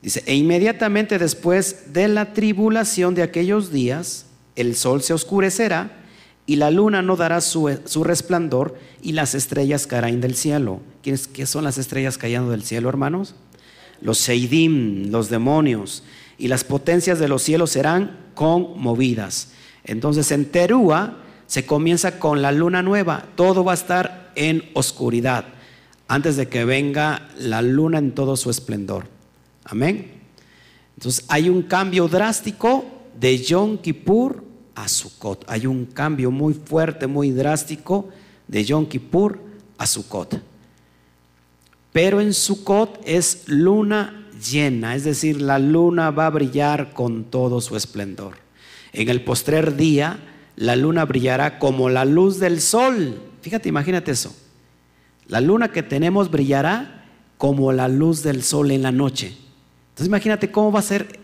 Dice, 0.00 0.22
e 0.26 0.36
inmediatamente 0.36 1.18
después 1.18 1.92
de 1.92 2.06
la 2.06 2.34
tribulación 2.34 3.16
de 3.16 3.24
aquellos 3.24 3.72
días, 3.72 4.26
el 4.56 4.76
sol 4.76 5.02
se 5.02 5.12
oscurecerá 5.12 6.02
y 6.46 6.56
la 6.56 6.70
luna 6.70 7.02
no 7.02 7.16
dará 7.16 7.40
su, 7.40 7.68
resplandor 8.02 8.76
y 9.02 9.12
las 9.12 9.34
estrellas 9.34 9.86
caerán 9.86 10.20
del 10.20 10.34
cielo. 10.34 10.80
¿Quiénes, 11.02 11.28
¿Qué 11.28 11.46
son 11.46 11.64
las 11.64 11.78
estrellas 11.78 12.18
cayendo 12.18 12.50
del 12.50 12.64
cielo, 12.64 12.88
hermanos? 12.88 13.34
Los 14.00 14.18
Seidim, 14.18 15.10
los 15.10 15.30
demonios, 15.30 16.02
y 16.38 16.48
las 16.48 16.64
potencias 16.64 17.18
de 17.18 17.28
los 17.28 17.42
cielos 17.42 17.70
serán 17.70 18.18
conmovidas. 18.34 19.52
Entonces 19.84 20.30
en 20.32 20.46
Terúa 20.46 21.18
se 21.46 21.66
comienza 21.66 22.18
con 22.18 22.42
la 22.42 22.50
luna 22.50 22.82
nueva, 22.82 23.26
todo 23.36 23.62
va 23.64 23.72
a 23.72 23.76
estar 23.76 24.32
en 24.34 24.70
oscuridad 24.74 25.44
antes 26.08 26.36
de 26.36 26.48
que 26.48 26.64
venga 26.64 27.28
la 27.38 27.62
luna 27.62 27.98
en 27.98 28.12
todo 28.12 28.36
su 28.36 28.50
esplendor. 28.50 29.06
Amén. 29.64 30.10
Entonces 30.96 31.24
hay 31.28 31.48
un 31.48 31.62
cambio 31.62 32.08
drástico 32.08 32.84
de 33.22 33.38
Yom 33.38 33.78
Kippur 33.78 34.42
a 34.74 34.88
Sukkot. 34.88 35.44
Hay 35.46 35.66
un 35.66 35.86
cambio 35.86 36.32
muy 36.32 36.54
fuerte, 36.54 37.06
muy 37.06 37.30
drástico 37.30 38.08
de 38.48 38.64
Yom 38.64 38.86
Kippur 38.86 39.38
a 39.78 39.86
Sukkot. 39.86 40.40
Pero 41.92 42.20
en 42.20 42.34
Sukkot 42.34 43.00
es 43.04 43.44
luna 43.46 44.26
llena, 44.50 44.96
es 44.96 45.04
decir, 45.04 45.40
la 45.40 45.60
luna 45.60 46.10
va 46.10 46.26
a 46.26 46.30
brillar 46.30 46.94
con 46.94 47.22
todo 47.22 47.60
su 47.60 47.76
esplendor. 47.76 48.38
En 48.92 49.08
el 49.08 49.22
postrer 49.22 49.76
día, 49.76 50.18
la 50.56 50.74
luna 50.74 51.04
brillará 51.04 51.60
como 51.60 51.90
la 51.90 52.04
luz 52.04 52.40
del 52.40 52.60
sol. 52.60 53.22
Fíjate, 53.40 53.68
imagínate 53.68 54.10
eso. 54.10 54.34
La 55.28 55.40
luna 55.40 55.70
que 55.70 55.84
tenemos 55.84 56.28
brillará 56.28 57.06
como 57.38 57.70
la 57.70 57.86
luz 57.86 58.24
del 58.24 58.42
sol 58.42 58.72
en 58.72 58.82
la 58.82 58.90
noche. 58.90 59.36
Entonces 59.90 60.08
imagínate 60.08 60.50
cómo 60.50 60.72
va 60.72 60.80
a 60.80 60.82
ser, 60.82 61.20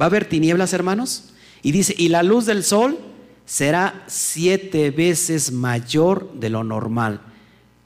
va 0.00 0.06
a 0.06 0.08
haber 0.08 0.24
tinieblas, 0.24 0.72
hermanos. 0.72 1.28
Y 1.62 1.72
dice, 1.72 1.94
y 1.96 2.08
la 2.08 2.22
luz 2.22 2.46
del 2.46 2.64
sol 2.64 2.98
será 3.44 4.04
siete 4.06 4.90
veces 4.90 5.52
mayor 5.52 6.32
de 6.34 6.50
lo 6.50 6.64
normal. 6.64 7.20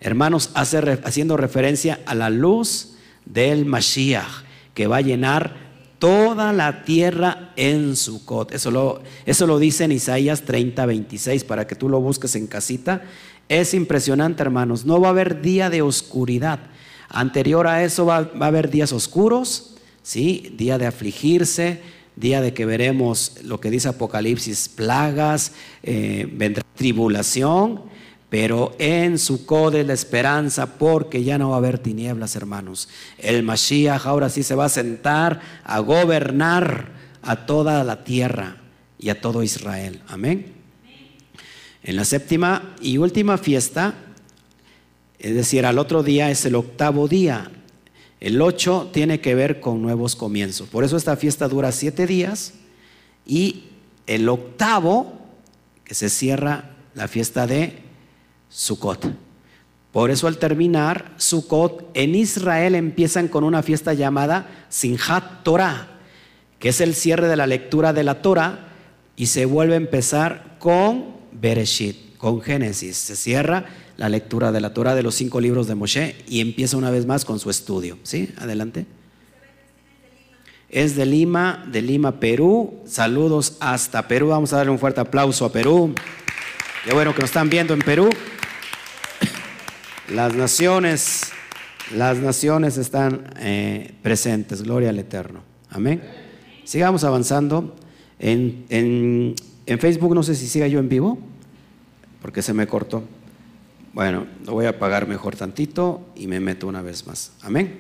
Hermanos, 0.01 0.51
haciendo 0.55 1.37
referencia 1.37 2.01
a 2.07 2.15
la 2.15 2.31
luz 2.31 2.97
del 3.25 3.67
Mashiach, 3.67 4.45
que 4.75 4.87
va 4.87 4.99
a 4.99 5.03
llenar 5.03 5.67
toda 5.99 6.53
la 6.53 6.85
tierra 6.85 7.53
en 7.57 7.97
Sucot. 7.97 8.53
Eso 8.53 8.71
lo, 8.71 9.03
eso 9.25 9.47
lo 9.47 9.59
dice 9.59 9.85
en 9.85 9.93
Isaías 9.93 10.43
30, 10.43 10.85
26, 10.87 11.45
para 11.45 11.67
que 11.67 11.75
tú 11.75 11.89
lo 11.89 12.01
busques 12.01 12.35
en 12.37 12.47
casita. 12.47 13.03
Es 13.49 13.75
impresionante, 13.75 14.43
hermanos. 14.43 14.85
No 14.85 15.01
va 15.01 15.09
a 15.09 15.11
haber 15.11 15.41
día 15.41 15.71
de 15.71 15.83
oscuridad. 15.83 16.61
Anterior 17.09 17.67
a 17.67 17.85
eso 17.85 18.07
va, 18.07 18.17
a 18.17 18.47
haber 18.47 18.71
días 18.71 18.93
oscuros, 18.93 19.75
¿sí? 20.03 20.55
Día 20.57 20.79
de 20.79 20.87
afligirse, 20.87 21.81
día 22.17 22.41
de 22.41 22.53
que 22.53 22.67
veremos 22.67 23.35
lo 23.45 23.61
que 23.61 23.71
dice 23.71 23.89
Apocalipsis, 23.89 24.69
plagas, 24.69 25.53
eh, 25.83 26.29
vendrá 26.33 26.63
tribulación 26.75 27.97
pero 28.29 28.75
en 28.79 29.19
su 29.19 29.47
code 29.47 29.85
la 29.85 29.93
esperanza 29.93 30.79
porque 30.79 31.23
ya 31.23 31.39
no 31.39 31.51
va 31.51 31.57
a 31.57 31.59
haber 31.59 31.79
tinieblas, 31.79 32.35
hermanos. 32.35 32.89
El 33.19 33.43
Mashiach 33.43 34.07
ahora 34.07 34.29
sí 34.29 34.43
se 34.43 34.55
va 34.55 34.65
a 34.65 34.69
sentar 34.69 35.41
a 35.65 35.79
gobernar 35.79 36.91
a 37.23 37.47
toda 37.47 37.83
la 37.85 38.05
tierra 38.05 38.57
y 38.99 39.11
a 39.11 39.21
todo 39.21 39.43
Israel. 39.43 40.03
Amén. 40.09 40.55
En 41.83 41.97
la 41.97 42.05
séptima 42.05 42.75
y 42.81 42.99
última 42.99 43.39
fiesta, 43.39 43.95
es 45.19 45.35
decir, 45.35 45.65
al 45.65 45.79
otro 45.79 46.03
día 46.03 46.31
es 46.31 46.45
el 46.47 46.57
octavo 46.57 47.07
día. 47.07 47.51
El 48.21 48.41
ocho 48.41 48.91
tiene 48.93 49.21
que 49.21 49.35
ver 49.35 49.61
con 49.61 49.83
nuevos 49.83 50.17
comienzos. 50.17 50.69
Por 50.69 50.85
eso 50.85 50.97
esta 50.97 51.17
fiesta 51.17 51.49
dura 51.49 51.73
siete 51.73 52.07
días 52.07 52.55
y 53.27 53.65
el 54.07 54.29
octavo, 54.29 55.13
que 55.85 55.95
se 55.95 56.09
cierra 56.09 56.77
la 56.95 57.09
fiesta 57.09 57.47
de 57.47 57.79
Sukkot. 58.49 59.13
Por 59.93 60.11
eso 60.11 60.27
al 60.27 60.39
terminar 60.39 61.13
Sukkot, 61.17 61.91
en 61.95 62.15
Israel 62.15 62.75
empiezan 62.75 63.29
con 63.29 63.45
una 63.45 63.63
fiesta 63.63 63.95
llamada 63.95 64.67
Sinjat 64.69 65.43
Torah, 65.43 65.89
que 66.59 66.71
es 66.71 66.81
el 66.81 66.95
cierre 66.95 67.29
de 67.29 67.37
la 67.37 67.47
lectura 67.47 67.93
de 67.93 68.05
la 68.05 68.23
Torah, 68.23 68.69
y 69.17 69.27
se 69.27 69.45
vuelve 69.47 69.75
a 69.75 69.79
empezar 69.79 70.57
con 70.59 71.17
Bereshit, 71.33 72.17
con 72.17 72.41
Génesis. 72.41 72.97
Se 72.97 73.17
cierra 73.17 73.67
la 73.97 74.09
lectura 74.09 74.53
de 74.53 74.61
la 74.61 74.75
Torah 74.75 74.95
de 74.95 75.03
los 75.03 75.15
cinco 75.15 75.41
libros 75.41 75.67
de 75.67 75.75
Moshe 75.75 76.17
y 76.29 76.41
empieza 76.41 76.77
una 76.77 76.91
vez 76.91 77.07
más 77.07 77.25
con 77.25 77.39
su 77.39 77.51
estudio. 77.51 77.99
¿Sí? 78.03 78.33
Adelante. 78.39 78.87
Es 80.69 80.97
de 80.97 81.07
Lima, 81.07 81.65
de 81.71 81.81
Lima, 81.81 82.21
Perú. 82.21 82.81
Saludos 82.87 83.57
hasta 83.61 84.09
Perú. 84.09 84.29
Vamos 84.29 84.53
a 84.53 84.57
darle 84.57 84.73
un 84.73 84.79
fuerte 84.79 85.01
aplauso 85.01 85.45
a 85.45 85.53
Perú. 85.53 85.95
Qué 86.85 86.93
bueno 86.93 87.15
que 87.15 87.21
nos 87.21 87.31
están 87.31 87.49
viendo 87.49 87.73
en 87.73 87.81
Perú. 87.81 88.11
Las 90.13 90.35
naciones, 90.35 91.33
las 91.95 92.19
naciones 92.19 92.79
están 92.79 93.33
eh, 93.39 93.95
presentes. 94.03 94.63
Gloria 94.63 94.91
al 94.91 94.99
Eterno. 94.99 95.41
Amén. 95.71 96.03
Sigamos 96.65 97.05
avanzando. 97.05 97.77
En, 98.19 98.65
en, 98.69 99.79
Facebook 99.79 100.15
no 100.15 100.23
sé 100.23 100.35
si 100.35 100.47
siga 100.47 100.67
yo 100.69 100.79
en 100.79 100.89
vivo, 100.89 101.19
porque 102.23 102.43
se 102.43 102.53
me 102.53 102.67
cortó. 102.67 103.03
Bueno, 103.97 104.27
lo 104.45 104.53
voy 104.53 104.67
a 104.67 104.69
apagar 104.69 105.09
mejor 105.09 105.37
tantito 105.37 106.03
y 106.15 106.27
me 106.27 106.39
meto 106.39 106.67
una 106.67 106.83
vez 106.83 107.07
más. 107.07 107.33
Amén. 107.41 107.79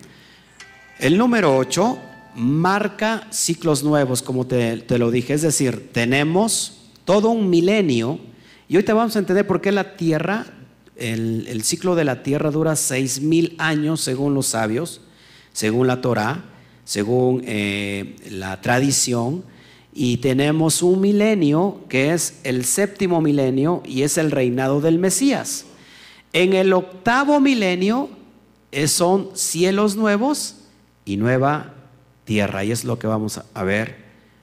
El 0.98 1.18
número 1.18 1.54
8 1.58 1.98
marca 2.36 3.28
ciclos 3.30 3.84
nuevos, 3.84 4.22
como 4.22 4.46
te, 4.46 4.82
lo 4.96 5.10
dije. 5.10 5.34
Es 5.34 5.42
decir, 5.42 5.90
tenemos 5.92 6.88
todo 7.04 7.28
un 7.28 7.50
milenio 7.50 8.18
y 8.66 8.78
hoy 8.78 8.82
te 8.82 8.94
vamos 8.94 9.14
a 9.14 9.18
entender 9.18 9.46
por 9.46 9.60
qué 9.60 9.72
la 9.72 9.98
Tierra, 9.98 10.46
el, 10.96 11.62
ciclo 11.64 11.94
de 11.94 12.04
la 12.04 12.22
Tierra 12.22 12.50
dura 12.50 12.76
seis 12.76 13.20
mil 13.20 13.54
años 13.58 14.00
según 14.00 14.32
los 14.32 14.46
sabios, 14.46 15.02
según 15.52 15.86
la 15.86 16.00
Torah, 16.00 16.46
según 16.86 17.42
eh, 17.44 18.16
la 18.30 18.58
tradición. 18.62 19.44
Y 19.92 20.16
tenemos 20.16 20.82
un 20.82 21.02
milenio 21.02 21.82
que 21.90 22.14
es 22.14 22.40
el 22.42 22.64
séptimo 22.64 23.20
milenio 23.20 23.82
y 23.84 24.00
es 24.00 24.16
el 24.16 24.30
reinado 24.30 24.80
del 24.80 24.98
Mesías. 24.98 25.65
En 26.36 26.52
el 26.52 26.74
octavo 26.74 27.40
milenio 27.40 28.10
eh, 28.70 28.88
son 28.88 29.30
cielos 29.32 29.96
nuevos 29.96 30.56
y 31.06 31.16
nueva 31.16 31.72
tierra. 32.26 32.62
Y 32.62 32.72
es 32.72 32.84
lo 32.84 32.98
que 32.98 33.06
vamos 33.06 33.40
a 33.54 33.62
ver 33.62 33.96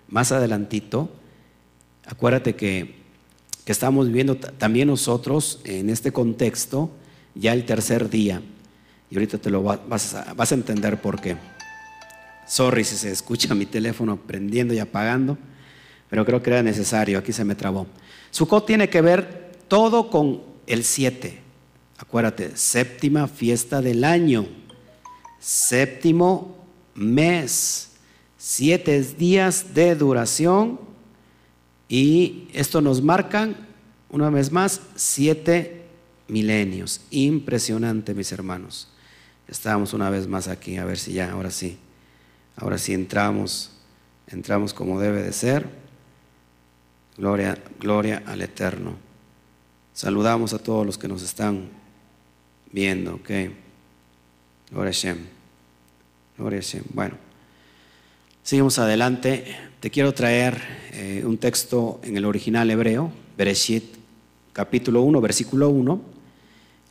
más 0.07 0.31
adelantito. 0.31 1.11
Acuérdate 2.07 2.55
que, 2.55 2.95
que 3.63 3.71
estamos 3.71 4.07
viviendo 4.07 4.37
también 4.37 4.87
nosotros 4.87 5.61
en 5.65 5.91
este 5.91 6.11
contexto 6.11 6.89
ya 7.35 7.53
el 7.53 7.63
tercer 7.63 8.09
día. 8.09 8.41
Y 9.11 9.15
ahorita 9.15 9.37
te 9.37 9.51
lo 9.51 9.61
vas 9.61 10.15
a, 10.15 10.33
vas 10.33 10.51
a 10.51 10.55
entender 10.55 10.99
por 10.99 11.21
qué. 11.21 11.37
Sorry 12.47 12.85
si 12.85 12.95
se 12.95 13.11
escucha 13.11 13.53
mi 13.53 13.67
teléfono 13.67 14.17
prendiendo 14.17 14.73
y 14.73 14.79
apagando, 14.79 15.37
pero 16.09 16.25
creo 16.25 16.41
que 16.41 16.49
era 16.49 16.63
necesario, 16.63 17.19
aquí 17.19 17.31
se 17.31 17.45
me 17.45 17.53
trabó. 17.53 17.85
Sukkot 18.31 18.65
tiene 18.65 18.89
que 18.89 19.01
ver 19.01 19.51
todo 19.67 20.09
con 20.09 20.41
el 20.65 20.83
7. 20.83 21.42
Acuérdate, 22.03 22.57
séptima 22.57 23.29
fiesta 23.29 23.81
del 23.81 24.03
año, 24.03 24.45
séptimo 25.39 26.57
mes, 26.95 27.91
siete 28.37 29.01
días 29.01 29.73
de 29.73 29.95
duración 29.95 30.81
y 31.87 32.49
esto 32.51 32.81
nos 32.81 33.01
marcan, 33.01 33.55
una 34.09 34.29
vez 34.29 34.51
más, 34.51 34.81
siete 34.97 35.85
milenios. 36.27 36.99
Impresionante, 37.09 38.13
mis 38.13 38.33
hermanos. 38.33 38.89
Estábamos 39.47 39.93
una 39.93 40.09
vez 40.09 40.27
más 40.27 40.49
aquí, 40.49 40.75
a 40.75 40.83
ver 40.83 40.99
si 40.99 41.13
ya, 41.13 41.31
ahora 41.31 41.51
sí, 41.51 41.77
ahora 42.57 42.77
sí 42.77 42.93
entramos, 42.93 43.71
entramos 44.27 44.73
como 44.73 44.99
debe 44.99 45.23
de 45.23 45.31
ser. 45.31 45.69
Gloria, 47.17 47.57
gloria 47.79 48.23
al 48.25 48.41
Eterno. 48.41 48.97
Saludamos 49.93 50.53
a 50.53 50.59
todos 50.59 50.85
los 50.85 50.97
que 50.97 51.07
nos 51.07 51.23
están 51.23 51.81
viendo, 52.74 53.15
ok. 53.15 53.30
Gloria. 54.71 55.15
Gloria. 56.38 56.61
Bueno, 56.93 57.15
seguimos 58.41 58.80
adelante. 58.80 59.45
Te 59.80 59.91
quiero 59.91 60.13
traer 60.13 60.59
eh, 60.91 61.24
un 61.24 61.38
texto 61.38 62.01
en 62.03 62.17
el 62.17 62.26
original 62.26 62.69
hebreo, 62.71 63.11
Bereshit, 63.38 63.84
capítulo 64.51 65.03
1, 65.03 65.21
versículo 65.21 65.69
1, 65.69 66.01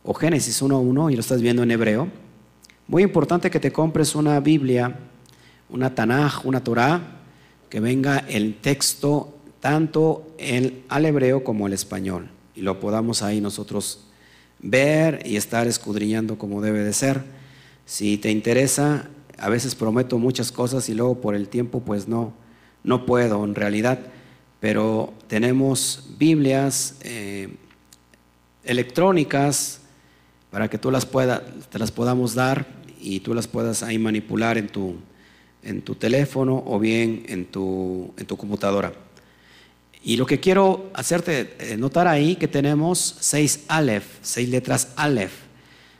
o 0.05 0.13
Génesis 0.13 0.61
1, 0.61 0.79
1, 0.79 1.09
y 1.09 1.15
lo 1.15 1.19
estás 1.19 1.41
viendo 1.41 1.63
en 1.63 1.71
hebreo. 1.71 2.07
Muy 2.87 3.03
importante 3.03 3.51
que 3.51 3.59
te 3.59 3.73
compres 3.73 4.15
una 4.15 4.39
Biblia, 4.39 4.97
una 5.69 5.93
Tanaj, 5.93 6.45
una 6.45 6.63
Torah, 6.63 7.19
que 7.69 7.79
venga 7.79 8.19
el 8.19 8.55
texto 8.55 9.37
tanto 9.59 10.35
el, 10.37 10.83
al 10.87 11.05
hebreo 11.05 11.43
como 11.43 11.65
al 11.65 11.73
español, 11.73 12.29
y 12.55 12.61
lo 12.61 12.79
podamos 12.79 13.23
ahí 13.23 13.41
nosotros 13.41 14.05
ver 14.63 15.21
y 15.25 15.35
estar 15.35 15.67
escudriñando 15.67 16.37
como 16.37 16.61
debe 16.61 16.83
de 16.83 16.93
ser. 16.93 17.21
Si 17.85 18.17
te 18.17 18.31
interesa, 18.31 19.09
a 19.37 19.49
veces 19.49 19.75
prometo 19.75 20.17
muchas 20.17 20.51
cosas 20.51 20.89
y 20.89 20.95
luego 20.95 21.21
por 21.21 21.35
el 21.35 21.49
tiempo 21.49 21.81
pues 21.81 22.07
no, 22.07 22.33
no 22.83 23.05
puedo 23.05 23.43
en 23.43 23.53
realidad, 23.53 23.99
pero 24.59 25.13
tenemos 25.27 26.09
Biblias 26.17 26.95
eh, 27.01 27.49
electrónicas 28.63 29.81
para 30.49 30.69
que 30.69 30.77
tú 30.77 30.89
las 30.89 31.05
puedas, 31.05 31.41
te 31.69 31.77
las 31.77 31.91
podamos 31.91 32.33
dar 32.33 32.65
y 33.01 33.19
tú 33.19 33.33
las 33.33 33.47
puedas 33.47 33.83
ahí 33.83 33.99
manipular 33.99 34.57
en 34.57 34.69
tu, 34.69 34.95
en 35.61 35.81
tu 35.81 35.95
teléfono 35.95 36.63
o 36.65 36.79
bien 36.79 37.25
en 37.27 37.45
tu, 37.45 38.13
en 38.17 38.25
tu 38.25 38.37
computadora. 38.37 38.93
Y 40.05 40.17
lo 40.17 40.25
que 40.25 40.41
quiero 40.41 40.89
hacerte 40.93 41.55
eh, 41.59 41.77
notar 41.77 42.09
ahí 42.09 42.35
que 42.35 42.49
tenemos 42.49 43.15
seis 43.21 43.63
Aleph, 43.69 44.03
seis 44.21 44.49
letras 44.49 44.89
Aleph. 44.97 45.31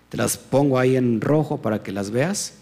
Te 0.09 0.17
las 0.17 0.37
pongo 0.37 0.77
ahí 0.77 0.97
en 0.97 1.21
rojo 1.21 1.61
para 1.61 1.81
que 1.81 1.93
las 1.93 2.11
veas. 2.11 2.55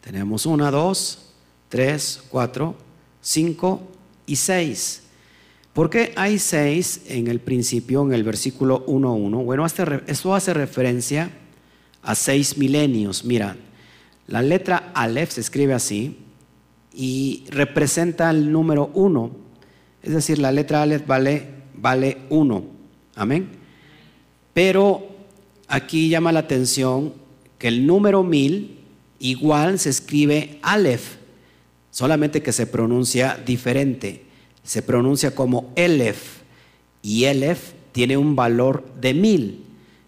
Tenemos 0.00 0.46
una, 0.46 0.70
dos, 0.70 1.30
tres, 1.68 2.22
cuatro, 2.30 2.74
cinco 3.20 3.82
y 4.26 4.36
seis. 4.36 5.02
¿Por 5.74 5.90
qué 5.90 6.14
hay 6.16 6.38
seis 6.38 7.02
en 7.06 7.26
el 7.26 7.40
principio, 7.40 8.02
en 8.02 8.14
el 8.14 8.24
versículo 8.24 8.86
1.1? 8.86 9.44
Bueno, 9.44 9.66
esto 9.66 10.34
hace 10.34 10.54
referencia 10.54 11.30
a 12.02 12.14
seis 12.14 12.56
milenios. 12.56 13.24
Mira, 13.24 13.56
la 14.26 14.40
letra 14.40 14.90
Aleph 14.94 15.32
se 15.32 15.42
escribe 15.42 15.74
así 15.74 16.18
y 16.94 17.44
representa 17.50 18.30
el 18.30 18.50
número 18.50 18.90
uno 18.94 19.43
es 20.04 20.12
decir, 20.12 20.38
la 20.38 20.52
letra 20.52 20.82
Aleph 20.82 21.06
vale, 21.06 21.48
vale 21.74 22.18
uno. 22.28 22.64
Amén. 23.14 23.48
Pero 24.52 25.08
aquí 25.68 26.08
llama 26.08 26.32
la 26.32 26.40
atención 26.40 27.14
que 27.58 27.68
el 27.68 27.86
número 27.86 28.22
mil 28.22 28.78
igual 29.18 29.78
se 29.78 29.90
escribe 29.90 30.58
Aleph, 30.62 31.16
solamente 31.90 32.42
que 32.42 32.52
se 32.52 32.66
pronuncia 32.66 33.38
diferente. 33.44 34.24
Se 34.62 34.82
pronuncia 34.82 35.34
como 35.34 35.72
Elef 35.76 36.42
y 37.02 37.24
Elef 37.24 37.72
tiene 37.92 38.16
un 38.16 38.36
valor 38.36 38.84
de 39.00 39.14
mil. 39.14 39.64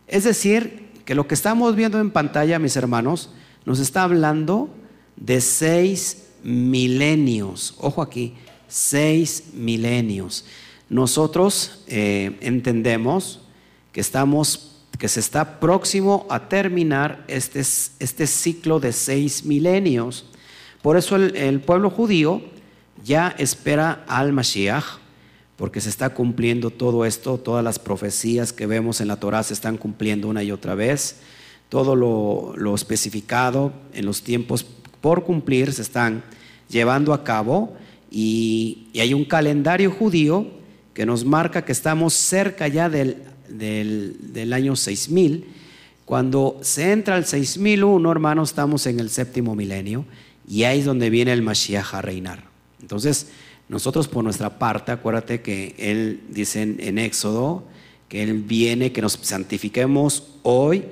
Es 0.07 0.25
decir, 0.25 0.87
que 1.05 1.15
lo 1.15 1.29
que 1.29 1.35
estamos 1.35 1.77
viendo 1.77 2.01
en 2.01 2.11
pantalla, 2.11 2.59
mis 2.59 2.77
hermanos, 2.77 3.31
nos 3.65 3.81
está 3.81 4.03
hablando 4.03 4.69
de 5.17 5.41
seis 5.41 6.29
milenios. 6.43 7.75
Ojo 7.79 8.03
aquí, 8.03 8.35
seis 8.69 9.45
milenios. 9.55 10.45
Nosotros 10.89 11.85
eh, 11.89 12.37
entendemos 12.41 13.41
que 13.93 14.01
estamos 14.01 14.73
que 14.99 15.09
se 15.09 15.21
está 15.21 15.61
próximo 15.61 16.27
a 16.31 16.49
terminar 16.49 17.25
este, 17.29 17.61
este 17.61 18.27
ciclo 18.27 18.81
de 18.81 18.93
seis 18.93 19.45
milenios. 19.45 20.25
Por 20.83 20.97
eso 20.97 21.17
el, 21.17 21.61
pueblo 21.61 21.91
judío 21.91 22.43
ya 23.05 23.35
espera 23.39 24.05
al 24.09 24.33
Mashiach, 24.33 24.85
porque 25.57 25.81
se 25.81 25.89
está 25.89 26.11
cumpliendo 26.11 26.71
todo 26.71 27.05
esto, 27.05 27.39
todas 27.39 27.65
las 27.65 27.79
profecías 27.79 28.53
que 28.53 28.67
vemos 28.67 29.01
en 29.01 29.09
la 29.09 29.17
Torah 29.17 29.43
se 29.43 29.55
están 29.55 29.77
cumpliendo 29.77 30.29
una 30.29 30.43
y 30.43 30.51
otra 30.51 30.75
vez, 30.75 31.17
todo 31.69 31.97
lo, 31.97 32.55
lo 32.57 32.75
especificado 32.75 33.73
en 33.93 34.07
los 34.07 34.23
tiempos 34.23 34.65
por 35.01 35.25
cumplir 35.25 35.73
se 35.73 35.83
están 35.83 36.23
llevando 36.69 37.13
a 37.13 37.25
cabo 37.25 37.77
y, 38.11 38.89
hay 38.99 39.13
un 39.15 39.25
calendario 39.25 39.91
judío 39.91 40.47
que 40.95 41.05
nos 41.05 41.25
marca 41.25 41.65
que 41.65 41.73
estamos 41.73 42.15
cerca 42.15 42.69
ya 42.69 42.89
del, 42.89 43.23
del, 43.49 44.53
año 44.53 44.77
6000. 44.77 45.45
Cuando 46.05 46.59
se 46.63 46.93
entra 46.93 47.17
al 47.17 47.27
6001, 47.27 48.11
hermanos, 48.11 48.51
estamos 48.51 48.87
en 48.87 49.01
el 49.01 49.11
séptimo 49.11 49.55
milenio 49.55 50.05
y 50.49 50.63
ahí 50.63 50.81
es 50.81 50.85
donde 50.85 51.11
viene 51.11 51.33
el 51.33 51.43
Mashiach 51.43 51.95
a 51.95 52.03
reinar. 52.03 52.45
Entonces, 52.81 53.29
nosotros 53.69 54.09
por 54.09 54.25
nuestra 54.25 54.59
parte, 54.59 54.93
acuérdate 54.93 55.43
que 55.43 55.75
Él 55.79 56.21
dice 56.31 56.63
en, 56.63 56.77
en 56.81 56.99
Éxodo 56.99 57.65
que 58.09 58.23
Él 58.23 58.35
viene, 58.43 58.93
que 58.93 59.03
nos 59.03 59.19
santifiquemos 59.21 60.29
hoy 60.43 60.85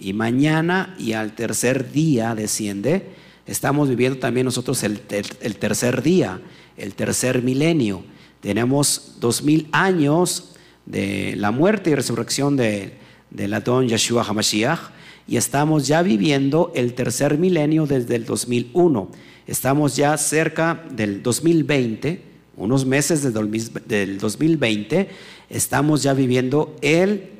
y 0.00 0.14
mañana 0.14 0.96
y 0.98 1.12
al 1.12 1.34
tercer 1.34 1.92
día 1.92 2.34
desciende. 2.34 3.10
Estamos 3.46 3.88
viviendo 3.88 4.18
también 4.18 4.46
nosotros 4.46 4.82
el, 4.82 5.00
el 5.40 5.56
tercer 5.56 6.02
día 6.02 6.40
el 6.82 6.94
tercer 6.94 7.42
milenio. 7.42 8.02
Tenemos 8.40 9.16
dos 9.20 9.42
mil 9.42 9.68
años 9.70 10.52
de 10.84 11.34
la 11.36 11.52
muerte 11.52 11.90
y 11.90 11.94
resurrección 11.94 12.56
de, 12.56 12.98
la 13.30 13.60
don 13.60 13.88
Yeshua 13.88 14.24
HaMashiach 14.24 14.80
y 15.28 15.36
estamos 15.36 15.86
ya 15.86 16.02
viviendo 16.02 16.72
el 16.74 16.94
tercer 16.94 17.38
milenio 17.38 17.86
desde 17.86 18.16
el 18.16 18.24
2001. 18.24 19.10
Estamos 19.46 19.94
ya 19.94 20.16
cerca 20.18 20.82
del 20.90 21.22
2020, 21.22 22.20
unos 22.56 22.84
meses 22.84 23.22
del 23.22 24.18
2020, 24.18 25.08
estamos 25.48 26.02
ya 26.02 26.14
viviendo 26.14 26.76
el, 26.82 27.30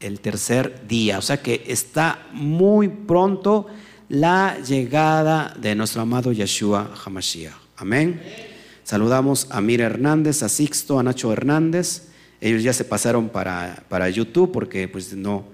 el 0.00 0.18
tercer 0.18 0.86
día. 0.88 1.18
O 1.18 1.22
sea 1.22 1.40
que 1.40 1.64
está 1.68 2.26
muy 2.32 2.88
pronto 2.88 3.68
la 4.08 4.58
llegada 4.66 5.54
de 5.56 5.76
nuestro 5.76 6.02
amado 6.02 6.32
Yeshua 6.32 6.90
HaMashiach. 7.04 7.54
Amén. 7.76 8.47
Saludamos 8.88 9.48
a 9.50 9.60
Mira 9.60 9.84
Hernández, 9.84 10.42
a 10.42 10.48
Sixto, 10.48 10.98
a 10.98 11.02
Nacho 11.02 11.30
Hernández. 11.30 12.04
Ellos 12.40 12.62
ya 12.62 12.72
se 12.72 12.86
pasaron 12.86 13.28
para, 13.28 13.84
para 13.90 14.08
YouTube 14.08 14.50
porque 14.50 14.88
pues 14.88 15.12
no, 15.12 15.44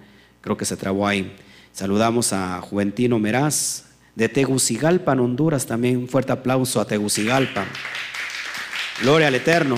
creo 0.41 0.57
que 0.57 0.65
se 0.65 0.77
trabó 0.77 1.05
ahí. 1.05 1.35
Saludamos 1.73 2.33
a 2.33 2.61
Juventino 2.61 3.19
Meraz, 3.19 3.87
de 4.15 4.29
Tegucigalpa, 4.29 5.15
en 5.15 5.19
Honduras, 5.19 5.67
también 5.67 5.97
un 5.97 6.07
fuerte 6.07 6.31
aplauso 6.31 6.81
a 6.81 6.87
Tegucigalpa. 6.87 7.67
Gloria 9.03 9.27
al 9.27 9.35
Eterno. 9.35 9.75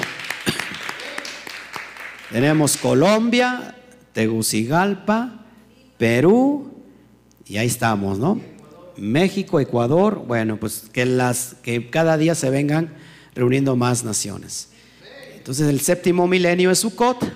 Tenemos 2.31 2.77
Colombia, 2.77 3.75
Tegucigalpa, 4.13 5.47
Perú, 5.97 6.75
y 7.47 7.57
ahí 7.57 7.69
estamos, 7.69 8.19
¿no? 8.19 8.39
México, 8.99 9.61
Ecuador, 9.61 10.23
bueno, 10.27 10.59
pues 10.59 10.91
que, 10.93 11.07
las, 11.07 11.57
que 11.63 11.89
cada 11.89 12.19
día 12.19 12.35
se 12.35 12.51
vengan 12.51 13.06
reuniendo 13.37 13.77
más 13.77 14.03
naciones. 14.03 14.71
Entonces 15.37 15.69
el 15.69 15.81
séptimo 15.81 16.27
milenio 16.27 16.73
es 16.73 16.81
Sukkot 16.81 17.33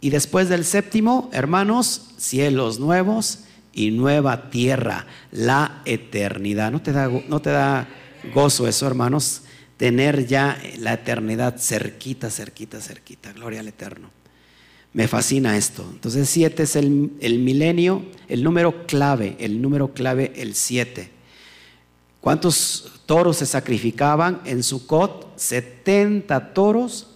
y 0.00 0.10
después 0.10 0.48
del 0.48 0.64
séptimo, 0.64 1.30
hermanos, 1.32 2.10
cielos 2.16 2.80
nuevos 2.80 3.40
y 3.72 3.90
nueva 3.90 4.50
tierra, 4.50 5.06
la 5.30 5.82
eternidad. 5.84 6.72
¿No 6.72 6.82
te 6.82 6.92
da, 6.92 7.08
no 7.08 7.40
te 7.40 7.50
da 7.50 7.88
gozo 8.34 8.66
eso, 8.66 8.86
hermanos? 8.86 9.42
Tener 9.76 10.26
ya 10.26 10.60
la 10.78 10.94
eternidad 10.94 11.58
cerquita, 11.58 12.30
cerquita, 12.30 12.80
cerquita. 12.80 13.32
Gloria 13.32 13.60
al 13.60 13.68
Eterno. 13.68 14.10
Me 14.92 15.08
fascina 15.08 15.56
esto. 15.56 15.88
Entonces 15.92 16.28
siete 16.28 16.62
es 16.62 16.76
el, 16.76 17.12
el 17.20 17.40
milenio, 17.40 18.04
el 18.28 18.44
número 18.44 18.86
clave, 18.86 19.36
el 19.40 19.60
número 19.60 19.92
clave, 19.92 20.32
el 20.36 20.54
siete. 20.54 21.10
¿Cuántos 22.20 22.93
toros 23.06 23.38
se 23.38 23.46
sacrificaban 23.46 24.40
en 24.44 24.62
Sucot? 24.62 25.36
70 25.36 26.52
toros, 26.54 27.08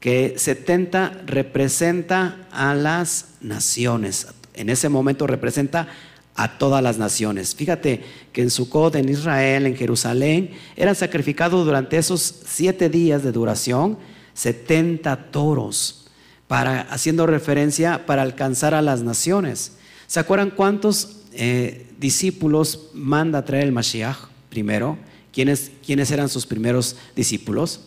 que 0.00 0.34
70 0.36 1.22
representa 1.26 2.46
a 2.50 2.74
las 2.74 3.30
naciones. 3.40 4.28
En 4.54 4.70
ese 4.70 4.88
momento 4.88 5.26
representa 5.26 5.88
a 6.34 6.56
todas 6.56 6.82
las 6.82 6.98
naciones. 6.98 7.54
Fíjate 7.54 8.02
que 8.32 8.42
en 8.42 8.50
Sucot, 8.50 8.94
en 8.94 9.08
Israel, 9.08 9.66
en 9.66 9.76
Jerusalén, 9.76 10.52
eran 10.76 10.94
sacrificados 10.94 11.64
durante 11.64 11.98
esos 11.98 12.22
siete 12.46 12.88
días 12.88 13.24
de 13.24 13.32
duración 13.32 13.98
70 14.34 15.16
toros 15.32 16.06
para, 16.46 16.82
haciendo 16.82 17.26
referencia 17.26 18.06
para 18.06 18.22
alcanzar 18.22 18.72
a 18.72 18.82
las 18.82 19.02
naciones. 19.02 19.72
¿Se 20.06 20.20
acuerdan 20.20 20.52
cuántos 20.52 21.22
eh, 21.32 21.88
discípulos 21.98 22.90
manda 22.94 23.44
traer 23.44 23.64
el 23.64 23.72
Mashiach 23.72 24.28
primero? 24.48 24.96
¿Quiénes, 25.38 25.70
¿Quiénes 25.86 26.10
eran 26.10 26.28
sus 26.28 26.46
primeros 26.46 26.96
discípulos? 27.14 27.78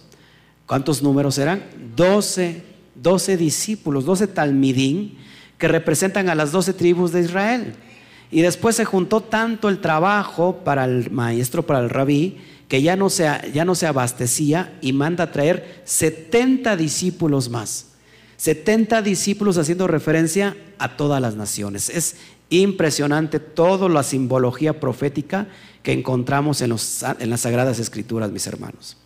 ¿Cuántos 0.66 1.04
números 1.04 1.38
eran? 1.38 1.62
Doce, 1.97 2.64
doce 2.95 3.36
discípulos, 3.36 4.06
doce 4.06 4.26
talmidín 4.28 5.18
que 5.58 5.68
representan 5.68 6.30
a 6.30 6.36
las 6.36 6.54
doce 6.54 6.72
tribus 6.72 7.12
de 7.12 7.20
Israel. 7.20 7.74
Y 8.32 8.41
después 8.41 8.78
se 8.78 8.86
juntó 8.86 9.20
tanto 9.20 9.68
el 9.68 9.82
trabajo 9.82 10.62
para 10.64 10.86
el 10.86 11.12
maestro, 11.12 11.68
para 11.68 11.82
el 11.82 11.89
rabí, 11.89 12.38
que 12.70 12.82
ya 12.82 12.95
no 12.95 13.10
se, 13.10 13.30
ya 13.54 13.66
no 13.66 13.76
se 13.76 13.86
abastecía 13.86 14.78
y 14.80 14.93
manda 14.93 15.26
a 15.26 15.32
traer 15.34 15.82
70 15.84 16.78
discípulos 16.78 17.49
más. 17.49 17.88
70 18.38 19.02
discípulos 19.02 19.58
haciendo 19.58 19.88
referencia 19.88 20.56
a 20.80 20.95
todas 20.95 21.22
las 21.22 21.36
naciones. 21.36 21.89
Es 21.89 22.16
impresionante 22.52 23.39
toda 23.39 23.89
la 23.89 24.04
simbología 24.04 24.80
profética 24.80 25.47
que 25.82 25.93
encontramos 25.93 26.62
en, 26.62 26.76
en 27.20 27.30
las 27.30 27.41
Sagradas 27.41 27.80
Escrituras, 27.80 28.32
mis 28.32 28.45
hermanos. 28.45 28.97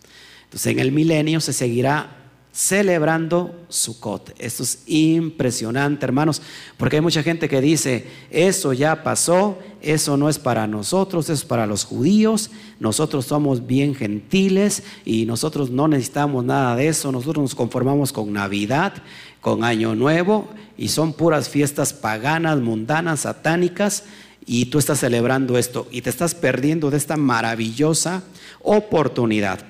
Entonces, 0.44 0.72
en 0.72 0.80
el 0.80 0.92
milenio 0.92 1.40
se 1.40 1.54
seguirá 1.54 2.26
celebrando 2.56 3.54
Sukkot. 3.68 4.34
Esto 4.38 4.62
es 4.62 4.82
impresionante, 4.86 6.06
hermanos, 6.06 6.40
porque 6.78 6.96
hay 6.96 7.02
mucha 7.02 7.22
gente 7.22 7.50
que 7.50 7.60
dice, 7.60 8.06
eso 8.30 8.72
ya 8.72 9.02
pasó, 9.02 9.58
eso 9.82 10.16
no 10.16 10.30
es 10.30 10.38
para 10.38 10.66
nosotros, 10.66 11.26
eso 11.26 11.34
es 11.34 11.44
para 11.44 11.66
los 11.66 11.84
judíos, 11.84 12.50
nosotros 12.80 13.26
somos 13.26 13.66
bien 13.66 13.94
gentiles 13.94 14.82
y 15.04 15.26
nosotros 15.26 15.70
no 15.70 15.86
necesitamos 15.86 16.46
nada 16.46 16.74
de 16.76 16.88
eso, 16.88 17.12
nosotros 17.12 17.42
nos 17.42 17.54
conformamos 17.54 18.10
con 18.10 18.32
Navidad, 18.32 18.94
con 19.46 19.62
Año 19.62 19.94
Nuevo 19.94 20.48
y 20.76 20.88
son 20.88 21.12
puras 21.12 21.48
fiestas 21.48 21.92
paganas, 21.92 22.58
mundanas, 22.58 23.20
satánicas 23.20 24.02
y 24.44 24.64
tú 24.64 24.80
estás 24.80 24.98
celebrando 24.98 25.56
esto 25.56 25.86
y 25.92 26.02
te 26.02 26.10
estás 26.10 26.34
perdiendo 26.34 26.90
de 26.90 26.96
esta 26.96 27.16
maravillosa 27.16 28.24
oportunidad. 28.60 29.60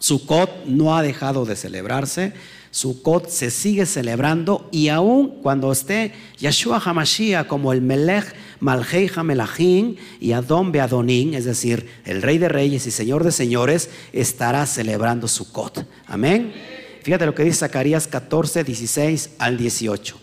Sukkot 0.00 0.64
no 0.66 0.96
ha 0.96 1.02
dejado 1.02 1.44
de 1.44 1.54
celebrarse, 1.54 2.32
Sukkot 2.72 3.28
se 3.28 3.52
sigue 3.52 3.86
celebrando 3.86 4.68
y 4.72 4.88
aún 4.88 5.40
cuando 5.40 5.70
esté 5.70 6.12
Yeshua 6.40 6.82
HaMashiach 6.84 7.46
como 7.46 7.72
el 7.72 7.82
Melech 7.82 8.34
Malhei 8.58 9.08
HaMelachim 9.14 9.94
y 10.18 10.32
Adon 10.32 10.72
Beadonin, 10.72 11.34
es 11.34 11.44
decir, 11.44 11.88
el 12.06 12.22
Rey 12.22 12.38
de 12.38 12.48
Reyes 12.48 12.88
y 12.88 12.90
Señor 12.90 13.22
de 13.22 13.30
Señores, 13.30 13.88
estará 14.12 14.66
celebrando 14.66 15.28
Sukkot. 15.28 15.86
Amén. 16.08 16.75
Fíjate 17.06 17.24
lo 17.24 17.34
que 17.34 17.44
dice 17.44 17.58
Zacarías 17.58 18.08
14, 18.08 18.64
16 18.64 19.30
al 19.38 19.56
18. 19.56 20.20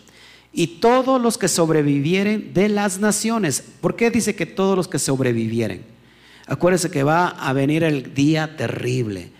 Y 0.52 0.66
todos 0.66 1.20
los 1.20 1.38
que 1.38 1.48
sobrevivieren 1.48 2.52
de 2.54 2.68
las 2.68 3.00
naciones. 3.00 3.64
¿Por 3.80 3.96
qué 3.96 4.10
dice 4.10 4.36
que 4.36 4.46
todos 4.46 4.76
los 4.76 4.86
que 4.86 4.98
sobrevivieren? 5.00 5.82
Acuérdense 6.46 6.90
que 6.90 7.02
va 7.02 7.28
a 7.28 7.52
venir 7.52 7.82
el 7.82 8.14
día 8.14 8.56
terrible 8.56 9.30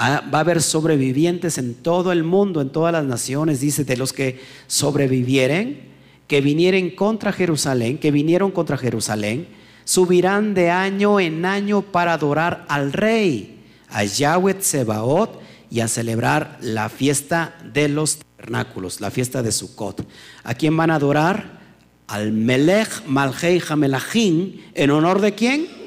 Ah, 0.00 0.22
va 0.32 0.38
a 0.38 0.40
haber 0.42 0.62
sobrevivientes 0.62 1.58
en 1.58 1.74
todo 1.74 2.12
el 2.12 2.22
mundo, 2.22 2.60
en 2.60 2.70
todas 2.70 2.92
las 2.92 3.04
naciones, 3.04 3.58
dice, 3.58 3.82
de 3.82 3.96
los 3.96 4.12
que 4.12 4.40
sobrevivieren, 4.68 5.80
que 6.28 6.40
vinieren 6.40 6.90
contra 6.90 7.32
Jerusalén, 7.32 7.98
que 7.98 8.12
vinieron 8.12 8.52
contra 8.52 8.76
Jerusalén, 8.76 9.48
subirán 9.84 10.54
de 10.54 10.70
año 10.70 11.18
en 11.18 11.44
año 11.44 11.82
para 11.82 12.12
adorar 12.12 12.64
al 12.68 12.92
rey, 12.92 13.58
a 13.88 14.04
Yahweh 14.04 14.58
Sebaot, 14.60 15.40
y 15.70 15.80
a 15.80 15.88
celebrar 15.88 16.58
la 16.60 16.88
fiesta 16.88 17.56
de 17.72 17.88
los 17.88 18.18
tabernáculos, 18.18 19.00
la 19.00 19.10
fiesta 19.10 19.42
de 19.42 19.52
Sukkot. 19.52 20.06
¿A 20.44 20.54
quién 20.54 20.76
van 20.76 20.90
a 20.90 20.96
adorar? 20.96 21.58
Al 22.06 22.32
Melech 22.32 23.04
Malhei 23.06 23.62
Hamelachim, 23.68 24.60
¿en 24.74 24.90
honor 24.90 25.20
de 25.20 25.34
quién? 25.34 25.78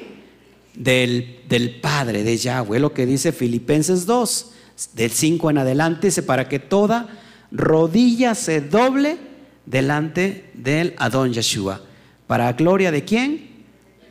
del, 0.74 1.78
Padre, 1.80 2.22
de 2.22 2.36
Yahweh, 2.36 2.80
lo 2.80 2.92
que 2.92 3.06
dice 3.06 3.32
Filipenses 3.32 4.06
2, 4.06 4.50
del 4.94 5.10
5 5.10 5.50
en 5.50 5.58
adelante, 5.58 6.08
dice, 6.08 6.22
para 6.22 6.48
que 6.48 6.58
toda 6.58 7.08
rodilla 7.50 8.34
se 8.34 8.60
doble 8.60 9.18
delante 9.66 10.50
del 10.54 10.94
Adón 10.98 11.32
Yeshua. 11.32 11.82
¿Para 12.26 12.52
gloria 12.54 12.90
de 12.90 13.04
quién? 13.04 13.50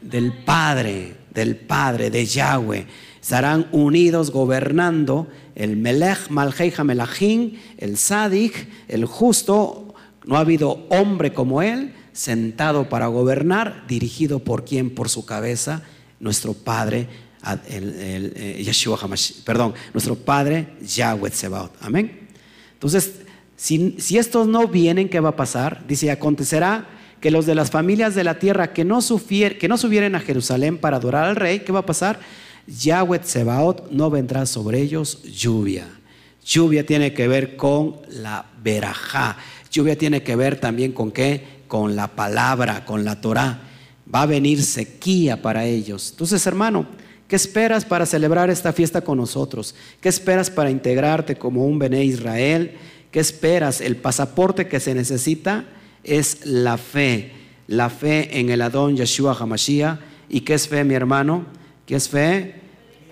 Del 0.01 0.33
Padre, 0.43 1.15
del 1.33 1.55
Padre, 1.55 2.09
de 2.09 2.25
Yahweh. 2.25 2.85
Estarán 3.21 3.67
unidos 3.71 4.31
gobernando 4.31 5.27
el 5.55 5.77
Melech 5.77 6.29
Malhei 6.29 6.73
Melachim, 6.83 7.53
el 7.77 7.97
Sadik, 7.97 8.67
el 8.87 9.05
justo. 9.05 9.93
No 10.25 10.37
ha 10.37 10.39
habido 10.39 10.85
hombre 10.89 11.33
como 11.33 11.61
él, 11.61 11.93
sentado 12.13 12.89
para 12.89 13.07
gobernar, 13.07 13.85
dirigido 13.87 14.39
por 14.39 14.65
quién, 14.65 14.89
por 14.89 15.09
su 15.09 15.25
cabeza, 15.25 15.83
nuestro 16.19 16.53
Padre, 16.53 17.07
el, 17.69 18.33
eh, 18.35 18.71
perdón, 19.43 19.73
nuestro 19.93 20.15
Padre 20.15 20.73
Yahweh 20.81 21.31
Sebaot. 21.31 21.73
Amén. 21.81 22.27
Entonces, 22.73 23.13
si, 23.55 24.17
estos 24.17 24.47
no 24.47 24.67
vienen, 24.67 25.09
¿qué 25.09 25.19
va 25.19 25.29
a 25.29 25.35
pasar? 25.35 25.85
Dice, 25.87 26.09
acontecerá 26.09 26.87
que 27.19 27.29
los 27.29 27.45
de 27.45 27.53
las 27.53 27.69
familias 27.69 28.15
de 28.15 28.23
la 28.23 28.39
tierra 28.39 28.73
que 28.73 28.83
no, 28.83 28.99
que 28.99 29.67
no 29.67 29.77
subieren 29.77 30.15
a 30.15 30.19
Jerusalén 30.19 30.79
para 30.79 30.97
adorar 30.97 31.25
al 31.25 31.35
rey, 31.35 31.59
¿qué 31.59 31.71
va 31.71 31.81
a 31.81 31.85
pasar? 31.85 32.19
Yahweh 32.67 33.21
Sebaot 33.23 33.91
no 33.91 34.09
vendrá 34.09 34.45
sobre 34.45 34.81
ellos 34.81 35.23
lluvia. 35.23 35.87
Lluvia 36.45 36.85
tiene 36.85 37.13
que 37.13 37.27
ver 37.27 37.55
con 37.55 37.97
la 38.09 38.45
verajá. 38.63 39.37
Lluvia 39.71 39.97
tiene 39.97 40.23
que 40.23 40.35
ver 40.35 40.59
también 40.59 40.91
con 40.91 41.11
qué? 41.11 41.61
Con 41.67 41.95
la 41.95 42.07
palabra, 42.07 42.85
con 42.85 43.05
la 43.05 43.21
Torah 43.21 43.71
va 44.13 44.23
a 44.23 44.25
venir 44.25 44.61
sequía 44.61 45.41
para 45.41 45.65
ellos. 45.65 46.09
Entonces, 46.11 46.45
hermano, 46.45 46.85
¿qué 47.27 47.35
esperas 47.35 47.85
para 47.85 48.05
celebrar 48.05 48.49
esta 48.49 48.73
fiesta 48.73 49.01
con 49.01 49.17
nosotros? 49.17 49.75
¿Qué 50.01 50.09
esperas 50.09 50.49
para 50.49 50.69
integrarte 50.69 51.35
como 51.35 51.65
un 51.65 51.79
Bené 51.79 52.03
Israel? 52.03 52.73
¿Qué 53.11 53.19
esperas? 53.19 53.81
El 53.81 53.97
pasaporte 53.97 54.67
que 54.67 54.79
se 54.79 54.93
necesita 54.93 55.65
es 56.03 56.45
la 56.45 56.77
fe, 56.77 57.31
la 57.67 57.89
fe 57.89 58.39
en 58.39 58.49
el 58.49 58.61
Adón 58.61 58.97
Yeshua 58.97 59.37
Hamashiach. 59.39 59.99
¿Y 60.29 60.41
qué 60.41 60.53
es 60.53 60.67
fe, 60.67 60.83
mi 60.83 60.93
hermano? 60.93 61.45
¿Qué 61.85 61.95
es 61.95 62.09
fe? 62.09 62.55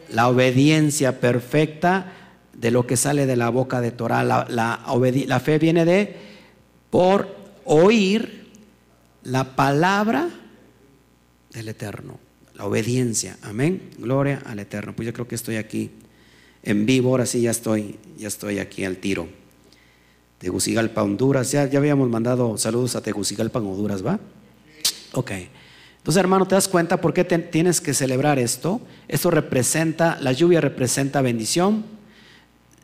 La 0.10 0.28
obediencia 0.28 1.20
perfecta 1.20 2.14
de 2.54 2.72
lo 2.72 2.86
que 2.86 2.98
sale 2.98 3.26
de 3.26 3.36
la 3.36 3.50
boca 3.50 3.82
de 3.82 3.92
Torah. 3.92 4.24
La, 4.24 5.42
fe 5.44 5.60
viene 5.60 5.86
de 5.86 6.16
por 6.90 7.36
oír 7.66 8.48
la 9.24 9.56
palabra 9.56 10.30
del 11.52 11.70
Eterno, 11.70 12.20
la 12.56 12.66
obediencia. 12.66 13.38
Amén. 13.42 13.92
Gloria 13.98 14.42
al 14.46 14.60
Eterno. 14.60 14.96
Pues 14.96 15.06
yo 15.06 15.14
creo 15.14 15.28
que 15.28 15.36
estoy 15.36 15.56
aquí 15.56 15.92
en 16.64 16.86
vivo, 16.86 17.10
ahora 17.10 17.26
sí 17.26 17.42
ya 17.42 17.52
estoy, 17.52 17.98
ya 18.18 18.28
estoy 18.28 18.60
aquí 18.60 18.84
al 18.84 18.98
tiro. 18.98 19.28
Tegucigalpa, 20.40 21.04
Honduras, 21.04 21.52
ya, 21.52 21.66
ya 21.66 21.80
habíamos 21.80 22.10
mandado 22.10 22.58
saludos 22.58 22.96
a 22.96 23.02
Tegucigalpa, 23.02 23.60
Honduras, 23.60 24.06
¿va? 24.06 24.20
Ok. 25.14 25.32
Entonces, 26.00 26.20
hermano, 26.20 26.48
¿te 26.48 26.56
das 26.56 26.68
cuenta 26.68 27.02
por 27.02 27.14
qué 27.14 27.24
tienes 27.24 27.82
que 27.82 27.94
celebrar 27.94 28.40
esto? 28.40 28.82
Esto 29.08 29.30
representa, 29.30 30.18
la 30.22 30.32
lluvia 30.32 30.62
representa 30.62 31.22
bendición, 31.22 31.86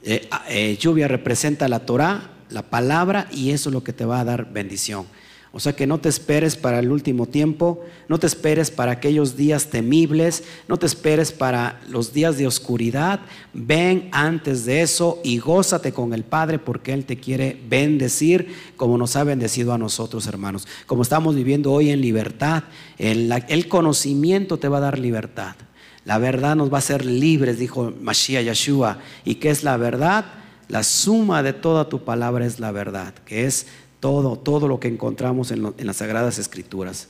eh, 0.03 0.27
ah, 0.29 0.43
eh, 0.47 0.77
lluvia 0.79 1.07
representa 1.07 1.67
la 1.67 1.79
Torah, 1.79 2.29
la 2.49 2.61
palabra, 2.61 3.27
y 3.31 3.51
eso 3.51 3.69
es 3.69 3.73
lo 3.73 3.83
que 3.83 3.93
te 3.93 4.05
va 4.05 4.19
a 4.19 4.25
dar 4.25 4.51
bendición. 4.51 5.07
O 5.55 5.59
sea 5.61 5.73
que 5.73 5.87
no 5.87 6.01
te 6.01 6.09
esperes 6.09 6.57
para 6.57 6.79
el 6.79 6.91
último 6.91 7.27
tiempo, 7.27 7.81
no 8.09 8.17
te 8.19 8.27
esperes 8.27 8.71
para 8.71 8.91
aquellos 8.91 9.37
días 9.37 9.67
temibles, 9.67 10.43
no 10.67 10.75
te 10.75 10.85
esperes 10.85 11.31
para 11.31 11.79
los 11.87 12.11
días 12.11 12.37
de 12.37 12.45
oscuridad. 12.45 13.21
Ven 13.53 14.09
antes 14.11 14.65
de 14.65 14.81
eso 14.81 15.21
y 15.23 15.37
gózate 15.37 15.93
con 15.93 16.13
el 16.13 16.25
Padre 16.25 16.59
porque 16.59 16.91
Él 16.91 17.05
te 17.05 17.15
quiere 17.15 17.57
bendecir 17.69 18.53
como 18.75 18.97
nos 18.97 19.15
ha 19.15 19.23
bendecido 19.23 19.71
a 19.71 19.77
nosotros, 19.77 20.27
hermanos. 20.27 20.67
Como 20.87 21.03
estamos 21.03 21.35
viviendo 21.35 21.71
hoy 21.71 21.89
en 21.89 22.01
libertad, 22.01 22.63
el, 22.97 23.67
conocimiento 23.69 24.59
te 24.59 24.67
va 24.67 24.79
a 24.79 24.81
dar 24.81 24.99
libertad. 24.99 25.55
La 26.03 26.17
verdad 26.17 26.57
nos 26.57 26.69
va 26.69 26.75
a 26.75 26.79
hacer 26.79 27.05
libres, 27.05 27.59
dijo 27.59 27.93
Mashiach 28.01 28.43
Yeshua. 28.43 28.97
¿Y 29.23 29.35
qué 29.35 29.51
es 29.51 29.63
la 29.63 29.77
verdad? 29.77 30.25
La 30.67 30.83
suma 30.83 31.43
de 31.43 31.53
toda 31.53 31.87
tu 31.87 32.03
palabra 32.03 32.45
es 32.45 32.59
la 32.59 32.71
verdad, 32.71 33.13
que 33.25 33.45
es 33.45 33.67
todo, 34.05 34.37
todo 34.37 34.67
lo 34.67 34.79
que 34.79 34.87
encontramos 34.87 35.49
en, 35.49 35.73
las 35.79 35.95
Sagradas 35.95 36.37
Escrituras. 36.37 37.07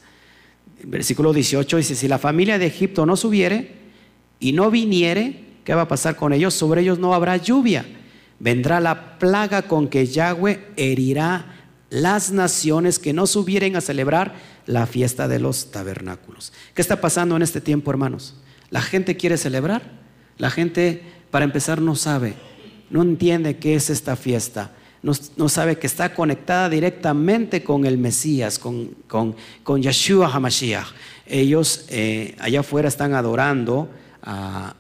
versículo 0.81 1.33
18 1.33 1.75
dice, 1.75 1.93
si 1.93 2.07
la 2.07 2.19
familia 2.19 2.57
de 2.57 2.67
Egipto 2.67 3.05
no 3.05 3.17
subiere 3.17 3.73
y 4.39 4.53
no 4.53 4.71
viniere, 4.71 5.43
¿qué 5.65 5.73
va 5.73 5.81
a 5.81 5.87
pasar 5.89 6.15
con 6.15 6.31
ellos? 6.31 6.53
Sobre 6.53 6.83
ellos 6.83 6.97
no 6.97 7.13
habrá 7.13 7.35
lluvia. 7.35 7.85
Vendrá 8.39 8.79
la 8.79 9.19
plaga 9.19 9.63
con 9.63 9.89
que 9.89 10.07
Yahweh 10.07 10.67
herirá 10.77 11.67
las 11.89 12.31
naciones 12.31 12.97
que 12.97 13.11
no 13.11 13.27
subieren 13.27 13.75
a 13.75 13.81
celebrar 13.81 14.33
la 14.65 14.87
fiesta 14.87 15.27
de 15.27 15.39
los 15.39 15.71
tabernáculos. 15.71 16.53
¿Qué 16.75 16.81
está 16.81 17.01
pasando 17.01 17.35
en 17.35 17.41
este 17.41 17.59
tiempo, 17.59 17.91
hermanos? 17.91 18.35
La 18.69 18.81
gente 18.81 19.17
quiere 19.17 19.35
celebrar. 19.35 19.99
La 20.37 20.49
gente, 20.49 21.03
para 21.29 21.43
empezar, 21.43 21.81
no 21.81 21.97
sabe, 21.97 22.35
no 22.89 23.01
entiende 23.01 23.57
qué 23.57 23.75
es 23.75 23.89
esta 23.89 24.15
fiesta 24.15 24.71
no, 25.37 25.49
sabe 25.49 25.77
que 25.77 25.85
está 25.85 26.15
conectada 26.15 26.67
directamente 26.67 27.63
con 27.63 27.85
el 27.85 27.95
Mesías, 27.99 28.57
con, 28.57 28.95
con, 29.07 29.81
Yeshua 29.81 30.33
HaMashiach. 30.33 30.87
Ellos 31.27 31.85
eh, 31.89 32.35
allá 32.39 32.61
afuera 32.61 32.87
están 32.87 33.13
adorando 33.13 33.87
a, 34.23 34.73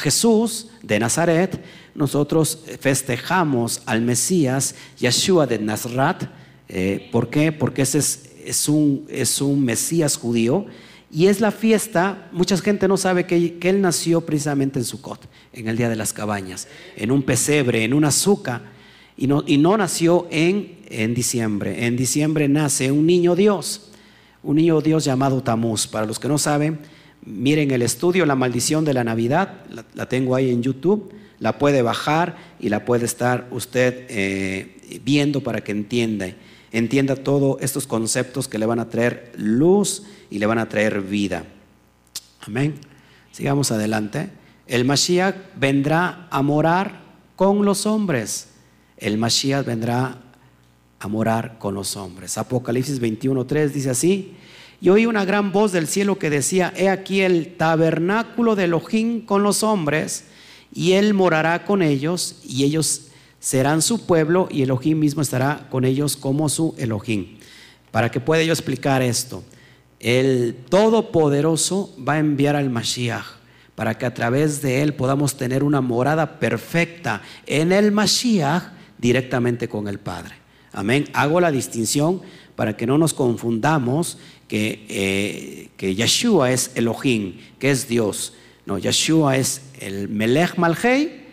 Jesús 0.00 0.68
de 0.82 0.98
Nazaret. 0.98 1.64
Nosotros 1.94 2.62
festejamos 2.78 3.80
al 3.86 4.02
Mesías, 4.02 4.74
Yeshua 4.98 5.46
de 5.46 5.58
Nazaret. 5.58 6.28
Eh, 6.68 7.08
¿Por 7.10 7.30
qué? 7.30 7.50
Porque 7.50 7.82
ese 7.82 7.98
es, 8.44 8.68
un, 8.68 9.06
es 9.08 9.40
un 9.40 9.64
Mesías 9.64 10.18
judío. 10.18 10.66
Y 11.10 11.28
es 11.28 11.40
la 11.40 11.52
fiesta, 11.52 12.28
mucha 12.32 12.58
gente 12.58 12.86
no 12.86 12.98
sabe 12.98 13.24
que, 13.24 13.58
que, 13.58 13.70
él 13.70 13.80
nació 13.80 14.20
precisamente 14.20 14.78
en 14.78 14.84
Sukkot, 14.84 15.26
en 15.54 15.68
el 15.68 15.78
día 15.78 15.88
de 15.88 15.96
las 15.96 16.12
cabañas, 16.12 16.68
en 16.96 17.10
un 17.10 17.22
pesebre, 17.22 17.82
en 17.84 17.94
un 17.94 18.04
azúcar 18.04 18.76
y 19.18 19.26
no, 19.26 19.76
nació 19.76 20.28
en, 20.30 20.78
en, 20.88 21.12
diciembre. 21.12 21.86
En 21.86 21.96
diciembre 21.96 22.48
nace 22.48 22.92
un 22.92 23.04
niño 23.04 23.34
Dios, 23.34 23.90
un 24.44 24.56
niño 24.56 24.80
Dios 24.80 25.04
llamado 25.04 25.42
Tamuz. 25.42 25.88
Para 25.88 26.06
los 26.06 26.20
que 26.20 26.28
no 26.28 26.38
saben, 26.38 26.78
miren 27.26 27.72
el 27.72 27.82
estudio 27.82 28.24
La 28.26 28.36
maldición 28.36 28.84
de 28.84 28.94
la 28.94 29.02
Navidad, 29.02 29.64
la, 29.94 30.06
tengo 30.06 30.36
ahí 30.36 30.50
en 30.50 30.62
YouTube, 30.62 31.12
la 31.40 31.58
puede 31.58 31.82
bajar 31.82 32.36
y 32.60 32.68
la 32.68 32.84
puede 32.84 33.06
estar 33.06 33.48
usted 33.50 34.06
eh, 34.08 35.00
viendo 35.04 35.42
para 35.42 35.62
que 35.62 35.72
entienda, 35.72 36.28
entienda 36.70 37.16
todos 37.16 37.60
estos 37.60 37.88
conceptos 37.88 38.46
que 38.46 38.58
le 38.58 38.66
van 38.66 38.78
a 38.78 38.88
traer 38.88 39.32
luz 39.36 40.04
y 40.30 40.38
le 40.38 40.46
van 40.46 40.60
a 40.60 40.68
traer 40.68 41.00
vida. 41.00 41.44
Amén. 42.46 42.74
Sigamos 43.32 43.72
adelante. 43.72 44.30
El 44.68 44.84
Mashiach 44.84 45.34
vendrá 45.56 46.28
a 46.30 46.40
morar 46.42 47.00
con 47.34 47.64
los 47.64 47.84
hombres 47.84 48.48
el 48.98 49.18
Mashiach 49.18 49.64
vendrá 49.64 50.18
a 51.00 51.08
morar 51.08 51.58
con 51.58 51.74
los 51.74 51.96
hombres. 51.96 52.38
Apocalipsis 52.38 53.00
21.3 53.00 53.68
dice 53.68 53.90
así, 53.90 54.34
y 54.80 54.90
oí 54.90 55.06
una 55.06 55.24
gran 55.24 55.50
voz 55.52 55.72
del 55.72 55.86
cielo 55.86 56.18
que 56.18 56.30
decía, 56.30 56.72
he 56.76 56.88
aquí 56.88 57.20
el 57.20 57.56
tabernáculo 57.56 58.54
de 58.56 58.64
Elohim 58.64 59.24
con 59.24 59.42
los 59.42 59.62
hombres, 59.62 60.24
y 60.72 60.92
él 60.92 61.14
morará 61.14 61.64
con 61.64 61.82
ellos, 61.82 62.40
y 62.44 62.64
ellos 62.64 63.08
serán 63.40 63.82
su 63.82 64.06
pueblo, 64.06 64.48
y 64.50 64.62
Elohim 64.62 64.98
mismo 64.98 65.22
estará 65.22 65.66
con 65.70 65.84
ellos 65.84 66.16
como 66.16 66.48
su 66.48 66.74
Elohim. 66.78 67.38
Para 67.90 68.10
que 68.10 68.20
pueda 68.20 68.42
yo 68.42 68.52
explicar 68.52 69.02
esto, 69.02 69.42
el 69.98 70.56
Todopoderoso 70.68 71.94
va 72.06 72.14
a 72.14 72.18
enviar 72.18 72.54
al 72.54 72.70
Mashiach 72.70 73.38
para 73.74 73.96
que 73.96 74.06
a 74.06 74.12
través 74.12 74.60
de 74.60 74.82
él 74.82 74.94
podamos 74.94 75.36
tener 75.36 75.62
una 75.62 75.80
morada 75.80 76.40
perfecta 76.40 77.22
en 77.46 77.70
el 77.70 77.92
Mashiach 77.92 78.77
directamente 78.98 79.68
con 79.68 79.88
el 79.88 79.98
Padre. 79.98 80.34
Amén. 80.72 81.06
Hago 81.12 81.40
la 81.40 81.50
distinción 81.50 82.20
para 82.56 82.76
que 82.76 82.86
no 82.86 82.98
nos 82.98 83.14
confundamos 83.14 84.18
que, 84.48 84.84
eh, 84.88 85.68
que 85.76 85.94
Yeshua 85.94 86.50
es 86.50 86.72
Elohim, 86.74 87.38
que 87.58 87.70
es 87.70 87.88
Dios. 87.88 88.34
No, 88.66 88.78
Yeshua 88.78 89.36
es 89.36 89.62
el 89.80 90.08
Melech 90.08 90.56
Malhei, 90.56 91.24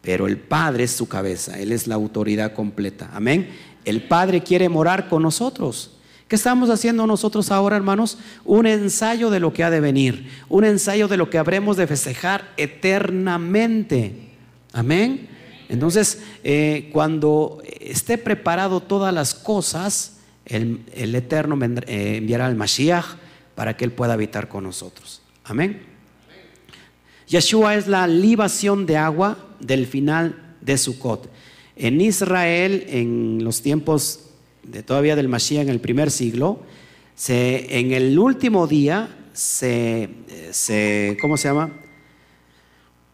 pero 0.00 0.26
el 0.26 0.38
Padre 0.38 0.84
es 0.84 0.92
su 0.92 1.08
cabeza, 1.08 1.58
Él 1.58 1.72
es 1.72 1.86
la 1.86 1.96
autoridad 1.96 2.54
completa. 2.54 3.10
Amén. 3.12 3.50
El 3.84 4.02
Padre 4.04 4.42
quiere 4.42 4.68
morar 4.68 5.08
con 5.08 5.22
nosotros. 5.22 5.92
¿Qué 6.28 6.36
estamos 6.36 6.70
haciendo 6.70 7.06
nosotros 7.06 7.50
ahora, 7.50 7.76
hermanos? 7.76 8.16
Un 8.44 8.66
ensayo 8.66 9.28
de 9.28 9.38
lo 9.38 9.52
que 9.52 9.64
ha 9.64 9.70
de 9.70 9.80
venir, 9.80 10.30
un 10.48 10.64
ensayo 10.64 11.06
de 11.06 11.18
lo 11.18 11.28
que 11.28 11.36
habremos 11.36 11.76
de 11.76 11.86
festejar 11.86 12.52
eternamente. 12.56 14.30
Amén. 14.72 15.28
Entonces, 15.72 16.20
eh, 16.44 16.90
cuando 16.92 17.62
esté 17.80 18.18
preparado 18.18 18.80
todas 18.80 19.12
las 19.12 19.34
cosas, 19.34 20.18
el, 20.44 20.84
Eterno 21.14 21.58
eh, 21.86 22.16
enviará 22.18 22.44
al 22.44 22.56
Mashiach 22.56 23.16
para 23.54 23.74
que 23.74 23.86
Él 23.86 23.92
pueda 23.92 24.12
habitar 24.12 24.48
con 24.48 24.64
nosotros. 24.64 25.22
Amén. 25.44 25.80
Yeshua 27.26 27.74
es 27.74 27.88
la 27.88 28.06
libación 28.06 28.84
de 28.84 28.98
agua 28.98 29.38
del 29.60 29.86
final 29.86 30.56
de 30.60 30.76
Sukkot. 30.76 31.30
En 31.76 32.02
Israel, 32.02 32.84
en 32.88 33.42
los 33.42 33.62
tiempos 33.62 34.26
de 34.62 34.82
todavía 34.82 35.16
del 35.16 35.28
Mashiach, 35.28 35.62
en 35.62 35.70
el 35.70 35.80
primer 35.80 36.10
siglo, 36.10 36.60
en 37.28 37.92
el 37.92 38.18
último 38.18 38.66
día 38.66 39.08
se, 39.32 40.10
se 40.50 41.16
¿cómo 41.18 41.38
se 41.38 41.48
llama? 41.48 41.81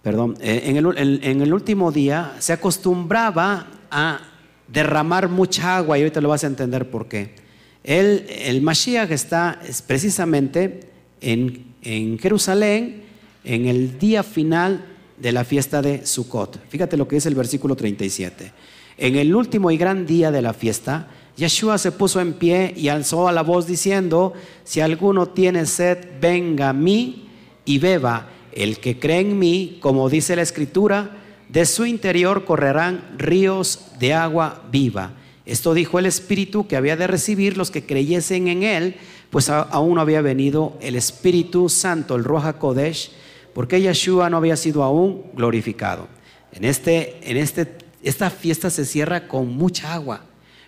Perdón, 0.03 0.36
eh, 0.40 0.62
en 0.64 1.40
el, 1.40 1.53
último 1.53 1.92
día 1.92 2.36
se 2.38 2.53
acostumbraba 2.53 3.66
a 3.90 4.20
derramar 4.66 5.28
mucha 5.28 5.76
agua 5.76 5.99
y 5.99 6.03
ahorita 6.03 6.20
lo 6.20 6.28
vas 6.28 6.44
a 6.44 6.46
entender 6.46 6.90
por 6.90 7.09
qué. 7.09 7.34
El, 7.82 8.26
el 8.28 8.62
Mashiach 8.62 9.11
está 9.11 9.61
precisamente 9.86 10.90
en, 11.20 11.74
en, 11.82 12.18
Jerusalén 12.18 13.03
en 13.44 13.66
el 13.66 13.99
día 13.99 14.22
final 14.22 14.84
de 15.16 15.32
la 15.32 15.44
fiesta 15.44 15.82
de 15.82 16.07
Sukkot. 16.07 16.68
Fíjate 16.68 16.96
lo 16.96 17.09
que 17.09 17.16
dice 17.16 17.28
el 17.28 17.34
versículo 17.34 17.76
37. 17.76 18.53
En 18.99 19.16
el 19.16 19.34
último 19.34 19.70
y 19.70 19.76
gran 19.76 20.07
día 20.07 20.30
de 20.30 20.42
la 20.42 20.53
fiesta, 20.53 21.09
Yeshua 21.36 21.78
se 21.78 21.92
puso 21.92 22.20
en 22.20 22.32
pie 22.32 22.74
y 22.76 22.88
alzó 22.88 23.28
a 23.28 23.32
la 23.32 23.42
voz 23.42 23.66
diciendo, 23.66 24.32
si 24.64 24.80
alguno 24.80 25.28
tiene 25.28 25.66
sed, 25.66 25.99
venga 26.20 26.70
a 26.70 26.72
mí 26.72 27.28
y 27.64 27.78
beba. 27.78 28.28
El 28.53 28.78
que 28.78 28.99
cree 28.99 29.20
en 29.20 29.38
mí, 29.38 29.78
como 29.80 30.09
dice 30.09 30.36
la 30.36 30.42
escritura, 30.42 31.16
de 31.49 31.64
su 31.64 31.86
interior 31.86 32.44
correrán 32.44 33.14
ríos 33.16 33.86
de 33.99 34.14
agua 34.14 34.62
viva. 34.70 35.12
Esto 35.46 35.72
dijo 35.72 35.99
el 35.99 36.07
Espíritu 36.07 36.66
que 36.66 36.76
había 36.76 36.96
de 36.96 37.07
recibir 37.07 37.57
los 37.57 37.70
que 37.70 37.86
creyesen 37.86 38.49
en 38.49 38.62
Él, 38.62 38.96
pues 39.30 39.49
aún 39.49 39.94
no 39.94 40.01
había 40.01 40.20
venido 40.20 40.76
el 40.80 40.94
Espíritu 40.94 41.70
Santo, 41.70 42.16
el 42.16 42.24
Roja 42.24 42.55
Kodesh, 42.55 43.12
porque 43.55 43.80
Yeshua 43.80 44.28
no 44.28 44.36
había 44.36 44.57
sido 44.57 44.82
aún 44.82 45.24
glorificado. 45.34 46.07
En, 46.53 46.64
este, 46.64 47.18
en 47.22 47.38
este, 47.38 47.78
esta 48.03 48.30
fiesta 48.30 48.68
se 48.68 48.84
cierra 48.84 49.26
con 49.26 49.49
mucha 49.49 49.94
agua, 49.94 50.24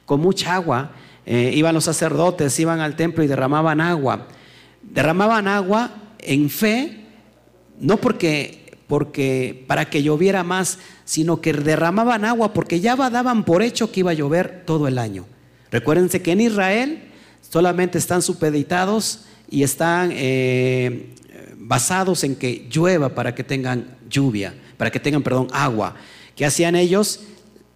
con 0.06 0.20
mucha 0.20 0.54
agua. 0.54 0.92
Eh, 1.26 1.52
iban 1.54 1.74
los 1.74 1.84
sacerdotes, 1.84 2.58
iban 2.58 2.80
al 2.80 2.96
templo 2.96 3.22
y 3.22 3.26
derramaban 3.26 3.80
agua. 3.80 4.28
Derramaban 4.82 5.46
agua 5.46 5.90
en 6.18 6.48
fe 6.48 7.04
no 7.80 7.96
porque, 7.96 8.76
porque 8.86 9.64
para 9.66 9.90
que 9.90 10.02
lloviera 10.02 10.44
más, 10.44 10.78
sino 11.04 11.40
que 11.40 11.52
derramaban 11.52 12.24
agua 12.24 12.52
porque 12.52 12.80
ya 12.80 12.94
daban 12.94 13.44
por 13.44 13.62
hecho 13.62 13.90
que 13.90 14.00
iba 14.00 14.12
a 14.12 14.14
llover 14.14 14.62
todo 14.64 14.86
el 14.86 14.98
año. 14.98 15.26
Recuérdense 15.70 16.22
que 16.22 16.32
en 16.32 16.40
Israel 16.40 17.02
solamente 17.40 17.98
están 17.98 18.22
supeditados 18.22 19.24
y 19.48 19.62
están 19.62 20.10
eh, 20.12 21.14
basados 21.56 22.22
en 22.24 22.36
que 22.36 22.68
llueva 22.70 23.14
para 23.14 23.34
que 23.34 23.44
tengan 23.44 23.96
lluvia, 24.08 24.54
para 24.76 24.90
que 24.90 25.00
tengan, 25.00 25.22
perdón, 25.22 25.48
agua. 25.52 25.96
¿Qué 26.36 26.44
hacían 26.44 26.76
ellos? 26.76 27.20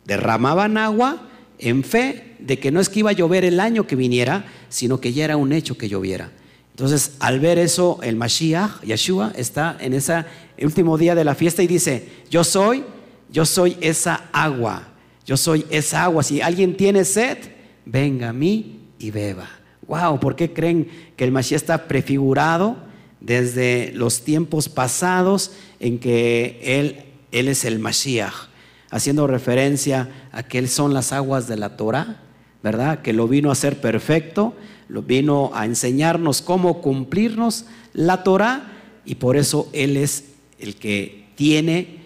Derramaban 0.05 0.77
agua 0.79 1.29
en 1.59 1.83
fe 1.83 2.37
de 2.39 2.59
que 2.59 2.71
no 2.71 2.81
es 2.81 2.89
que 2.89 3.01
iba 3.01 3.11
a 3.11 3.15
llover 3.15 3.45
el 3.45 3.61
año 3.61 3.87
que 3.87 3.97
viniera, 3.97 4.45
sino 4.69 5.01
que 5.01 5.13
ya 5.13 5.25
era 5.25 5.37
un 5.37 5.53
hecho 5.53 5.79
que 5.79 5.89
lloviera. 5.89 6.31
Entonces, 6.75 7.13
al 7.21 7.39
ver 7.39 7.61
eso, 7.61 8.01
el 8.03 8.17
Mashiach, 8.17 8.83
Yeshua, 8.83 9.33
está 9.37 9.77
en 9.79 9.95
ese 9.95 10.25
último 10.61 10.99
día 10.99 11.15
de 11.15 11.23
la 11.23 11.37
fiesta 11.37 11.63
y 11.63 11.69
dice, 11.69 12.09
yo 12.29 12.43
soy, 12.43 12.83
yo 13.31 13.47
soy 13.47 13.77
esa 13.81 14.25
agua, 14.33 14.89
yo 15.25 15.37
soy 15.37 15.65
esa 15.71 16.03
agua. 16.03 16.25
Si 16.25 16.41
alguien 16.41 16.77
tiene 16.77 17.05
sed, 17.05 17.39
venga 17.87 18.31
a 18.31 18.33
mí 18.33 18.89
y 18.99 19.13
beba. 19.13 19.49
Wow, 19.87 20.19
¿por 20.19 20.35
qué 20.35 20.53
creen 20.53 20.89
que 21.17 21.23
el 21.23 21.31
Mashiach 21.31 21.63
está 21.63 21.87
prefigurado 21.87 22.77
desde 23.21 23.93
los 23.95 24.23
tiempos 24.23 24.69
pasados 24.69 25.53
en 25.79 26.01
que 26.01 26.59
Él, 26.61 27.05
él 27.31 27.47
es 27.47 27.65
el 27.65 27.79
Mashiach? 27.79 28.49
Haciendo 28.91 29.29
referencia 29.29 30.09
a 30.33 30.43
que 30.43 30.59
Él 30.59 30.69
son 30.69 30.93
las 30.93 31.13
aguas 31.13 31.47
de 31.47 31.57
la 31.57 31.77
Torah, 31.77 32.21
¿verdad? 32.65 33.01
Que 33.01 33.13
lo 33.13 33.29
vino 33.29 33.51
a 33.51 33.53
hacer 33.53 33.81
perfecto, 33.81 34.57
lo 34.89 35.03
vino 35.03 35.51
a 35.55 35.65
enseñarnos 35.65 36.43
cómo 36.43 36.81
cumplirnos 36.81 37.67
la 37.93 38.23
Torah 38.23 38.73
y 39.05 39.17
por 39.17 39.37
eso 39.37 39.69
Él 39.73 39.97
es 39.97 40.25
el 40.59 40.77
que 40.77 41.27
tiene 41.35 42.01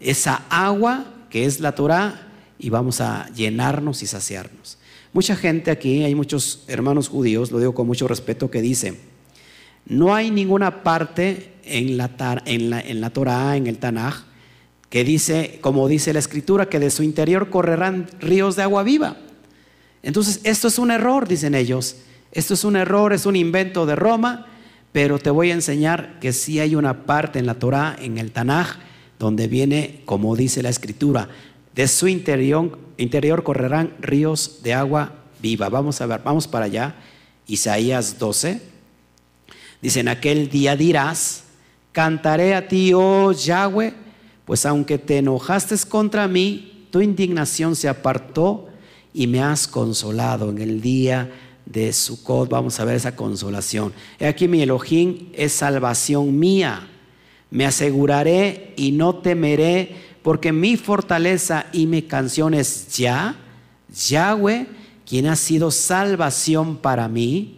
esa 0.00 0.44
agua 0.48 1.06
que 1.28 1.44
es 1.44 1.60
la 1.60 1.74
Torah 1.74 2.28
y 2.58 2.70
vamos 2.70 3.00
a 3.00 3.28
llenarnos 3.34 4.02
y 4.02 4.06
saciarnos. 4.06 4.78
Mucha 5.12 5.34
gente 5.34 5.70
aquí, 5.70 6.04
hay 6.04 6.14
muchos 6.14 6.64
hermanos 6.68 7.08
judíos, 7.08 7.50
lo 7.50 7.58
digo 7.58 7.74
con 7.74 7.86
mucho 7.86 8.06
respeto, 8.06 8.50
que 8.50 8.62
dicen, 8.62 8.98
no 9.86 10.14
hay 10.14 10.30
ninguna 10.30 10.82
parte 10.82 11.54
en 11.64 11.96
la, 11.96 12.10
en 12.44 12.70
la, 12.70 12.80
en 12.80 13.00
la 13.00 13.10
Torah, 13.10 13.56
en 13.56 13.66
el 13.66 13.78
Tanaj, 13.78 14.24
que 14.88 15.04
dice, 15.04 15.58
como 15.60 15.88
dice 15.88 16.12
la 16.12 16.18
escritura, 16.18 16.68
que 16.68 16.78
de 16.78 16.90
su 16.90 17.02
interior 17.02 17.50
correrán 17.50 18.08
ríos 18.20 18.56
de 18.56 18.62
agua 18.62 18.82
viva. 18.82 19.16
Entonces, 20.02 20.40
esto 20.44 20.68
es 20.68 20.78
un 20.78 20.90
error, 20.90 21.28
dicen 21.28 21.54
ellos. 21.54 21.96
Esto 22.32 22.54
es 22.54 22.64
un 22.64 22.76
error, 22.76 23.12
es 23.12 23.26
un 23.26 23.36
invento 23.36 23.86
de 23.86 23.96
Roma, 23.96 24.46
pero 24.92 25.18
te 25.18 25.30
voy 25.30 25.50
a 25.50 25.54
enseñar 25.54 26.18
que 26.20 26.32
sí 26.32 26.60
hay 26.60 26.74
una 26.74 27.04
parte 27.04 27.38
en 27.38 27.46
la 27.46 27.54
Torah, 27.54 27.96
en 27.98 28.18
el 28.18 28.32
Tanaj, 28.32 28.76
donde 29.18 29.48
viene, 29.48 30.02
como 30.04 30.36
dice 30.36 30.62
la 30.62 30.68
escritura, 30.68 31.28
de 31.74 31.88
su 31.88 32.08
interior, 32.08 32.78
interior 32.96 33.42
correrán 33.42 33.94
ríos 34.00 34.60
de 34.62 34.74
agua 34.74 35.12
viva. 35.40 35.68
Vamos 35.68 36.00
a 36.00 36.06
ver, 36.06 36.20
vamos 36.24 36.48
para 36.48 36.66
allá. 36.66 36.94
Isaías 37.46 38.18
12. 38.18 38.60
Dice, 39.82 40.00
en 40.00 40.08
aquel 40.08 40.48
día 40.48 40.76
dirás, 40.76 41.44
cantaré 41.92 42.54
a 42.54 42.68
ti, 42.68 42.92
oh 42.94 43.32
Yahweh, 43.32 43.94
pues 44.44 44.66
aunque 44.66 44.98
te 44.98 45.18
enojaste 45.18 45.76
contra 45.88 46.28
mí, 46.28 46.86
tu 46.90 47.00
indignación 47.00 47.76
se 47.76 47.88
apartó 47.88 48.68
y 49.14 49.26
me 49.26 49.42
has 49.42 49.66
consolado 49.66 50.50
en 50.50 50.58
el 50.58 50.80
día 50.80 51.30
de 51.72 51.92
Sukkot. 51.92 52.50
Vamos 52.50 52.78
a 52.80 52.84
ver 52.84 52.96
esa 52.96 53.16
consolación. 53.16 53.92
He 54.18 54.26
aquí 54.26 54.48
mi 54.48 54.60
Elohim 54.60 55.30
es 55.32 55.52
salvación 55.52 56.38
mía. 56.38 56.88
Me 57.50 57.66
aseguraré 57.66 58.74
y 58.76 58.92
no 58.92 59.16
temeré 59.16 59.96
porque 60.22 60.52
mi 60.52 60.76
fortaleza 60.76 61.66
y 61.72 61.86
mi 61.86 62.02
canción 62.02 62.54
es 62.54 62.96
ya, 62.96 63.36
Yahweh, 63.88 64.66
quien 65.06 65.26
ha 65.26 65.36
sido 65.36 65.70
salvación 65.70 66.76
para 66.76 67.08
mí. 67.08 67.56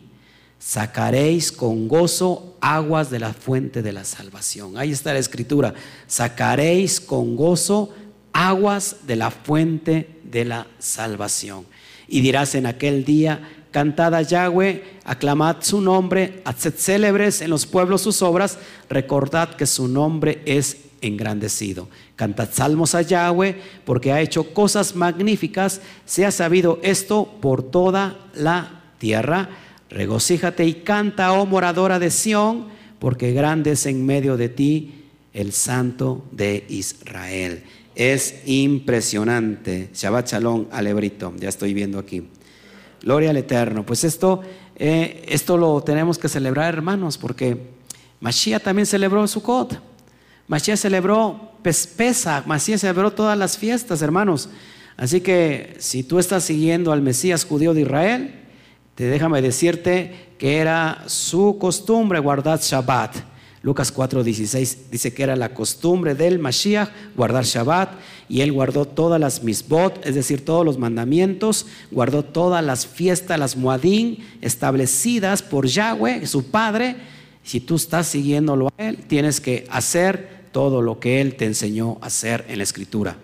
Sacaréis 0.58 1.50
con 1.50 1.88
gozo 1.88 2.56
aguas 2.60 3.10
de 3.10 3.18
la 3.18 3.32
fuente 3.34 3.82
de 3.82 3.92
la 3.92 4.04
salvación. 4.04 4.78
Ahí 4.78 4.92
está 4.92 5.12
la 5.12 5.18
escritura. 5.18 5.74
Sacaréis 6.06 7.00
con 7.00 7.34
gozo 7.34 7.92
aguas 8.32 8.98
de 9.06 9.16
la 9.16 9.30
fuente 9.30 10.20
de 10.22 10.44
la 10.44 10.68
salvación. 10.78 11.66
Y 12.06 12.20
dirás 12.20 12.54
en 12.54 12.66
aquel 12.66 13.04
día, 13.04 13.61
cantad 13.72 14.14
a 14.14 14.22
Yahweh, 14.22 14.84
aclamad 15.04 15.56
su 15.62 15.80
nombre, 15.80 16.42
haced 16.44 16.74
célebres 16.76 17.40
en 17.40 17.50
los 17.50 17.66
pueblos 17.66 18.02
sus 18.02 18.22
obras, 18.22 18.58
recordad 18.88 19.56
que 19.56 19.66
su 19.66 19.88
nombre 19.88 20.42
es 20.44 20.76
engrandecido. 21.00 21.88
Cantad 22.14 22.48
salmos 22.52 22.94
a 22.94 23.02
Yahweh 23.02 23.56
porque 23.84 24.12
ha 24.12 24.20
hecho 24.20 24.54
cosas 24.54 24.94
magníficas. 24.94 25.80
Se 26.06 26.24
ha 26.24 26.30
sabido 26.30 26.78
esto 26.82 27.28
por 27.40 27.62
toda 27.62 28.16
la 28.34 28.82
tierra. 28.98 29.50
Regocíjate 29.90 30.64
y 30.64 30.74
canta, 30.74 31.32
oh 31.32 31.44
moradora 31.44 31.98
de 31.98 32.10
Sión, 32.10 32.68
porque 32.98 33.32
grande 33.32 33.72
es 33.72 33.86
en 33.86 34.06
medio 34.06 34.36
de 34.36 34.48
ti 34.48 35.02
el 35.34 35.52
Santo 35.52 36.24
de 36.30 36.64
Israel. 36.68 37.64
Es 37.94 38.42
impresionante. 38.46 39.90
Shabbat 39.92 40.30
Shalom, 40.30 40.66
alebrito. 40.70 41.34
Ya 41.38 41.48
estoy 41.48 41.74
viendo 41.74 41.98
aquí. 41.98 42.22
Gloria 43.02 43.30
al 43.30 43.36
Eterno. 43.36 43.84
Pues 43.84 44.04
esto, 44.04 44.42
eh, 44.76 45.24
esto 45.28 45.56
lo 45.56 45.82
tenemos 45.82 46.18
que 46.18 46.28
celebrar, 46.28 46.74
hermanos, 46.74 47.18
porque 47.18 47.56
Mashiach 48.20 48.62
también 48.62 48.86
celebró 48.86 49.26
Sukkot. 49.26 49.80
Mashiach 50.46 50.78
celebró 50.78 51.52
Pesach, 51.62 52.46
Mashiach 52.46 52.78
celebró 52.78 53.10
todas 53.12 53.36
las 53.36 53.58
fiestas, 53.58 54.02
hermanos. 54.02 54.48
Así 54.96 55.20
que 55.20 55.74
si 55.78 56.02
tú 56.04 56.18
estás 56.18 56.44
siguiendo 56.44 56.92
al 56.92 57.02
Mesías 57.02 57.44
judío 57.44 57.74
de 57.74 57.82
Israel, 57.82 58.34
te 58.94 59.04
déjame 59.04 59.42
decirte 59.42 60.34
que 60.38 60.58
era 60.58 61.02
su 61.06 61.56
costumbre 61.58 62.18
guardar 62.18 62.60
Shabbat. 62.60 63.31
Lucas 63.62 63.94
4:16 63.94 64.90
dice 64.90 65.14
que 65.14 65.22
era 65.22 65.36
la 65.36 65.54
costumbre 65.54 66.14
del 66.14 66.38
Mashiach 66.38 66.90
guardar 67.16 67.44
Shabbat 67.44 67.92
y 68.28 68.40
él 68.40 68.52
guardó 68.52 68.86
todas 68.86 69.20
las 69.20 69.44
misbot, 69.44 70.04
es 70.04 70.14
decir, 70.14 70.44
todos 70.44 70.64
los 70.64 70.78
mandamientos, 70.78 71.66
guardó 71.90 72.24
todas 72.24 72.64
las 72.64 72.86
fiestas, 72.86 73.38
las 73.38 73.56
muadín 73.56 74.18
establecidas 74.40 75.42
por 75.42 75.66
Yahweh, 75.66 76.26
su 76.26 76.50
padre, 76.50 76.96
si 77.44 77.60
tú 77.60 77.76
estás 77.76 78.06
siguiéndolo 78.06 78.68
a 78.68 78.82
Él, 78.82 78.98
tienes 79.06 79.40
que 79.40 79.66
hacer 79.70 80.42
todo 80.52 80.82
lo 80.82 81.00
que 81.00 81.20
Él 81.20 81.34
te 81.36 81.44
enseñó 81.44 81.98
a 82.00 82.06
hacer 82.06 82.44
en 82.48 82.58
la 82.58 82.64
Escritura. 82.64 83.16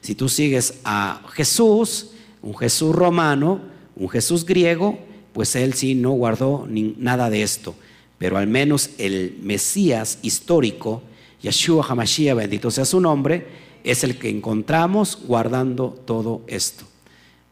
Si 0.00 0.14
tú 0.14 0.28
sigues 0.28 0.74
a 0.84 1.22
Jesús, 1.32 2.10
un 2.42 2.56
Jesús 2.56 2.94
romano, 2.94 3.60
un 3.96 4.08
Jesús 4.08 4.44
griego, 4.46 4.98
pues 5.32 5.54
Él 5.56 5.74
sí 5.74 5.94
no 5.94 6.12
guardó 6.12 6.66
nada 6.68 7.28
de 7.28 7.42
esto. 7.42 7.74
Pero 8.18 8.38
al 8.38 8.46
menos 8.46 8.90
el 8.98 9.38
Mesías 9.42 10.18
histórico, 10.22 11.02
Yeshua 11.42 11.86
HaMashiach, 11.86 12.36
bendito 12.36 12.70
sea 12.70 12.84
su 12.84 13.00
nombre, 13.00 13.46
es 13.84 14.04
el 14.04 14.18
que 14.18 14.28
encontramos 14.28 15.18
guardando 15.26 15.90
todo 16.06 16.42
esto. 16.46 16.84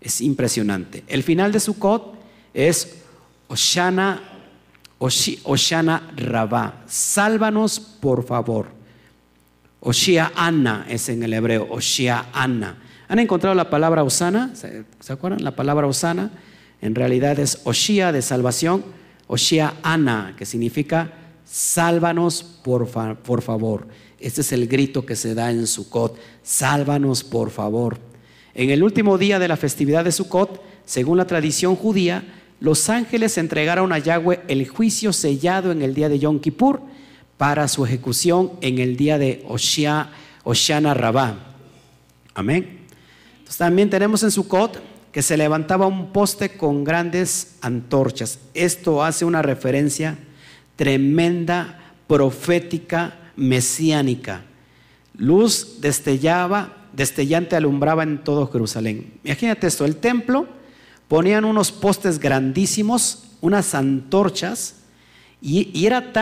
Es 0.01 0.21
impresionante. 0.21 1.05
El 1.07 1.23
final 1.23 1.53
de 1.53 1.61
Sukkot 1.61 2.15
es 2.53 2.97
Oshana 3.49 4.35
Oshana 4.99 6.11
Rabá, 6.17 6.85
sálvanos 6.87 7.79
por 7.79 8.25
favor. 8.25 8.69
Oshia 9.81 10.33
Anna 10.35 10.87
es 10.89 11.09
en 11.11 11.23
el 11.23 11.35
hebreo, 11.35 11.67
Oshia 11.71 12.27
Anna. 12.33 12.79
¿Han 13.09 13.19
encontrado 13.19 13.55
la 13.55 13.69
palabra 13.69 14.03
Osana? 14.03 14.55
¿Se, 14.55 15.13
acuerdan? 15.13 15.45
La 15.45 15.55
palabra 15.55 15.87
Osana 15.87 16.31
en 16.81 16.95
realidad 16.95 17.39
es 17.39 17.61
Oshia 17.65 18.13
de 18.13 18.23
salvación, 18.23 18.83
Oshia 19.27 19.75
Anna, 19.83 20.35
que 20.37 20.47
significa 20.47 21.13
sálvanos 21.45 22.43
por, 22.43 22.89
por 23.23 23.43
favor. 23.43 23.87
Este 24.19 24.41
es 24.41 24.53
el 24.53 24.67
grito 24.67 25.05
que 25.05 25.17
se 25.17 25.35
da 25.35 25.51
en 25.51 25.67
Sukkot, 25.67 26.19
sálvanos 26.43 27.25
por 27.25 27.51
favor. 27.51 27.99
En 28.55 28.71
el 28.71 28.83
último 28.83 29.19
día 29.19 29.39
de 29.39 29.49
la 29.49 29.57
festividad 29.57 30.05
de 30.05 30.13
Sukkot, 30.13 30.63
según 30.85 31.19
la 31.19 31.27
tradición 31.27 31.77
judía, 31.77 32.25
los 32.61 32.89
ángeles 32.89 33.37
entregaron 33.37 33.93
a 33.93 33.99
Yahweh 33.99 34.43
el 34.49 34.69
juicio 34.69 35.13
sellado 35.13 35.73
en 35.73 35.83
el 35.83 35.95
día 35.95 36.09
de 36.09 36.19
Yom 36.19 36.41
Kippur 36.41 36.81
para 37.37 37.69
su 37.69 37.85
ejecución 37.85 38.53
en 38.61 38.79
el 38.79 38.97
día 38.97 39.19
de 39.19 39.45
Oshia, 39.49 40.11
Oshana 40.45 40.95
Rabá. 40.95 41.37
Amén. 42.35 42.81
también 43.59 43.91
tenemos 43.91 44.23
en 44.23 44.31
Sukkot 44.31 44.94
que 45.15 45.23
se 45.23 45.37
levantaba 45.37 45.87
un 45.87 46.13
poste 46.13 46.57
con 46.57 46.83
grandes 46.83 47.55
antorchas. 47.61 48.41
Esto 48.53 49.05
hace 49.05 49.25
una 49.25 49.43
referencia 49.43 50.19
tremenda, 50.75 51.93
profética, 52.09 53.17
mesiánica. 53.37 54.43
Luz 55.17 55.81
destellaba, 55.81 56.89
destellante 56.93 57.55
alumbraba 57.55 58.03
en 58.03 58.25
todo 58.25 58.51
Jerusalén. 58.51 59.21
Imagínate 59.23 59.69
esto, 59.69 59.85
el 59.85 59.99
templo 59.99 60.49
ponían 61.07 61.45
unos 61.45 61.71
postes 61.71 62.19
grandísimos, 62.19 63.23
unas 63.41 63.73
antorchas, 63.77 64.81
y, 65.41 65.87
era 65.87 66.13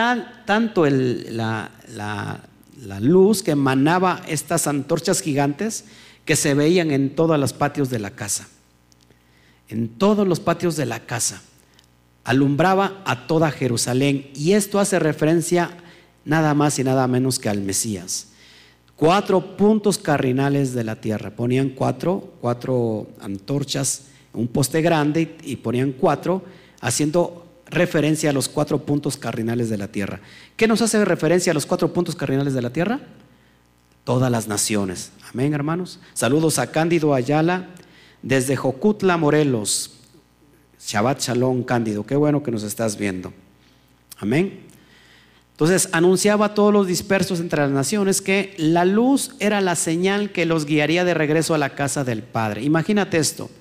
tanto 0.45 0.85
la, 0.85 1.71
luz 2.99 3.41
que 3.41 3.51
emanaba 3.51 4.21
estas 4.27 4.67
antorchas 4.67 5.19
gigantes 5.21 5.85
que 6.25 6.35
se 6.35 6.53
veían 6.53 6.91
en 6.91 7.15
todos 7.15 7.39
los 7.39 7.53
patios 7.53 7.89
de 7.89 7.97
la 7.97 8.11
casa. 8.11 8.49
En 9.73 9.89
todos 9.89 10.27
los 10.27 10.39
patios 10.39 10.75
de 10.75 10.85
la 10.85 10.99
casa. 10.99 11.41
Alumbraba 12.23 13.01
a 13.05 13.25
toda 13.25 13.49
Jerusalén. 13.49 14.29
Y 14.35 14.51
esto 14.51 14.79
hace 14.79 14.99
referencia 14.99 15.71
nada 16.25 16.53
más 16.53 16.77
y 16.77 16.83
nada 16.83 17.07
menos 17.07 17.39
que 17.39 17.49
al 17.49 17.61
Mesías. 17.61 18.27
Cuatro 18.95 19.57
puntos 19.57 19.97
cardinales 19.97 20.75
de 20.75 20.83
la 20.83 21.01
tierra. 21.01 21.31
Ponían 21.31 21.69
cuatro, 21.69 22.35
cuatro 22.39 23.07
antorchas 23.19 24.03
un 24.33 24.47
poste 24.47 24.81
grande 24.81 25.37
y 25.43 25.55
ponían 25.57 25.91
cuatro 25.91 26.43
haciendo 26.81 27.45
referencia 27.65 28.29
a 28.29 28.33
los 28.33 28.49
cuatro 28.49 28.85
puntos 28.85 29.17
cardinales 29.17 29.69
de 29.69 29.77
la 29.77 29.87
tierra. 29.87 30.19
¿Qué 30.55 30.67
nos 30.67 30.81
hace 30.83 31.03
referencia 31.03 31.51
a 31.51 31.53
los 31.53 31.65
cuatro 31.65 31.91
puntos 31.93 32.15
cardinales 32.15 32.53
de 32.53 32.61
la 32.61 32.71
tierra? 32.71 32.99
Todas 34.03 34.31
las 34.31 34.47
naciones. 34.47 35.11
Amén, 35.31 35.53
hermanos. 35.53 35.99
Saludos 36.13 36.59
a 36.59 36.71
Cándido 36.71 37.15
Ayala 37.15 37.69
desde 38.23 38.55
Jocutla, 38.55 39.17
Morelos. 39.17 39.91
Shabbat 40.85 41.21
Shalom, 41.21 41.63
Cándido. 41.63 42.05
Qué 42.05 42.15
bueno 42.15 42.41
que 42.41 42.51
nos 42.51 42.63
estás 42.63 42.97
viendo. 42.97 43.31
Amén. 44.17 44.61
Entonces 45.51 45.87
anunciaba 45.91 46.47
a 46.47 46.53
todos 46.55 46.73
los 46.73 46.87
dispersos 46.87 47.39
entre 47.39 47.61
las 47.61 47.69
naciones 47.69 48.21
que 48.21 48.55
la 48.57 48.85
luz 48.85 49.35
era 49.39 49.61
la 49.61 49.75
señal 49.75 50.31
que 50.31 50.45
los 50.45 50.65
guiaría 50.65 51.05
de 51.05 51.13
regreso 51.13 51.53
a 51.53 51.59
la 51.59 51.75
casa 51.75 52.03
del 52.03 52.23
Padre. 52.23 52.63
Imagínate 52.63 53.17
esto, 53.17 53.51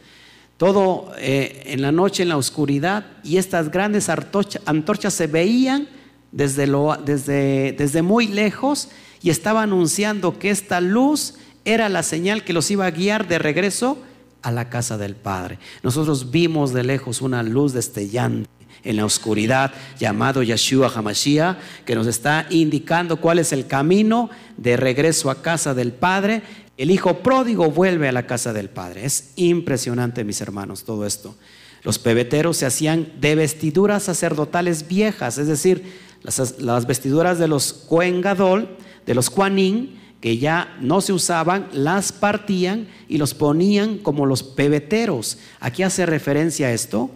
todo 0.57 1.13
eh, 1.19 1.65
en 1.67 1.83
la 1.83 1.93
noche, 1.93 2.23
en 2.23 2.31
la 2.31 2.39
oscuridad, 2.39 3.05
y 3.23 3.37
estas 3.37 3.71
grandes 3.71 4.09
antorchas 4.09 5.13
se 5.13 5.27
veían 5.27 5.87
desde, 6.33 6.67
desde, 7.05 7.73
desde 7.77 8.03
muy 8.03 8.27
lejos 8.27 8.89
y 9.23 9.29
estaba 9.29 9.63
anunciando 9.63 10.39
que 10.39 10.51
esta 10.51 10.81
luz 10.81 11.35
era 11.65 11.91
la 11.91 12.03
señal 12.03 12.43
que 12.43 12.55
los 12.55 12.71
iba 12.71 12.87
a 12.87 12.91
guiar 12.91 13.29
de 13.29 13.39
regreso 13.39 13.99
a 14.43 14.51
la 14.51 14.69
casa 14.69 14.99
del 14.99 15.15
Padre. 15.15 15.59
Nosotros 15.83 16.31
vimos 16.31 16.73
de 16.73 16.85
lejos 16.85 17.23
una 17.23 17.43
luz 17.43 17.73
destellante 17.73 18.49
en 18.85 18.97
la 18.97 19.05
oscuridad 19.05 19.73
llamado 19.99 20.43
Yeshua 20.43 20.93
Hamashiach, 20.95 21.57
que 21.85 21.95
nos 21.95 22.07
está 22.07 22.47
indicando 22.51 23.17
cuál 23.17 23.39
es 23.39 23.53
el 23.53 23.67
camino 23.67 24.31
de 24.57 24.77
regreso 24.77 25.31
a 25.31 25.43
casa 25.43 25.75
del 25.75 25.93
Padre. 25.93 26.43
El 26.77 26.91
hijo 26.91 27.19
pródigo 27.19 27.71
vuelve 27.71 28.09
a 28.09 28.13
la 28.13 28.27
casa 28.27 28.53
del 28.53 28.71
Padre. 28.71 29.05
Es 29.05 29.33
impresionante, 29.37 30.25
mis 30.25 30.41
hermanos, 30.41 30.85
todo 30.85 31.07
esto. 31.07 31.37
Los 31.83 31.99
pebeteros 31.99 32.57
se 32.57 32.67
hacían 32.67 33.13
de 33.21 33.35
vestiduras 33.35 34.05
sacerdotales 34.05 34.87
viejas, 34.87 35.39
es 35.39 35.49
decir, 35.49 35.85
las, 36.23 36.87
vestiduras 36.87 37.39
de 37.39 37.49
los 37.49 37.73
Cohen 37.73 38.23
de 38.23 39.15
los 39.15 39.31
Kuanin, 39.31 40.01
que 40.23 40.39
ya 40.39 40.75
no 40.81 41.03
se 41.03 41.13
usaban, 41.13 41.69
las 41.73 42.13
partían 42.13 42.89
y 43.09 43.19
los 43.19 43.35
ponían 43.35 43.99
como 43.99 44.25
los 44.25 44.43
pebeteros. 44.43 45.37
Aquí 45.61 45.83
hace 45.83 46.07
referencia 46.07 46.69
a 46.69 46.73
esto 46.73 47.11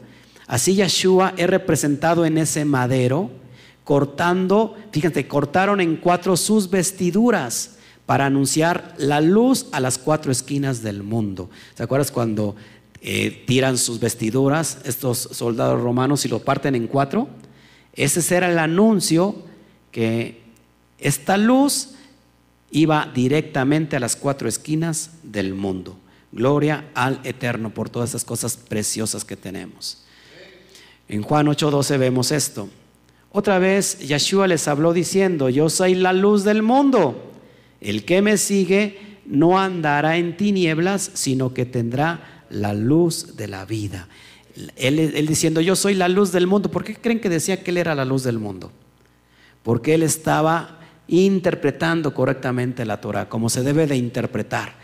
Así 0.47 0.75
Yeshua 0.77 1.35
es 1.37 1.49
representado 1.51 2.25
en 2.25 2.39
ese 2.39 2.65
madero, 2.65 3.31
cortando, 3.85 4.77
fíjate, 4.93 5.27
cortaron 5.27 5.81
en 5.81 5.97
cuatro 5.97 6.37
sus 6.37 6.71
vestiduras 6.71 7.77
para 8.07 8.27
anunciar 8.27 8.95
la 8.99 9.21
luz 9.21 9.67
a 9.73 9.81
las 9.81 9.99
cuatro 9.99 10.31
esquinas 10.31 10.83
del 10.83 11.03
mundo. 11.03 11.51
¿Te 11.75 11.83
acuerdas 11.83 12.13
cuando 12.13 12.55
eh, 13.01 13.45
tiran 13.47 13.77
sus 13.77 13.99
vestiduras 13.99 14.79
estos 14.85 15.19
soldados 15.19 15.83
romanos 15.83 16.25
y 16.25 16.29
lo 16.29 16.39
parten 16.39 16.77
en 16.77 16.87
cuatro? 16.87 17.29
Ese 17.93 18.37
era 18.37 18.51
el 18.51 18.61
anuncio 18.61 19.35
que 19.91 20.43
esta 20.99 21.37
luz 21.37 21.91
iba 22.71 23.11
directamente 23.15 23.97
a 23.97 24.01
las 24.01 24.17
cuatro 24.17 24.49
esquinas 24.49 25.11
del 25.23 25.55
mundo. 25.55 25.97
Gloria 26.33 26.91
al 26.95 27.21
Eterno 27.25 27.71
por 27.71 27.89
todas 27.89 28.11
esas 28.11 28.25
cosas 28.25 28.57
preciosas 28.57 29.25
que 29.25 29.37
tenemos. 29.37 30.05
En 31.09 31.23
Juan 31.23 31.47
8:12 31.47 31.99
vemos 31.99 32.33
esto. 32.33 32.69
Otra 33.31 33.59
vez 33.59 33.99
Yeshua 34.01 34.47
les 34.47 34.67
habló 34.67 34.93
diciendo, 34.93 35.49
yo 35.49 35.69
soy 35.69 35.95
la 35.95 36.13
luz 36.13 36.43
del 36.45 36.63
mundo. 36.63 37.33
El 37.81 38.05
que 38.05 38.23
me 38.23 38.39
sigue 38.39 38.99
no 39.27 39.59
andará 39.59 40.17
en 40.17 40.37
tinieblas, 40.37 41.11
sino 41.15 41.53
que 41.53 41.67
tendrá 41.67 42.45
la 42.49 42.73
luz 42.73 43.37
de 43.37 43.49
la 43.49 43.65
vida. 43.65 44.09
Él, 44.77 45.27
diciendo, 45.27 45.61
yo 45.61 45.77
soy 45.77 45.95
la 45.95 46.09
luz 46.09 46.33
del 46.33 46.47
mundo. 46.47 46.71
¿Por 46.71 46.85
qué 46.85 46.95
creen 46.97 47.21
que 47.21 47.29
decía 47.29 47.63
que 47.63 47.71
él 47.71 47.77
era 47.77 47.95
la 47.95 48.05
luz 48.05 48.23
del 48.23 48.39
mundo? 48.39 48.73
Porque 49.63 49.95
él 49.95 50.03
estaba 50.03 50.81
interpretando 51.09 52.13
correctamente 52.15 52.85
la 52.85 53.01
Torah, 53.01 53.29
como 53.29 53.49
se 53.49 53.63
debe 53.63 53.87
de 53.87 53.97
interpretar. 53.97 54.75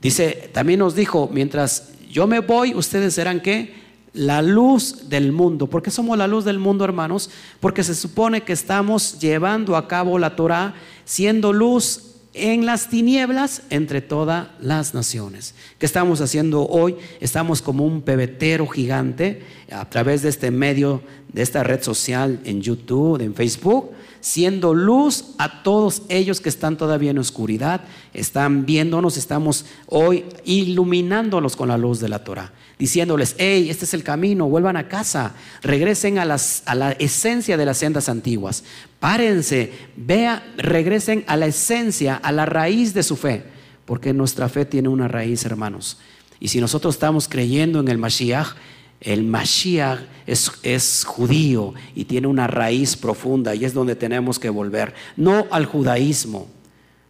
Dice, 0.00 0.50
también 0.52 0.78
nos 0.80 0.94
dijo, 0.94 1.28
mientras 1.32 1.92
yo 2.10 2.26
me 2.26 2.40
voy, 2.40 2.74
ustedes 2.74 3.14
serán 3.14 3.40
qué? 3.40 3.88
la 4.14 4.42
luz 4.42 5.08
del 5.08 5.32
mundo. 5.32 5.68
¿Por 5.68 5.82
qué 5.82 5.90
somos 5.90 6.18
la 6.18 6.26
luz 6.26 6.44
del 6.44 6.58
mundo, 6.58 6.84
hermanos? 6.84 7.30
Porque 7.60 7.84
se 7.84 7.94
supone 7.94 8.42
que 8.42 8.52
estamos 8.52 9.20
llevando 9.20 9.76
a 9.76 9.86
cabo 9.86 10.18
la 10.18 10.34
Torah 10.34 10.74
siendo 11.04 11.52
luz 11.52 12.16
en 12.38 12.66
las 12.66 12.88
tinieblas 12.88 13.62
entre 13.70 14.00
todas 14.00 14.48
las 14.60 14.94
naciones. 14.94 15.54
¿Qué 15.78 15.86
estamos 15.86 16.20
haciendo 16.20 16.66
hoy? 16.66 16.96
Estamos 17.20 17.62
como 17.62 17.84
un 17.84 18.02
pebetero 18.02 18.66
gigante 18.66 19.42
a 19.70 19.88
través 19.88 20.22
de 20.22 20.28
este 20.28 20.50
medio, 20.50 21.02
de 21.32 21.42
esta 21.42 21.62
red 21.62 21.82
social 21.82 22.40
en 22.44 22.62
YouTube, 22.62 23.20
en 23.20 23.34
Facebook, 23.34 23.90
siendo 24.20 24.74
luz 24.74 25.34
a 25.38 25.62
todos 25.62 26.02
ellos 26.08 26.40
que 26.40 26.48
están 26.48 26.76
todavía 26.76 27.10
en 27.10 27.18
oscuridad, 27.18 27.82
están 28.14 28.66
viéndonos, 28.66 29.16
estamos 29.16 29.66
hoy 29.86 30.24
iluminándolos 30.44 31.56
con 31.56 31.68
la 31.68 31.78
luz 31.78 32.00
de 32.00 32.08
la 32.08 32.24
Torah 32.24 32.52
diciéndoles, 32.78 33.34
hey, 33.38 33.68
este 33.70 33.84
es 33.84 33.94
el 33.94 34.04
camino, 34.04 34.48
vuelvan 34.48 34.76
a 34.76 34.88
casa, 34.88 35.34
regresen 35.62 36.18
a, 36.18 36.22
a 36.22 36.74
la 36.74 36.92
esencia 36.92 37.56
de 37.56 37.66
las 37.66 37.78
sendas 37.78 38.08
antiguas, 38.08 38.64
párense, 39.00 39.72
vea, 39.96 40.46
regresen 40.56 41.24
a 41.26 41.36
la 41.36 41.46
esencia, 41.46 42.16
a 42.16 42.32
la 42.32 42.46
raíz 42.46 42.94
de 42.94 43.02
su 43.02 43.16
fe, 43.16 43.44
porque 43.84 44.12
nuestra 44.12 44.48
fe 44.48 44.64
tiene 44.64 44.88
una 44.88 45.08
raíz, 45.08 45.44
hermanos. 45.44 45.98
Y 46.40 46.48
si 46.48 46.60
nosotros 46.60 46.94
estamos 46.94 47.28
creyendo 47.28 47.80
en 47.80 47.88
el 47.88 47.98
Mashiach, 47.98 48.54
el 49.00 49.24
Mashiach 49.24 50.00
es, 50.26 50.52
es, 50.62 51.04
judío 51.04 51.74
y 51.94 52.04
tiene 52.04 52.26
una 52.26 52.46
raíz 52.46 52.96
profunda 52.96 53.54
y 53.54 53.64
es 53.64 53.74
donde 53.74 53.96
tenemos 53.96 54.38
que 54.38 54.50
volver, 54.50 54.94
no 55.16 55.46
al 55.50 55.66
judaísmo. 55.66 56.48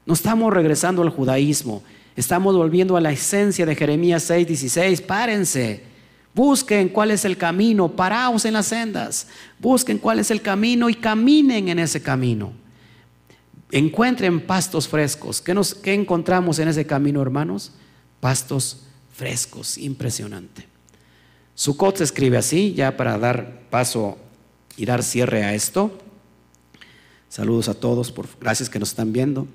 No 0.06 0.14
estamos 0.14 0.52
regresando 0.52 1.02
al 1.02 1.10
judaísmo, 1.10 1.82
Estamos 2.18 2.56
volviendo 2.56 2.96
a 2.96 3.00
la 3.00 3.12
esencia 3.12 3.64
de 3.64 3.76
Jeremías 3.76 4.28
6:16. 4.28 5.00
Párense. 5.00 5.84
Busquen 6.34 6.88
cuál 6.88 7.12
es 7.12 7.24
el 7.24 7.36
camino, 7.36 7.94
paraos 7.94 8.44
en 8.44 8.54
las 8.54 8.66
sendas, 8.66 9.28
busquen 9.60 9.98
cuál 9.98 10.18
es 10.18 10.32
el 10.32 10.42
camino 10.42 10.90
y 10.90 10.94
caminen 10.94 11.68
en 11.68 11.78
ese 11.78 12.02
camino. 12.02 12.52
Encuentren 13.70 14.40
pastos 14.40 14.88
frescos. 14.88 15.40
¿Qué, 15.40 15.54
nos, 15.54 15.74
qué 15.74 15.94
encontramos 15.94 16.58
en 16.58 16.66
ese 16.66 16.84
camino, 16.84 17.22
hermanos? 17.22 17.70
Pastos 18.18 18.80
frescos, 19.12 19.78
impresionante. 19.78 20.66
Sukkot 21.54 21.98
se 21.98 22.04
escribe 22.04 22.36
así, 22.36 22.74
ya 22.74 22.96
para 22.96 23.16
dar 23.16 23.60
paso 23.70 24.18
y 24.76 24.86
dar 24.86 25.04
cierre 25.04 25.44
a 25.44 25.54
esto. 25.54 25.96
Saludos 27.28 27.68
a 27.68 27.74
todos, 27.74 28.10
por, 28.10 28.26
gracias 28.40 28.68
que 28.68 28.80
nos 28.80 28.88
están 28.88 29.12
viendo. 29.12 29.46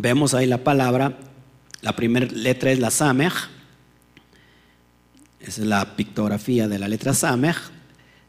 Vemos 0.00 0.32
ahí 0.32 0.46
la 0.46 0.62
palabra, 0.62 1.18
la 1.80 1.96
primera 1.96 2.24
letra 2.26 2.70
es 2.70 2.78
la 2.78 2.92
Samech, 2.92 3.32
esa 5.40 5.60
es 5.60 5.66
la 5.66 5.96
pictografía 5.96 6.68
de 6.68 6.78
la 6.78 6.86
letra 6.86 7.14
Samech. 7.14 7.56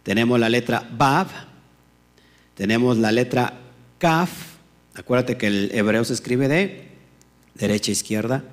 Tenemos 0.01 0.39
la 0.39 0.49
letra 0.49 0.89
Bav, 0.97 1.27
tenemos 2.55 2.97
la 2.97 3.11
letra 3.11 3.53
Kaf, 3.99 4.31
acuérdate 4.95 5.37
que 5.37 5.45
el 5.45 5.69
hebreo 5.71 6.03
se 6.03 6.13
escribe 6.13 6.47
de 6.47 6.89
derecha 7.53 7.91
a 7.91 7.93
izquierda. 7.93 8.43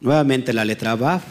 Nuevamente 0.00 0.52
la 0.52 0.64
letra 0.64 0.94
Bav, 0.94 1.22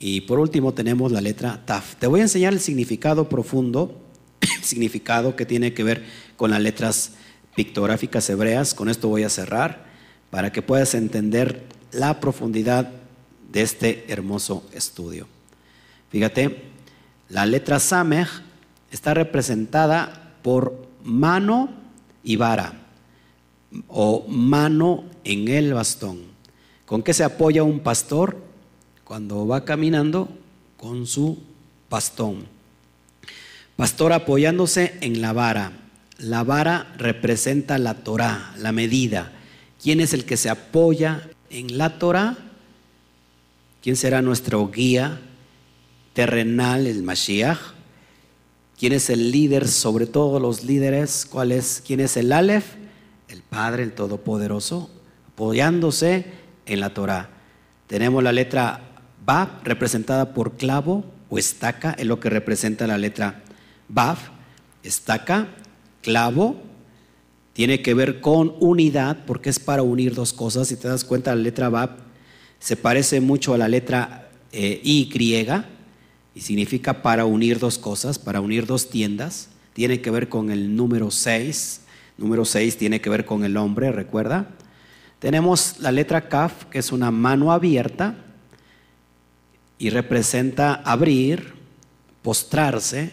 y 0.00 0.22
por 0.22 0.40
último 0.40 0.74
tenemos 0.74 1.12
la 1.12 1.20
letra 1.20 1.64
Taf. 1.64 1.94
Te 2.00 2.08
voy 2.08 2.18
a 2.18 2.24
enseñar 2.24 2.52
el 2.52 2.58
significado 2.58 3.28
profundo, 3.28 4.02
significado 4.60 5.36
que 5.36 5.46
tiene 5.46 5.72
que 5.72 5.84
ver 5.84 6.04
con 6.36 6.50
las 6.50 6.60
letras 6.60 7.12
pictográficas 7.54 8.28
hebreas. 8.28 8.74
Con 8.74 8.88
esto 8.88 9.06
voy 9.06 9.22
a 9.22 9.30
cerrar 9.30 9.88
para 10.30 10.52
que 10.52 10.62
puedas 10.62 10.94
entender 10.94 11.66
la 11.92 12.20
profundidad 12.20 12.90
de 13.52 13.62
este 13.62 14.04
hermoso 14.08 14.64
estudio. 14.72 15.26
Fíjate, 16.10 16.64
la 17.28 17.46
letra 17.46 17.80
Samech 17.80 18.28
está 18.90 19.14
representada 19.14 20.34
por 20.42 20.88
mano 21.02 21.70
y 22.22 22.36
vara 22.36 22.74
o 23.88 24.26
mano 24.28 25.04
en 25.24 25.48
el 25.48 25.74
bastón. 25.74 26.18
¿Con 26.86 27.02
qué 27.02 27.14
se 27.14 27.24
apoya 27.24 27.62
un 27.62 27.80
pastor 27.80 28.36
cuando 29.04 29.46
va 29.46 29.64
caminando? 29.64 30.28
Con 30.76 31.06
su 31.06 31.38
bastón. 31.88 32.46
Pastor 33.76 34.12
apoyándose 34.12 34.98
en 35.00 35.20
la 35.20 35.32
vara. 35.32 35.72
La 36.18 36.42
vara 36.44 36.92
representa 36.98 37.78
la 37.78 37.94
Torah, 37.94 38.52
la 38.58 38.72
medida 38.72 39.32
¿Quién 39.82 40.00
es 40.00 40.12
el 40.12 40.24
que 40.24 40.36
se 40.36 40.50
apoya 40.50 41.30
en 41.48 41.78
la 41.78 41.98
Torah? 41.98 42.36
¿Quién 43.82 43.96
será 43.96 44.20
nuestro 44.20 44.68
guía 44.68 45.20
terrenal, 46.12 46.86
el 46.86 47.02
Mashiach? 47.02 47.58
¿Quién 48.78 48.92
es 48.92 49.08
el 49.08 49.30
líder 49.30 49.68
sobre 49.68 50.06
todos 50.06 50.40
los 50.40 50.64
líderes? 50.64 51.26
¿Cuál 51.28 51.52
es? 51.52 51.82
¿Quién 51.86 52.00
es 52.00 52.16
el 52.16 52.32
Aleph? 52.32 52.74
El 53.28 53.42
Padre, 53.42 53.82
el 53.82 53.92
Todopoderoso, 53.92 54.90
apoyándose 55.28 56.26
en 56.66 56.80
la 56.80 56.92
Torah. 56.92 57.30
Tenemos 57.86 58.22
la 58.22 58.32
letra 58.32 58.82
Bab 59.24 59.64
representada 59.64 60.34
por 60.34 60.56
clavo 60.56 61.04
o 61.30 61.38
estaca 61.38 61.92
es 61.92 62.06
lo 62.06 62.20
que 62.20 62.28
representa 62.28 62.86
la 62.86 62.98
letra 62.98 63.42
Bab, 63.88 64.16
estaca, 64.82 65.48
clavo, 66.02 66.62
tiene 67.60 67.82
que 67.82 67.92
ver 67.92 68.22
con 68.22 68.54
unidad 68.58 69.18
porque 69.26 69.50
es 69.50 69.58
para 69.58 69.82
unir 69.82 70.14
dos 70.14 70.32
cosas. 70.32 70.68
Si 70.68 70.76
te 70.76 70.88
das 70.88 71.04
cuenta, 71.04 71.34
la 71.34 71.42
letra 71.42 71.68
Bab 71.68 71.98
se 72.58 72.74
parece 72.74 73.20
mucho 73.20 73.52
a 73.52 73.58
la 73.58 73.68
letra 73.68 74.30
eh, 74.50 74.80
Y 74.82 75.10
griega 75.12 75.66
y 76.34 76.40
significa 76.40 77.02
para 77.02 77.26
unir 77.26 77.58
dos 77.58 77.76
cosas, 77.76 78.18
para 78.18 78.40
unir 78.40 78.64
dos 78.64 78.88
tiendas. 78.88 79.50
Tiene 79.74 80.00
que 80.00 80.10
ver 80.10 80.30
con 80.30 80.50
el 80.50 80.74
número 80.74 81.10
6. 81.10 81.82
Número 82.16 82.46
6 82.46 82.78
tiene 82.78 83.02
que 83.02 83.10
ver 83.10 83.26
con 83.26 83.44
el 83.44 83.58
hombre, 83.58 83.92
recuerda. 83.92 84.48
Tenemos 85.18 85.80
la 85.80 85.92
letra 85.92 86.30
Kaf, 86.30 86.64
que 86.64 86.78
es 86.78 86.92
una 86.92 87.10
mano 87.10 87.52
abierta 87.52 88.16
y 89.78 89.90
representa 89.90 90.76
abrir, 90.76 91.52
postrarse, 92.22 93.12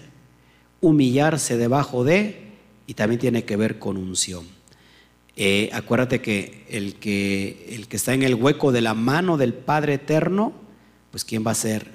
humillarse 0.79 1.57
debajo 1.57 2.05
de, 2.05 2.46
y 2.87 2.93
también 2.93 3.19
tiene 3.19 3.43
que 3.43 3.57
ver 3.57 3.77
con 3.77 3.97
unción. 3.97 4.45
Eh, 5.35 5.69
acuérdate 5.71 6.19
que 6.19 6.65
el, 6.69 6.95
que 6.95 7.67
el 7.69 7.87
que 7.87 7.97
está 7.97 8.15
en 8.15 8.23
el 8.23 8.33
hueco 8.33 8.71
de 8.71 8.81
la 8.81 8.95
mano 8.95 9.37
del 9.37 9.53
Padre 9.53 9.95
Eterno, 9.95 10.53
pues 11.11 11.23
¿quién 11.23 11.45
va 11.45 11.51
a 11.51 11.55
ser 11.55 11.91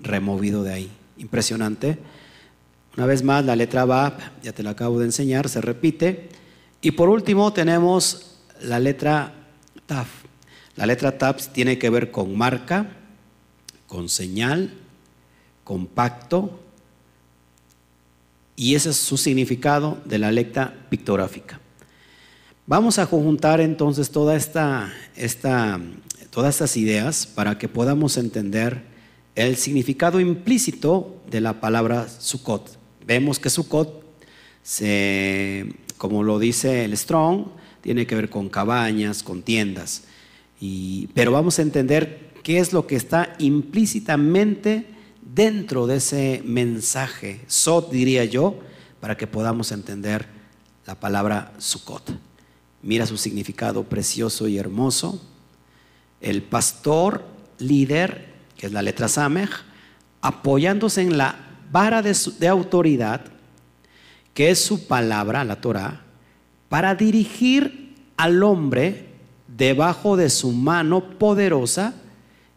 removido 0.00 0.64
de 0.64 0.72
ahí? 0.72 0.90
Impresionante. 1.18 1.98
Una 2.96 3.06
vez 3.06 3.22
más, 3.22 3.44
la 3.44 3.54
letra 3.54 3.84
Bab, 3.84 4.18
ya 4.42 4.52
te 4.52 4.64
la 4.64 4.70
acabo 4.70 4.98
de 4.98 5.04
enseñar, 5.04 5.48
se 5.48 5.60
repite. 5.60 6.30
Y 6.82 6.92
por 6.92 7.10
último 7.10 7.52
tenemos 7.52 8.40
la 8.60 8.80
letra 8.80 9.34
Taf. 9.86 10.08
La 10.74 10.86
letra 10.86 11.16
Taf 11.16 11.48
tiene 11.48 11.78
que 11.78 11.90
ver 11.90 12.10
con 12.10 12.36
marca, 12.36 12.96
con 13.86 14.08
señal, 14.08 14.74
con 15.62 15.86
pacto, 15.86 16.60
y 18.60 18.74
ese 18.74 18.90
es 18.90 18.96
su 18.96 19.16
significado 19.16 19.96
de 20.04 20.18
la 20.18 20.30
letra 20.30 20.86
pictográfica. 20.90 21.58
Vamos 22.66 22.98
a 22.98 23.06
conjuntar 23.06 23.58
entonces 23.58 24.10
todas 24.10 24.50
estas 25.16 26.76
ideas 26.76 27.26
para 27.26 27.56
que 27.56 27.68
podamos 27.68 28.18
entender 28.18 28.82
el 29.34 29.56
significado 29.56 30.20
implícito 30.20 31.22
de 31.30 31.40
la 31.40 31.58
palabra 31.58 32.06
Sukkot. 32.06 32.76
Vemos 33.06 33.38
que 33.38 33.48
Sukkot, 33.48 34.04
como 35.96 36.22
lo 36.22 36.38
dice 36.38 36.84
el 36.84 36.94
Strong, 36.94 37.46
tiene 37.80 38.06
que 38.06 38.14
ver 38.14 38.28
con 38.28 38.50
cabañas, 38.50 39.22
con 39.22 39.40
tiendas. 39.40 40.02
Pero 41.14 41.32
vamos 41.32 41.58
a 41.58 41.62
entender 41.62 42.28
qué 42.42 42.58
es 42.58 42.74
lo 42.74 42.86
que 42.86 42.96
está 42.96 43.36
implícitamente 43.38 44.84
dentro 45.34 45.86
de 45.86 45.96
ese 45.96 46.42
mensaje, 46.44 47.40
Sot 47.46 47.90
diría 47.90 48.24
yo, 48.24 48.58
para 49.00 49.16
que 49.16 49.26
podamos 49.26 49.72
entender 49.72 50.26
la 50.86 50.98
palabra 50.98 51.52
Sukkot. 51.58 52.12
Mira 52.82 53.06
su 53.06 53.16
significado 53.16 53.84
precioso 53.84 54.48
y 54.48 54.58
hermoso. 54.58 55.22
El 56.20 56.42
pastor 56.42 57.24
líder, 57.58 58.32
que 58.56 58.66
es 58.66 58.72
la 58.72 58.82
letra 58.82 59.08
Samech, 59.08 59.50
apoyándose 60.20 61.02
en 61.02 61.16
la 61.16 61.36
vara 61.70 62.02
de, 62.02 62.16
de 62.38 62.48
autoridad, 62.48 63.22
que 64.34 64.50
es 64.50 64.62
su 64.62 64.86
palabra, 64.86 65.44
la 65.44 65.60
Torah, 65.60 66.02
para 66.68 66.94
dirigir 66.94 67.94
al 68.16 68.42
hombre 68.42 69.08
debajo 69.48 70.16
de 70.16 70.30
su 70.30 70.52
mano 70.52 71.18
poderosa 71.18 71.94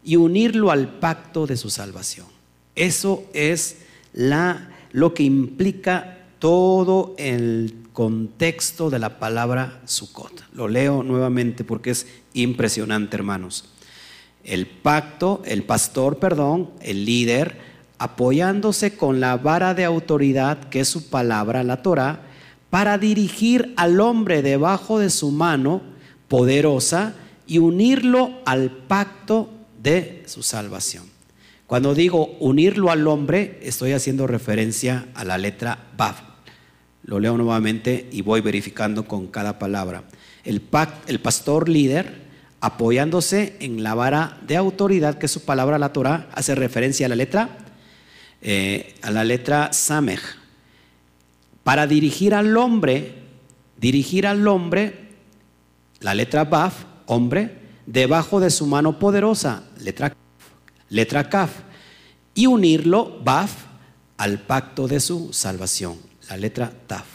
y 0.02 0.16
unirlo 0.16 0.70
al 0.70 0.88
pacto 0.98 1.46
de 1.46 1.56
su 1.56 1.70
salvación. 1.70 2.33
Eso 2.74 3.24
es 3.32 3.78
lo 4.92 5.14
que 5.14 5.22
implica 5.22 6.18
todo 6.38 7.14
el 7.18 7.84
contexto 7.92 8.90
de 8.90 8.98
la 8.98 9.18
palabra 9.18 9.80
Sukkot. 9.84 10.44
Lo 10.52 10.68
leo 10.68 11.02
nuevamente 11.02 11.64
porque 11.64 11.90
es 11.90 12.06
impresionante, 12.32 13.16
hermanos. 13.16 13.64
El 14.42 14.66
pacto, 14.66 15.42
el 15.46 15.62
pastor, 15.62 16.18
perdón, 16.18 16.70
el 16.80 17.04
líder, 17.04 17.56
apoyándose 17.98 18.96
con 18.96 19.20
la 19.20 19.36
vara 19.36 19.72
de 19.74 19.84
autoridad 19.84 20.68
que 20.68 20.80
es 20.80 20.88
su 20.88 21.08
palabra, 21.08 21.62
la 21.62 21.82
Torah, 21.82 22.20
para 22.68 22.98
dirigir 22.98 23.72
al 23.76 24.00
hombre 24.00 24.42
debajo 24.42 24.98
de 24.98 25.08
su 25.08 25.30
mano 25.30 25.80
poderosa 26.28 27.14
y 27.46 27.58
unirlo 27.58 28.32
al 28.44 28.70
pacto 28.70 29.48
de 29.80 30.24
su 30.26 30.42
salvación. 30.42 31.13
Cuando 31.66 31.94
digo 31.94 32.36
unirlo 32.40 32.90
al 32.90 33.06
hombre, 33.08 33.58
estoy 33.62 33.92
haciendo 33.92 34.26
referencia 34.26 35.06
a 35.14 35.24
la 35.24 35.38
letra 35.38 35.78
Baf. 35.96 36.20
Lo 37.04 37.18
leo 37.20 37.36
nuevamente 37.38 38.08
y 38.12 38.20
voy 38.20 38.42
verificando 38.42 39.06
con 39.06 39.28
cada 39.28 39.58
palabra. 39.58 40.04
El, 40.44 40.60
pastor 40.60 41.70
líder, 41.70 42.22
apoyándose 42.60 43.56
en 43.60 43.82
la 43.82 43.94
vara 43.94 44.38
de 44.46 44.56
autoridad, 44.56 45.16
que 45.16 45.26
es 45.26 45.32
su 45.32 45.44
palabra, 45.44 45.78
la 45.78 45.92
Torah, 45.92 46.28
hace 46.34 46.54
referencia 46.54 47.06
a 47.06 47.08
la 47.08 47.16
letra, 47.16 47.56
eh, 48.42 48.94
a 49.00 49.10
la 49.10 49.24
letra 49.24 49.72
Samech. 49.72 50.20
Para 51.62 51.86
dirigir 51.86 52.34
al 52.34 52.54
hombre, 52.58 53.14
dirigir 53.78 54.26
al 54.26 54.46
hombre, 54.46 55.08
la 56.00 56.14
letra 56.14 56.44
Baf, 56.44 56.84
hombre, 57.06 57.56
debajo 57.86 58.38
de 58.38 58.50
su 58.50 58.66
mano 58.66 58.98
poderosa, 58.98 59.64
letra 59.80 60.14
letra 60.94 61.28
Kaf, 61.28 61.50
y 62.34 62.46
unirlo, 62.46 63.20
Baf, 63.24 63.52
al 64.16 64.40
pacto 64.40 64.86
de 64.86 65.00
su 65.00 65.32
salvación, 65.32 65.96
la 66.28 66.36
letra 66.36 66.72
Taf. 66.86 67.06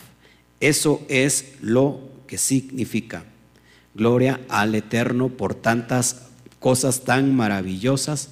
Eso 0.60 1.02
es 1.08 1.54
lo 1.62 2.02
que 2.28 2.38
significa. 2.38 3.24
Gloria 3.96 4.42
al 4.50 4.76
Eterno 4.76 5.30
por 5.30 5.56
tantas 5.56 6.28
cosas 6.60 7.06
tan 7.06 7.34
maravillosas 7.34 8.30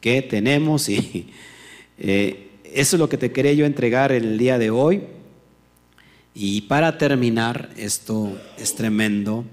que 0.00 0.22
tenemos 0.22 0.88
y 0.88 1.28
eh, 1.98 2.50
eso 2.64 2.96
es 2.96 3.00
lo 3.00 3.10
que 3.10 3.18
te 3.18 3.30
quería 3.30 3.52
yo 3.52 3.66
entregar 3.66 4.10
en 4.12 4.24
el 4.24 4.38
día 4.38 4.58
de 4.58 4.70
hoy. 4.70 5.02
Y 6.34 6.62
para 6.62 6.96
terminar, 6.96 7.70
esto 7.76 8.40
es 8.56 8.74
tremendo, 8.74 9.44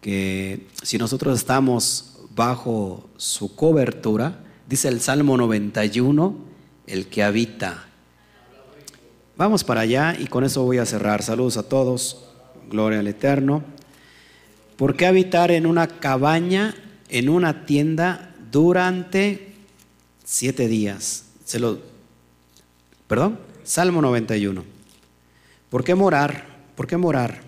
que 0.00 0.66
si 0.82 0.96
nosotros 0.96 1.38
estamos 1.38 2.16
bajo 2.34 3.08
su 3.16 3.54
cobertura, 3.54 4.43
Dice 4.66 4.88
el 4.88 5.02
Salmo 5.02 5.36
91, 5.36 6.34
el 6.86 7.06
que 7.08 7.22
habita. 7.22 7.84
Vamos 9.36 9.62
para 9.62 9.82
allá 9.82 10.16
y 10.18 10.26
con 10.26 10.42
eso 10.42 10.62
voy 10.62 10.78
a 10.78 10.86
cerrar. 10.86 11.22
Saludos 11.22 11.58
a 11.58 11.64
todos. 11.64 12.24
Gloria 12.70 13.00
al 13.00 13.06
Eterno. 13.06 13.62
¿Por 14.76 14.96
qué 14.96 15.06
habitar 15.06 15.50
en 15.50 15.66
una 15.66 15.86
cabaña, 15.86 16.74
en 17.10 17.28
una 17.28 17.66
tienda 17.66 18.34
durante 18.50 19.54
siete 20.24 20.66
días? 20.66 21.26
Se 21.44 21.58
lo, 21.58 21.80
perdón, 23.06 23.38
Salmo 23.64 24.00
91. 24.00 24.64
¿Por 25.68 25.84
qué 25.84 25.94
morar? 25.94 26.46
¿Por 26.74 26.86
qué 26.86 26.96
morar? 26.96 27.42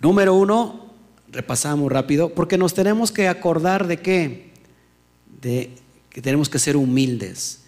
Número 0.00 0.34
uno, 0.34 0.90
repasamos 1.30 1.92
rápido, 1.92 2.34
porque 2.34 2.58
nos 2.58 2.74
tenemos 2.74 3.12
que 3.12 3.28
acordar 3.28 3.86
de 3.86 3.98
qué? 3.98 4.53
Que 5.44 6.22
tenemos 6.22 6.48
que 6.48 6.58
ser 6.58 6.76
humildes. 6.76 7.60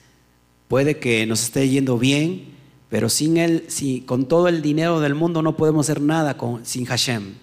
Puede 0.68 0.98
que 0.98 1.26
nos 1.26 1.42
esté 1.42 1.68
yendo 1.68 1.98
bien, 1.98 2.46
pero 2.88 3.08
sin 3.08 3.36
él, 3.36 3.64
si 3.68 4.00
con 4.00 4.26
todo 4.26 4.48
el 4.48 4.62
dinero 4.62 5.00
del 5.00 5.14
mundo 5.14 5.42
no 5.42 5.56
podemos 5.56 5.86
hacer 5.86 6.00
nada 6.00 6.36
con, 6.36 6.64
sin 6.64 6.86
Hashem. 6.86 7.34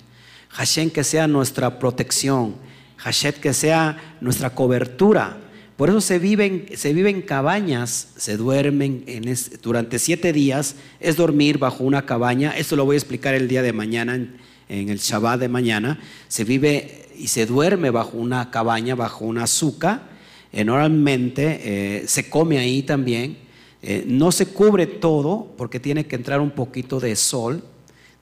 Hashem 0.50 0.90
que 0.90 1.04
sea 1.04 1.28
nuestra 1.28 1.80
protección, 1.80 2.56
Hashem 2.98 3.34
que 3.34 3.54
sea 3.54 4.18
nuestra 4.22 4.52
cobertura. 4.52 5.38
Por 5.76 5.90
eso 5.90 6.02
se 6.02 6.20
viven, 6.20 6.68
se 6.76 6.94
viven 6.94 7.22
cabañas, 7.22 8.10
se 8.16 8.38
duermen 8.38 9.04
en 9.08 9.36
durante 9.62 10.00
siete 10.00 10.32
días, 10.32 10.76
es 11.00 11.16
dormir 11.18 11.58
bajo 11.58 11.84
una 11.84 12.06
cabaña. 12.06 12.52
Esto 12.52 12.76
lo 12.76 12.86
voy 12.86 12.96
a 12.96 13.00
explicar 13.00 13.34
el 13.34 13.48
día 13.48 13.62
de 13.62 13.74
mañana, 13.74 14.16
en, 14.16 14.38
en 14.70 14.90
el 14.90 15.00
Shabbat 15.00 15.40
de 15.40 15.50
mañana. 15.50 16.00
Se 16.28 16.44
vive 16.44 17.08
y 17.18 17.28
se 17.28 17.46
duerme 17.46 17.90
bajo 17.90 18.18
una 18.18 18.52
cabaña, 18.52 18.96
bajo 18.96 19.26
una 19.26 19.44
azúcar 19.44 20.13
normalmente 20.54 21.62
eh, 21.64 22.08
se 22.08 22.30
come 22.30 22.60
ahí 22.60 22.84
también. 22.84 23.38
Eh, 23.82 24.06
no 24.08 24.32
se 24.32 24.46
cubre 24.46 24.86
todo 24.86 25.48
porque 25.58 25.80
tiene 25.80 26.06
que 26.06 26.16
entrar 26.16 26.40
un 26.40 26.52
poquito 26.52 27.00
de 27.00 27.16
sol. 27.16 27.64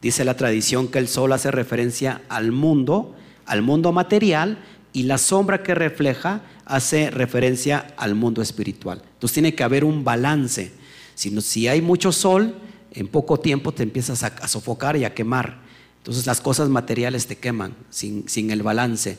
Dice 0.02 0.26
la 0.26 0.36
tradición 0.36 0.88
que 0.88 0.99
el 0.99 1.08
sol 1.08 1.34
hace 1.34 1.52
referencia 1.52 2.22
al 2.30 2.52
mundo, 2.52 3.16
al 3.45 3.62
mundo 3.62 3.91
material, 3.91 4.58
y 4.94 5.03
la 5.03 5.18
sombra 5.18 5.64
que 5.64 5.76
refleja 5.76 6.41
hace 6.66 7.12
referencia 7.12 7.94
al 7.98 8.16
mundo 8.16 8.41
espiritual. 8.41 9.02
Entonces 9.14 9.34
tiene 9.34 9.56
que 9.56 9.64
haber 9.64 9.84
un 9.84 10.03
balance. 10.03 10.72
Si, 11.16 11.40
si 11.41 11.68
hay 11.68 11.82
mucho 11.82 12.12
sol, 12.12 12.56
en 12.94 13.08
poco 13.08 13.40
tiempo 13.40 13.72
te 13.72 13.84
empiezas 13.84 14.24
a, 14.24 14.48
sofocar 14.48 14.98
y 14.98 15.06
a 15.06 15.14
quemar. 15.14 15.60
Entonces 15.98 16.26
las 16.26 16.41
cosas 16.41 16.70
materiales 16.70 17.28
te 17.28 17.38
queman 17.38 17.76
sin, 17.90 18.28
sin 18.28 18.52
el 18.52 18.64
balance. 18.64 19.18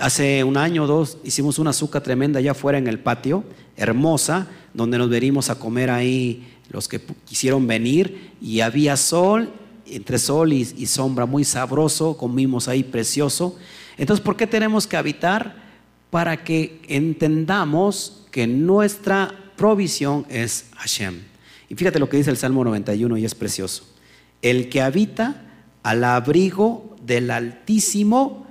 Hace 0.00 0.44
un 0.44 0.58
año 0.58 0.84
o 0.84 0.86
dos 0.86 1.16
hicimos 1.24 1.58
una 1.58 1.70
azúcar 1.70 2.02
tremenda 2.02 2.38
allá 2.38 2.50
afuera 2.50 2.76
en 2.76 2.86
el 2.86 2.98
patio, 2.98 3.42
hermosa, 3.76 4.48
donde 4.74 4.98
nos 4.98 5.08
venimos 5.08 5.48
a 5.48 5.58
comer 5.58 5.90
ahí 5.90 6.46
los 6.70 6.88
que 6.88 7.00
quisieron 7.24 7.66
venir 7.66 8.32
y 8.40 8.60
había 8.60 8.98
sol, 8.98 9.50
entre 9.86 10.18
sol 10.18 10.52
y, 10.52 10.60
y 10.76 10.86
sombra, 10.86 11.24
muy 11.24 11.44
sabroso, 11.44 12.18
comimos 12.18 12.68
ahí 12.68 12.82
precioso. 12.82 13.56
Entonces, 13.96 14.22
¿por 14.22 14.36
qué 14.36 14.46
tenemos 14.46 14.86
que 14.86 14.96
habitar? 14.98 15.56
Para 16.10 16.44
que 16.44 16.80
entendamos 16.88 18.26
que 18.30 18.46
nuestra 18.46 19.34
provisión 19.56 20.26
es 20.28 20.66
Hashem. 20.76 21.20
Y 21.70 21.74
fíjate 21.74 21.98
lo 21.98 22.10
que 22.10 22.18
dice 22.18 22.30
el 22.30 22.36
Salmo 22.36 22.62
91 22.64 23.16
y 23.16 23.24
es 23.24 23.34
precioso. 23.34 23.84
El 24.42 24.68
que 24.68 24.82
habita 24.82 25.42
al 25.82 26.04
abrigo 26.04 26.96
del 27.02 27.30
Altísimo 27.30 28.46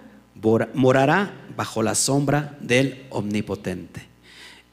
morará 0.73 1.33
bajo 1.55 1.83
la 1.83 1.95
sombra 1.95 2.57
del 2.61 3.05
Omnipotente. 3.09 4.07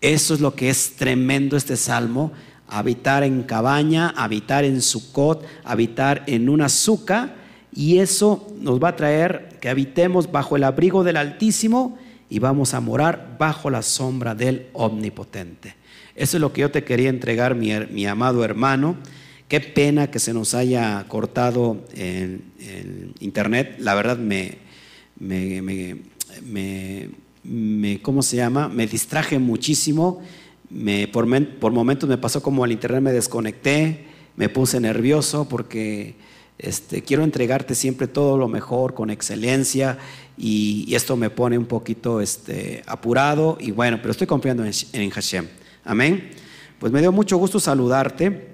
Eso 0.01 0.35
es 0.35 0.41
lo 0.41 0.55
que 0.55 0.71
es 0.71 0.97
tremendo 0.97 1.57
este 1.57 1.77
salmo, 1.77 2.33
habitar 2.69 3.25
en 3.25 3.43
cabaña, 3.43 4.11
habitar 4.11 4.65
en 4.65 4.81
Sucot, 4.81 5.45
habitar 5.65 6.23
en 6.27 6.49
una 6.49 6.67
azúcar, 6.67 7.37
y 7.75 7.99
eso 7.99 8.53
nos 8.61 8.83
va 8.83 8.89
a 8.89 8.97
traer 8.97 9.59
que 9.61 9.69
habitemos 9.69 10.31
bajo 10.31 10.57
el 10.57 10.65
abrigo 10.65 11.05
del 11.05 11.17
Altísimo 11.17 11.99
y 12.31 12.39
vamos 12.39 12.75
a 12.75 12.81
morar 12.81 13.37
bajo 13.39 13.71
la 13.71 13.83
sombra 13.83 14.35
del 14.35 14.67
Omnipotente. 14.73 15.75
Eso 16.15 16.37
es 16.37 16.41
lo 16.41 16.53
que 16.53 16.63
yo 16.63 16.71
te 16.71 16.85
quería 16.85 17.09
entregar, 17.09 17.55
mi, 17.55 18.07
amado 18.07 18.45
hermano. 18.45 18.97
Qué 19.47 19.61
pena 19.61 20.11
que 20.11 20.19
se 20.19 20.35
nos 20.35 20.55
haya 20.55 21.05
cortado 21.09 21.85
en, 21.95 22.43
internet. 23.21 23.77
La 23.79 23.95
verdad 23.95 24.19
me, 24.19 24.59
me, 25.19 25.97
me, 26.43 28.01
¿cómo 28.03 28.23
se 28.23 28.37
llama? 28.37 28.69
Me 28.69 28.87
distraje 28.87 29.39
muchísimo. 29.39 30.23
Me, 30.71 31.09
por, 31.09 31.27
por, 31.59 31.73
momentos 31.73 32.09
me 32.09 32.19
pasó 32.19 32.43
como 32.43 32.63
al 32.63 32.73
internet 32.73 33.03
me 33.03 33.13
desconecté, 33.13 34.05
me 34.37 34.51
puse 34.51 34.79
nervioso 34.81 35.49
porque 35.49 36.15
este, 36.59 37.03
quiero 37.03 37.25
entregarte 37.25 37.75
siempre 37.75 38.07
todo 38.07 38.37
lo 38.37 38.49
mejor 38.49 38.93
con 38.93 39.09
excelencia 39.09 39.97
y, 40.37 40.95
esto 40.95 41.17
me 41.17 41.31
pone 41.31 41.57
un 41.57 41.65
poquito 41.65 42.21
este, 42.21 42.83
apurado 42.87 43.57
y 43.61 43.71
bueno, 43.71 43.99
pero 44.01 44.11
estoy 44.11 44.27
confiando 44.27 44.65
en, 44.65 44.73
en 44.93 45.11
Hashem. 45.11 45.47
Amén. 45.85 46.31
Pues 46.79 46.93
me 46.93 47.01
dio 47.01 47.13
mucho 47.13 47.39
gusto 47.39 47.59
saludarte. 47.59 48.49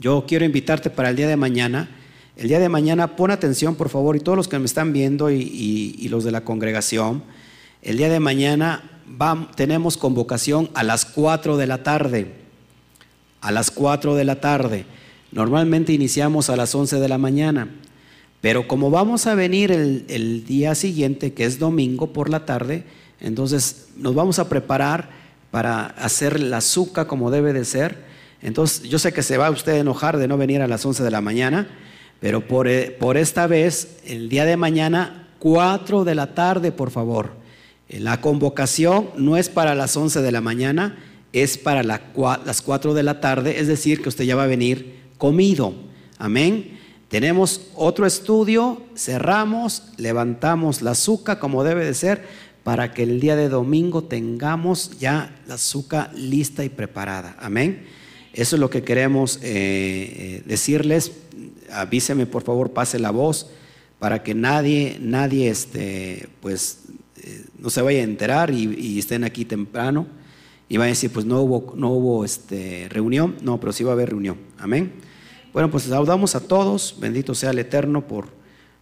Yo 0.00 0.24
quiero 0.26 0.44
invitarte 0.44 0.90
para 0.90 1.10
el 1.10 1.16
día 1.16 1.28
de 1.28 1.36
mañana. 1.36 1.90
El 2.36 2.48
día 2.48 2.58
de 2.58 2.68
mañana 2.68 3.14
pon 3.14 3.30
atención, 3.30 3.76
por 3.76 3.88
favor, 3.88 4.16
y 4.16 4.20
todos 4.20 4.36
los 4.36 4.48
que 4.48 4.58
me 4.58 4.64
están 4.64 4.92
viendo 4.92 5.30
y, 5.30 6.08
los 6.10 6.24
de 6.24 6.32
la 6.32 6.42
congregación. 6.42 7.22
El 7.80 7.96
día 7.96 8.08
de 8.08 8.18
mañana 8.18 9.02
tenemos 9.54 9.96
convocación 9.96 10.68
a 10.74 10.82
las 10.82 11.04
4 11.04 11.56
de 11.56 11.66
la 11.66 11.82
tarde. 11.82 12.32
A 13.40 13.52
las 13.52 13.70
4 13.70 14.16
de 14.16 14.24
la 14.24 14.40
tarde. 14.40 14.84
Normalmente 15.30 15.92
iniciamos 15.92 16.50
a 16.50 16.56
las 16.56 16.74
11 16.74 16.98
de 16.98 17.08
la 17.08 17.18
mañana. 17.18 17.68
Pero 18.40 18.66
como 18.66 18.90
vamos 18.90 19.26
a 19.26 19.34
venir 19.34 19.70
el, 19.70 20.04
el 20.08 20.44
día 20.44 20.74
siguiente, 20.74 21.34
que 21.34 21.44
es 21.44 21.58
domingo 21.58 22.12
por 22.12 22.30
la 22.30 22.44
tarde, 22.44 22.84
entonces 23.20 23.88
nos 23.96 24.14
vamos 24.14 24.38
a 24.38 24.48
preparar 24.48 25.08
para 25.52 25.86
hacer 25.86 26.40
la 26.40 26.56
azúcar 26.56 27.06
como 27.06 27.30
debe 27.30 27.52
de 27.52 27.64
ser. 27.64 28.04
Entonces, 28.42 28.82
yo 28.82 28.98
sé 28.98 29.12
que 29.12 29.22
se 29.22 29.38
va 29.38 29.50
usted 29.50 29.74
a 29.74 29.78
enojar 29.78 30.18
de 30.18 30.26
no 30.26 30.36
venir 30.36 30.60
a 30.62 30.68
las 30.68 30.84
11 30.84 31.04
de 31.04 31.10
la 31.12 31.20
mañana, 31.20 31.68
pero 32.24 32.40
por, 32.40 32.68
eh, 32.68 32.90
por 32.98 33.18
esta 33.18 33.46
vez, 33.46 33.98
el 34.06 34.30
día 34.30 34.46
de 34.46 34.56
mañana, 34.56 35.28
4 35.40 36.04
de 36.04 36.14
la 36.14 36.34
tarde, 36.34 36.72
por 36.72 36.90
favor. 36.90 37.32
Eh, 37.86 38.00
la 38.00 38.22
convocación 38.22 39.10
no 39.18 39.36
es 39.36 39.50
para 39.50 39.74
las 39.74 39.94
11 39.94 40.22
de 40.22 40.32
la 40.32 40.40
mañana, 40.40 40.96
es 41.34 41.58
para 41.58 41.82
las 41.82 42.62
4 42.62 42.94
de 42.94 43.02
la 43.02 43.20
tarde, 43.20 43.60
es 43.60 43.66
decir, 43.66 44.00
que 44.00 44.08
usted 44.08 44.24
ya 44.24 44.36
va 44.36 44.44
a 44.44 44.46
venir 44.46 45.00
comido. 45.18 45.74
Amén. 46.16 46.78
Tenemos 47.10 47.68
otro 47.74 48.06
estudio, 48.06 48.80
cerramos, 48.96 49.82
levantamos 49.98 50.80
la 50.80 50.92
azúcar 50.92 51.38
como 51.38 51.62
debe 51.62 51.84
de 51.84 51.92
ser 51.92 52.24
para 52.62 52.94
que 52.94 53.02
el 53.02 53.20
día 53.20 53.36
de 53.36 53.50
domingo 53.50 54.04
tengamos 54.04 54.98
ya 54.98 55.42
la 55.46 55.56
azúcar 55.56 56.10
lista 56.14 56.64
y 56.64 56.70
preparada. 56.70 57.36
Amén. 57.38 57.84
Eso 58.34 58.56
es 58.56 58.60
lo 58.60 58.68
que 58.68 58.82
queremos 58.82 59.36
eh, 59.36 59.42
eh, 59.44 60.42
decirles. 60.44 61.12
Avíseme, 61.72 62.26
por 62.26 62.42
favor, 62.42 62.72
pase 62.72 62.98
la 62.98 63.10
voz 63.10 63.48
para 63.98 64.22
que 64.22 64.34
nadie, 64.34 64.98
nadie, 65.00 65.48
este, 65.48 66.28
pues, 66.40 66.80
eh, 67.22 67.44
no 67.58 67.70
se 67.70 67.80
vaya 67.80 68.00
a 68.00 68.04
enterar 68.04 68.50
y, 68.50 68.98
estén 68.98 69.24
aquí 69.24 69.44
temprano 69.44 70.06
y 70.68 70.76
vayan 70.76 70.90
a 70.90 70.94
decir, 70.94 71.10
pues 71.10 71.24
no 71.24 71.40
hubo, 71.40 71.74
no 71.76 71.90
hubo 71.90 72.24
este, 72.24 72.88
reunión. 72.90 73.36
No, 73.40 73.60
pero 73.60 73.72
sí 73.72 73.84
va 73.84 73.90
a 73.90 73.94
haber 73.94 74.10
reunión. 74.10 74.36
Amén. 74.58 74.92
Bueno, 75.52 75.70
pues 75.70 75.84
saludamos 75.84 76.34
a 76.34 76.40
todos. 76.40 76.96
Bendito 76.98 77.34
sea 77.34 77.50
el 77.50 77.58
Eterno 77.60 78.06
por, 78.06 78.26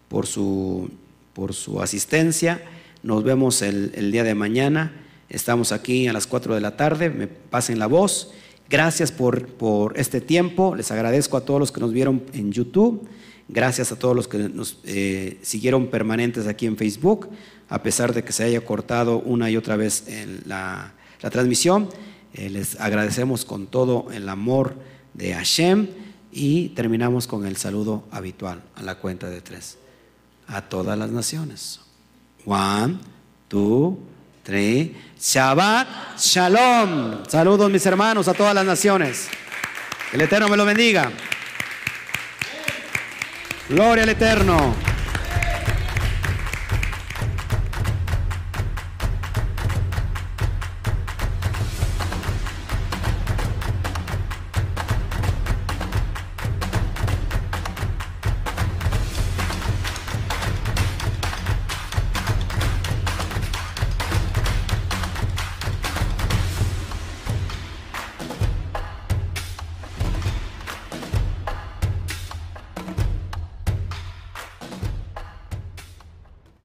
por, 0.08 0.26
su, 0.26 0.90
por 1.34 1.52
su 1.52 1.82
asistencia. 1.82 2.62
Nos 3.02 3.22
vemos 3.22 3.60
el, 3.60 4.10
día 4.10 4.24
de 4.24 4.34
mañana. 4.34 4.92
Estamos 5.28 5.72
aquí 5.72 6.08
a 6.08 6.14
las 6.14 6.26
4 6.26 6.54
de 6.54 6.62
la 6.62 6.76
tarde. 6.76 7.10
Me 7.10 7.26
pasen 7.26 7.78
la 7.78 7.86
voz. 7.86 8.32
Gracias 8.72 9.12
por, 9.12 9.48
por 9.48 9.98
este 9.98 10.22
tiempo. 10.22 10.74
Les 10.74 10.90
agradezco 10.90 11.36
a 11.36 11.44
todos 11.44 11.60
los 11.60 11.70
que 11.70 11.78
nos 11.78 11.92
vieron 11.92 12.22
en 12.32 12.52
YouTube. 12.52 13.06
Gracias 13.46 13.92
a 13.92 13.98
todos 13.98 14.16
los 14.16 14.28
que 14.28 14.38
nos 14.48 14.78
eh, 14.84 15.38
siguieron 15.42 15.88
permanentes 15.88 16.46
aquí 16.46 16.64
en 16.64 16.78
Facebook, 16.78 17.28
a 17.68 17.82
pesar 17.82 18.14
de 18.14 18.24
que 18.24 18.32
se 18.32 18.44
haya 18.44 18.64
cortado 18.64 19.18
una 19.18 19.50
y 19.50 19.58
otra 19.58 19.76
vez 19.76 20.06
la, 20.46 20.94
transmisión. 21.20 21.90
Eh, 22.32 22.48
les 22.48 22.80
agradecemos 22.80 23.44
con 23.44 23.66
todo 23.66 24.06
el 24.10 24.26
amor 24.26 24.74
de 25.12 25.34
Hashem 25.34 25.88
y 26.32 26.70
terminamos 26.70 27.26
con 27.26 27.44
el 27.44 27.58
saludo 27.58 28.04
habitual 28.10 28.62
a 28.74 28.82
la 28.82 28.94
cuenta 28.94 29.28
de 29.28 29.42
tres. 29.42 29.76
A 30.46 30.62
todas 30.62 30.98
las 30.98 31.10
naciones. 31.10 31.80
One, 32.46 32.96
two, 33.48 33.98
three. 34.42 34.94
Shabbat 35.20 36.18
Shalom. 36.18 37.24
Saludos 37.28 37.70
mis 37.70 37.84
hermanos 37.86 38.28
a 38.28 38.34
todas 38.34 38.54
las 38.54 38.64
naciones. 38.64 39.28
El 40.12 40.20
Eterno 40.20 40.48
me 40.48 40.56
lo 40.56 40.64
bendiga. 40.64 41.10
Gloria 43.68 44.02
al 44.02 44.10
Eterno. 44.10 44.91